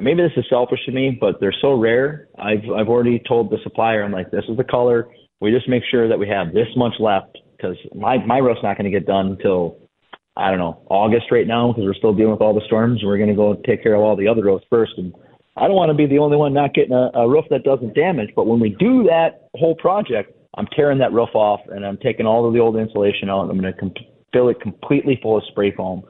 maybe 0.00 0.22
this 0.22 0.32
is 0.36 0.44
selfish 0.50 0.80
to 0.86 0.92
me, 0.92 1.16
but 1.18 1.40
they're 1.40 1.54
so 1.60 1.74
rare. 1.74 2.28
I've 2.38 2.64
I've 2.76 2.88
already 2.88 3.22
told 3.26 3.50
the 3.50 3.58
supplier 3.62 4.02
I'm 4.04 4.12
like 4.12 4.30
this 4.30 4.44
is 4.48 4.56
the 4.56 4.64
color. 4.64 5.08
We 5.40 5.50
just 5.50 5.68
make 5.68 5.82
sure 5.90 6.08
that 6.08 6.18
we 6.18 6.28
have 6.28 6.52
this 6.52 6.68
much 6.76 6.94
left 6.98 7.38
because 7.56 7.76
my 7.94 8.18
my 8.24 8.38
roof's 8.38 8.62
not 8.62 8.76
going 8.76 8.90
to 8.90 8.98
get 8.98 9.06
done 9.06 9.28
until 9.28 9.78
I 10.36 10.50
don't 10.50 10.58
know 10.58 10.82
August 10.90 11.30
right 11.30 11.46
now 11.46 11.72
because 11.72 11.84
we're 11.84 11.94
still 11.94 12.12
dealing 12.12 12.32
with 12.32 12.42
all 12.42 12.54
the 12.54 12.66
storms. 12.66 13.02
We're 13.02 13.16
going 13.16 13.30
to 13.30 13.34
go 13.34 13.54
take 13.66 13.82
care 13.82 13.94
of 13.94 14.02
all 14.02 14.16
the 14.16 14.28
other 14.28 14.42
roofs 14.42 14.66
first, 14.68 14.92
and 14.98 15.14
I 15.56 15.66
don't 15.66 15.76
want 15.76 15.88
to 15.88 15.94
be 15.94 16.06
the 16.06 16.18
only 16.18 16.36
one 16.36 16.52
not 16.52 16.74
getting 16.74 16.92
a, 16.92 17.10
a 17.14 17.28
roof 17.28 17.46
that 17.48 17.64
doesn't 17.64 17.94
damage. 17.94 18.30
But 18.36 18.46
when 18.46 18.60
we 18.60 18.70
do 18.78 19.04
that 19.04 19.48
whole 19.54 19.74
project, 19.76 20.35
I'm 20.56 20.66
tearing 20.74 20.98
that 20.98 21.12
roof 21.12 21.34
off 21.34 21.60
and 21.68 21.84
I'm 21.84 21.98
taking 21.98 22.26
all 22.26 22.46
of 22.46 22.54
the 22.54 22.60
old 22.60 22.76
insulation 22.76 23.28
out 23.28 23.42
and 23.42 23.50
I'm 23.50 23.60
going 23.60 23.72
to 23.72 23.78
com- 23.78 23.94
fill 24.32 24.48
it 24.48 24.60
completely 24.60 25.18
full 25.22 25.36
of 25.36 25.44
spray 25.50 25.74
foam 25.74 26.02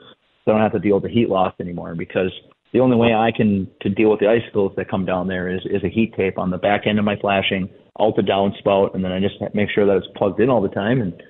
so 0.44 0.52
I 0.52 0.54
don't 0.54 0.62
have 0.62 0.72
to 0.72 0.78
deal 0.78 0.96
with 0.96 1.04
the 1.04 1.10
heat 1.10 1.28
loss 1.28 1.54
anymore 1.60 1.94
because 1.94 2.30
the 2.72 2.80
only 2.80 2.96
way 2.96 3.14
I 3.14 3.30
can 3.34 3.68
to 3.82 3.88
deal 3.88 4.10
with 4.10 4.20
the 4.20 4.28
icicles 4.28 4.72
that 4.76 4.88
come 4.90 5.04
down 5.04 5.28
there 5.28 5.48
is, 5.48 5.60
is 5.64 5.82
a 5.82 5.88
heat 5.88 6.14
tape 6.16 6.38
on 6.38 6.50
the 6.50 6.58
back 6.58 6.86
end 6.86 6.98
of 6.98 7.04
my 7.04 7.16
flashing, 7.16 7.68
out 8.00 8.16
the 8.16 8.22
downspout, 8.22 8.94
and 8.94 9.04
then 9.04 9.12
I 9.12 9.20
just 9.20 9.36
make 9.54 9.70
sure 9.70 9.86
that 9.86 9.96
it's 9.96 10.06
plugged 10.16 10.40
in 10.40 10.50
all 10.50 10.60
the 10.60 10.68
time. 10.68 11.00
And 11.00 11.20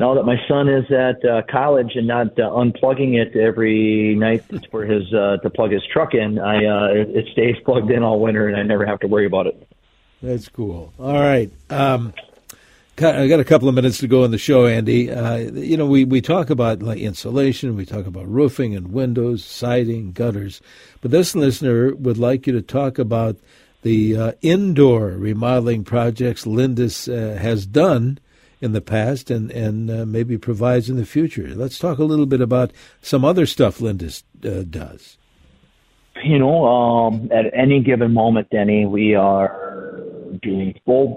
now 0.00 0.14
that 0.14 0.24
my 0.24 0.36
son 0.48 0.68
is 0.68 0.84
at 0.90 1.24
uh, 1.28 1.42
college 1.50 1.92
and 1.94 2.06
not 2.06 2.38
uh, 2.38 2.50
unplugging 2.50 3.14
it 3.20 3.36
every 3.36 4.14
night 4.14 4.44
for 4.70 4.84
his 4.84 5.02
uh, 5.12 5.36
to 5.42 5.50
plug 5.50 5.72
his 5.72 5.82
truck 5.92 6.14
in, 6.14 6.38
I 6.38 6.64
uh, 6.64 6.86
it, 6.86 7.10
it 7.10 7.26
stays 7.32 7.56
plugged 7.64 7.90
in 7.90 8.02
all 8.02 8.18
winter, 8.20 8.48
and 8.48 8.56
I 8.56 8.62
never 8.62 8.86
have 8.86 9.00
to 9.00 9.06
worry 9.06 9.26
about 9.26 9.46
it. 9.46 9.68
That's 10.22 10.48
cool. 10.48 10.92
All 10.98 11.20
right. 11.20 11.50
Um, 11.68 12.14
I 12.98 13.26
got 13.26 13.40
a 13.40 13.44
couple 13.44 13.68
of 13.68 13.74
minutes 13.74 13.98
to 13.98 14.06
go 14.06 14.22
in 14.22 14.32
the 14.32 14.38
show, 14.38 14.66
Andy. 14.66 15.10
Uh, 15.10 15.36
you 15.36 15.78
know, 15.78 15.86
we, 15.86 16.04
we 16.04 16.20
talk 16.20 16.50
about 16.50 16.82
like 16.82 16.98
insulation, 16.98 17.74
we 17.74 17.86
talk 17.86 18.06
about 18.06 18.28
roofing 18.28 18.74
and 18.76 18.92
windows, 18.92 19.42
siding, 19.44 20.12
gutters, 20.12 20.60
but 21.00 21.10
this 21.10 21.34
listener 21.34 21.94
would 21.94 22.18
like 22.18 22.46
you 22.46 22.52
to 22.52 22.60
talk 22.60 22.98
about 22.98 23.36
the 23.80 24.16
uh, 24.16 24.32
indoor 24.42 25.08
remodeling 25.08 25.84
projects 25.84 26.44
Lindus 26.44 27.08
uh, 27.08 27.38
has 27.38 27.66
done 27.66 28.18
in 28.60 28.72
the 28.72 28.80
past 28.80 29.30
and 29.30 29.50
and 29.50 29.90
uh, 29.90 30.06
maybe 30.06 30.38
provides 30.38 30.88
in 30.88 30.96
the 30.96 31.06
future. 31.06 31.54
Let's 31.54 31.78
talk 31.78 31.98
a 31.98 32.04
little 32.04 32.26
bit 32.26 32.40
about 32.40 32.72
some 33.00 33.24
other 33.24 33.46
stuff 33.46 33.78
Lindus 33.78 34.22
uh, 34.44 34.64
does. 34.68 35.16
You 36.22 36.38
know, 36.38 36.66
um, 36.66 37.30
at 37.32 37.46
any 37.54 37.80
given 37.80 38.12
moment, 38.12 38.50
Denny, 38.50 38.86
we 38.86 39.14
are 39.14 40.00
doing 40.42 40.78
full 40.84 41.16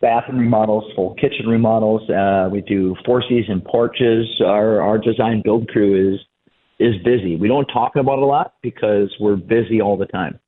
bathroom 0.00 0.38
remodels, 0.38 0.84
full 0.94 1.14
kitchen 1.14 1.46
remodels. 1.46 2.08
Uh, 2.10 2.48
we 2.50 2.60
do 2.60 2.94
four 3.04 3.22
season 3.28 3.60
porches. 3.60 4.26
Our 4.44 4.80
our 4.80 4.98
design 4.98 5.42
build 5.44 5.68
crew 5.68 6.14
is 6.14 6.20
is 6.78 6.94
busy. 7.04 7.36
We 7.36 7.48
don't 7.48 7.66
talk 7.66 7.96
about 7.96 8.18
it 8.18 8.22
a 8.22 8.26
lot 8.26 8.54
because 8.62 9.14
we're 9.18 9.36
busy 9.36 9.80
all 9.80 9.96
the 9.96 10.06
time. 10.06 10.38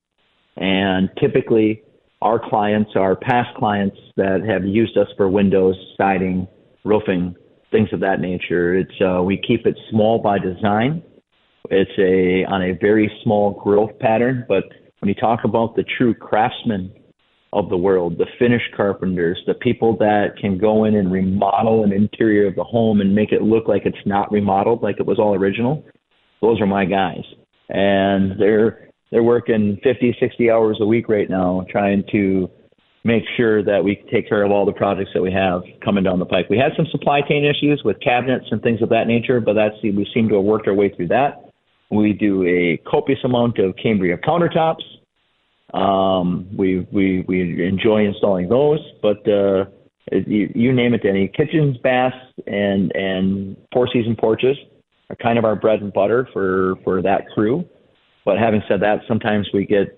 And 0.57 1.09
typically, 1.19 1.83
our 2.21 2.39
clients 2.39 2.91
are 2.95 3.15
past 3.15 3.49
clients 3.57 3.97
that 4.15 4.41
have 4.47 4.65
used 4.65 4.97
us 4.97 5.07
for 5.17 5.27
windows, 5.29 5.75
siding, 5.97 6.47
roofing, 6.85 7.35
things 7.71 7.89
of 7.91 7.99
that 8.01 8.19
nature. 8.19 8.77
It's 8.77 9.01
uh, 9.01 9.21
we 9.23 9.37
keep 9.37 9.65
it 9.65 9.77
small 9.89 10.19
by 10.19 10.39
design. 10.39 11.03
It's 11.69 11.91
a 11.97 12.45
on 12.51 12.61
a 12.61 12.73
very 12.79 13.11
small 13.23 13.51
growth 13.51 13.97
pattern, 13.99 14.45
but 14.47 14.63
when 14.99 15.09
you 15.09 15.15
talk 15.15 15.39
about 15.43 15.75
the 15.75 15.83
true 15.97 16.13
craftsmen 16.13 16.93
of 17.53 17.69
the 17.69 17.77
world, 17.77 18.17
the 18.17 18.27
finish 18.39 18.61
carpenters, 18.75 19.41
the 19.45 19.53
people 19.53 19.97
that 19.97 20.37
can 20.39 20.57
go 20.57 20.85
in 20.85 20.95
and 20.95 21.11
remodel 21.11 21.83
an 21.83 21.91
interior 21.91 22.47
of 22.47 22.55
the 22.55 22.63
home 22.63 23.01
and 23.01 23.13
make 23.13 23.31
it 23.31 23.41
look 23.41 23.67
like 23.67 23.83
it's 23.85 23.97
not 24.05 24.31
remodeled, 24.31 24.81
like 24.81 24.95
it 24.99 25.05
was 25.05 25.19
all 25.19 25.35
original. 25.35 25.85
Those 26.41 26.61
are 26.61 26.65
my 26.65 26.85
guys. 26.85 27.23
And 27.69 28.39
they're 28.39 28.89
they're 29.11 29.23
working 29.23 29.77
50, 29.83 30.15
60 30.21 30.49
hours 30.49 30.77
a 30.79 30.85
week 30.85 31.09
right 31.09 31.29
now 31.29 31.65
trying 31.69 32.05
to 32.13 32.49
make 33.03 33.23
sure 33.35 33.61
that 33.63 33.83
we 33.83 34.01
take 34.11 34.29
care 34.29 34.43
of 34.43 34.51
all 34.51 34.65
the 34.65 34.71
projects 34.71 35.09
that 35.13 35.21
we 35.21 35.33
have 35.33 35.63
coming 35.83 36.03
down 36.03 36.19
the 36.19 36.25
pike. 36.25 36.49
We 36.49 36.57
had 36.57 36.71
some 36.77 36.85
supply 36.91 37.19
chain 37.21 37.43
issues 37.43 37.81
with 37.83 37.99
cabinets 37.99 38.45
and 38.51 38.61
things 38.61 38.81
of 38.81 38.87
that 38.89 39.07
nature, 39.07 39.41
but 39.41 39.53
that's 39.53 39.75
we 39.83 40.07
seem 40.13 40.29
to 40.29 40.35
have 40.35 40.45
worked 40.45 40.67
our 40.67 40.73
way 40.73 40.93
through 40.95 41.09
that. 41.09 41.51
We 41.89 42.13
do 42.13 42.45
a 42.45 42.77
copious 42.89 43.19
amount 43.25 43.59
of 43.59 43.75
Cambria 43.81 44.17
countertops 44.17 44.83
um, 45.73 46.47
we 46.55 46.87
we 46.91 47.23
we 47.27 47.65
enjoy 47.65 48.05
installing 48.05 48.49
those, 48.49 48.79
but 49.01 49.27
uh, 49.27 49.65
you, 50.11 50.51
you 50.53 50.73
name 50.73 50.93
it, 50.93 51.05
any 51.05 51.27
kitchens, 51.29 51.77
baths, 51.77 52.15
and 52.45 52.91
and 52.95 53.57
four 53.71 53.87
season 53.91 54.15
porches 54.15 54.57
are 55.09 55.15
kind 55.15 55.39
of 55.39 55.45
our 55.45 55.55
bread 55.55 55.81
and 55.81 55.93
butter 55.93 56.27
for 56.33 56.75
for 56.83 57.01
that 57.01 57.21
crew. 57.33 57.65
But 58.25 58.37
having 58.37 58.61
said 58.67 58.81
that, 58.81 58.99
sometimes 59.07 59.49
we 59.53 59.65
get 59.65 59.97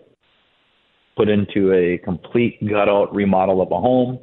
put 1.18 1.28
into 1.30 1.74
a 1.74 1.98
complete 2.04 2.60
gut 2.68 2.88
out 2.90 3.14
remodel 3.14 3.62
of 3.62 3.72
a 3.72 3.80
home. 3.80 4.20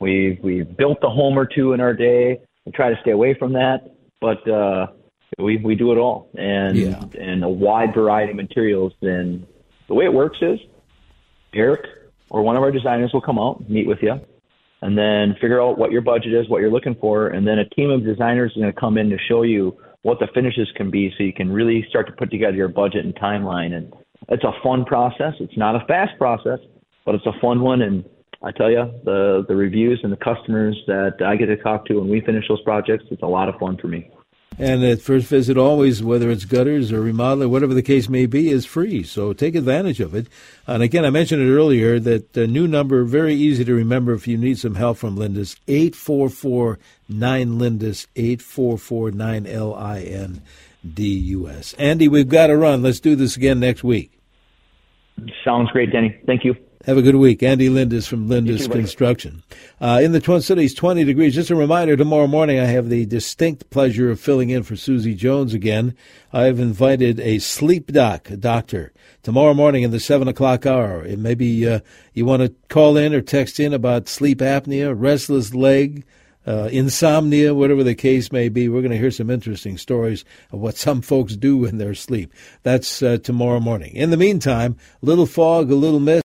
We've 0.00 0.38
we've 0.42 0.76
built 0.76 0.98
a 1.02 1.10
home 1.10 1.38
or 1.38 1.46
two 1.46 1.74
in 1.74 1.80
our 1.80 1.94
day. 1.94 2.40
We 2.66 2.72
try 2.72 2.90
to 2.90 2.96
stay 3.02 3.12
away 3.12 3.34
from 3.38 3.52
that, 3.52 3.94
but 4.20 4.48
uh, 4.50 4.88
we 5.38 5.58
we 5.58 5.76
do 5.76 5.92
it 5.92 5.96
all 5.96 6.30
and 6.36 6.76
yeah. 6.76 7.04
and 7.20 7.44
a 7.44 7.48
wide 7.48 7.94
variety 7.94 8.32
of 8.32 8.36
materials. 8.36 8.92
And 9.00 9.46
the 9.86 9.94
way 9.94 10.04
it 10.04 10.12
works 10.12 10.38
is 10.42 10.58
Eric 11.54 11.86
or 12.30 12.42
one 12.42 12.56
of 12.56 12.62
our 12.62 12.70
designers 12.70 13.12
will 13.12 13.20
come 13.20 13.38
out, 13.38 13.68
meet 13.68 13.86
with 13.86 13.98
you, 14.02 14.20
and 14.82 14.96
then 14.96 15.34
figure 15.40 15.60
out 15.62 15.78
what 15.78 15.90
your 15.90 16.02
budget 16.02 16.32
is, 16.32 16.48
what 16.48 16.60
you're 16.60 16.70
looking 16.70 16.94
for, 16.94 17.28
and 17.28 17.46
then 17.46 17.58
a 17.58 17.68
team 17.70 17.90
of 17.90 18.04
designers 18.04 18.52
is 18.52 18.58
going 18.58 18.72
to 18.72 18.80
come 18.80 18.98
in 18.98 19.10
to 19.10 19.18
show 19.28 19.42
you 19.42 19.76
what 20.02 20.18
the 20.20 20.28
finishes 20.34 20.68
can 20.76 20.90
be, 20.90 21.12
so 21.16 21.24
you 21.24 21.32
can 21.32 21.50
really 21.50 21.84
start 21.88 22.06
to 22.06 22.12
put 22.12 22.30
together 22.30 22.56
your 22.56 22.68
budget 22.68 23.04
and 23.04 23.14
timeline. 23.16 23.72
And 23.72 23.92
it's 24.28 24.44
a 24.44 24.52
fun 24.62 24.84
process. 24.84 25.34
It's 25.40 25.56
not 25.56 25.74
a 25.74 25.84
fast 25.86 26.16
process, 26.18 26.60
but 27.04 27.14
it's 27.14 27.26
a 27.26 27.38
fun 27.40 27.60
one. 27.60 27.82
And 27.82 28.04
I 28.42 28.52
tell 28.52 28.70
you, 28.70 28.90
the 29.04 29.44
the 29.48 29.56
reviews 29.56 30.00
and 30.04 30.12
the 30.12 30.16
customers 30.16 30.80
that 30.86 31.16
I 31.24 31.34
get 31.36 31.46
to 31.46 31.56
talk 31.56 31.86
to 31.86 31.94
when 31.94 32.08
we 32.08 32.20
finish 32.20 32.46
those 32.48 32.62
projects, 32.62 33.04
it's 33.10 33.22
a 33.22 33.26
lot 33.26 33.48
of 33.48 33.56
fun 33.58 33.76
for 33.78 33.88
me. 33.88 34.10
And 34.56 34.82
at 34.82 35.00
first 35.00 35.26
visit, 35.28 35.56
always, 35.56 36.02
whether 36.02 36.30
it's 36.30 36.44
gutters 36.44 36.90
or 36.90 37.00
remodeling, 37.00 37.50
whatever 37.50 37.74
the 37.74 37.82
case 37.82 38.08
may 38.08 38.26
be, 38.26 38.50
is 38.50 38.66
free. 38.66 39.04
So 39.04 39.32
take 39.32 39.54
advantage 39.54 40.00
of 40.00 40.14
it. 40.14 40.26
And 40.66 40.82
again, 40.82 41.04
I 41.04 41.10
mentioned 41.10 41.42
it 41.42 41.52
earlier 41.52 42.00
that 42.00 42.32
the 42.32 42.46
new 42.48 42.66
number, 42.66 43.04
very 43.04 43.34
easy 43.34 43.64
to 43.64 43.74
remember 43.74 44.14
if 44.14 44.26
you 44.26 44.36
need 44.36 44.58
some 44.58 44.74
help 44.74 44.98
from 44.98 45.16
Lindus, 45.16 45.56
844 45.68 46.78
9 47.08 47.58
Lindus, 47.58 48.06
844 48.16 49.10
9 49.12 49.46
L 49.46 49.74
I 49.74 50.00
N 50.00 50.42
D 50.94 51.04
U 51.06 51.48
S. 51.48 51.74
Andy, 51.74 52.08
we've 52.08 52.28
got 52.28 52.48
to 52.48 52.56
run. 52.56 52.82
Let's 52.82 53.00
do 53.00 53.14
this 53.14 53.36
again 53.36 53.60
next 53.60 53.84
week. 53.84 54.18
Sounds 55.44 55.70
great, 55.70 55.92
Denny. 55.92 56.16
Thank 56.26 56.44
you. 56.44 56.56
Have 56.88 56.96
a 56.96 57.02
good 57.02 57.16
week. 57.16 57.42
Andy 57.42 57.68
Lindus 57.68 58.08
from 58.08 58.30
Lindus 58.30 58.64
too, 58.64 58.70
Construction. 58.70 59.42
Uh, 59.78 60.00
in 60.02 60.12
the 60.12 60.20
Twin 60.20 60.40
Cities, 60.40 60.72
20 60.72 61.04
degrees. 61.04 61.34
Just 61.34 61.50
a 61.50 61.54
reminder, 61.54 61.98
tomorrow 61.98 62.26
morning 62.26 62.58
I 62.58 62.64
have 62.64 62.88
the 62.88 63.04
distinct 63.04 63.68
pleasure 63.68 64.10
of 64.10 64.18
filling 64.18 64.48
in 64.48 64.62
for 64.62 64.74
Susie 64.74 65.14
Jones 65.14 65.52
again. 65.52 65.94
I've 66.32 66.58
invited 66.58 67.20
a 67.20 67.40
sleep 67.40 67.92
doc 67.92 68.30
doctor 68.38 68.94
tomorrow 69.22 69.52
morning 69.52 69.82
in 69.82 69.90
the 69.90 70.00
7 70.00 70.28
o'clock 70.28 70.64
hour. 70.64 71.02
And 71.02 71.22
maybe 71.22 71.68
uh, 71.68 71.80
you 72.14 72.24
want 72.24 72.40
to 72.40 72.54
call 72.70 72.96
in 72.96 73.12
or 73.12 73.20
text 73.20 73.60
in 73.60 73.74
about 73.74 74.08
sleep 74.08 74.38
apnea, 74.38 74.94
restless 74.96 75.52
leg, 75.52 76.06
uh, 76.48 76.70
insomnia, 76.72 77.54
whatever 77.54 77.84
the 77.84 77.94
case 77.94 78.32
may 78.32 78.48
be. 78.48 78.70
We're 78.70 78.80
going 78.80 78.92
to 78.92 78.98
hear 78.98 79.10
some 79.10 79.28
interesting 79.28 79.76
stories 79.76 80.24
of 80.50 80.60
what 80.60 80.78
some 80.78 81.02
folks 81.02 81.36
do 81.36 81.66
in 81.66 81.76
their 81.76 81.94
sleep. 81.94 82.32
That's 82.62 83.02
uh, 83.02 83.18
tomorrow 83.18 83.60
morning. 83.60 83.94
In 83.94 84.08
the 84.08 84.16
meantime, 84.16 84.78
a 85.02 85.06
little 85.06 85.26
fog, 85.26 85.70
a 85.70 85.74
little 85.74 86.00
mist. 86.00 86.16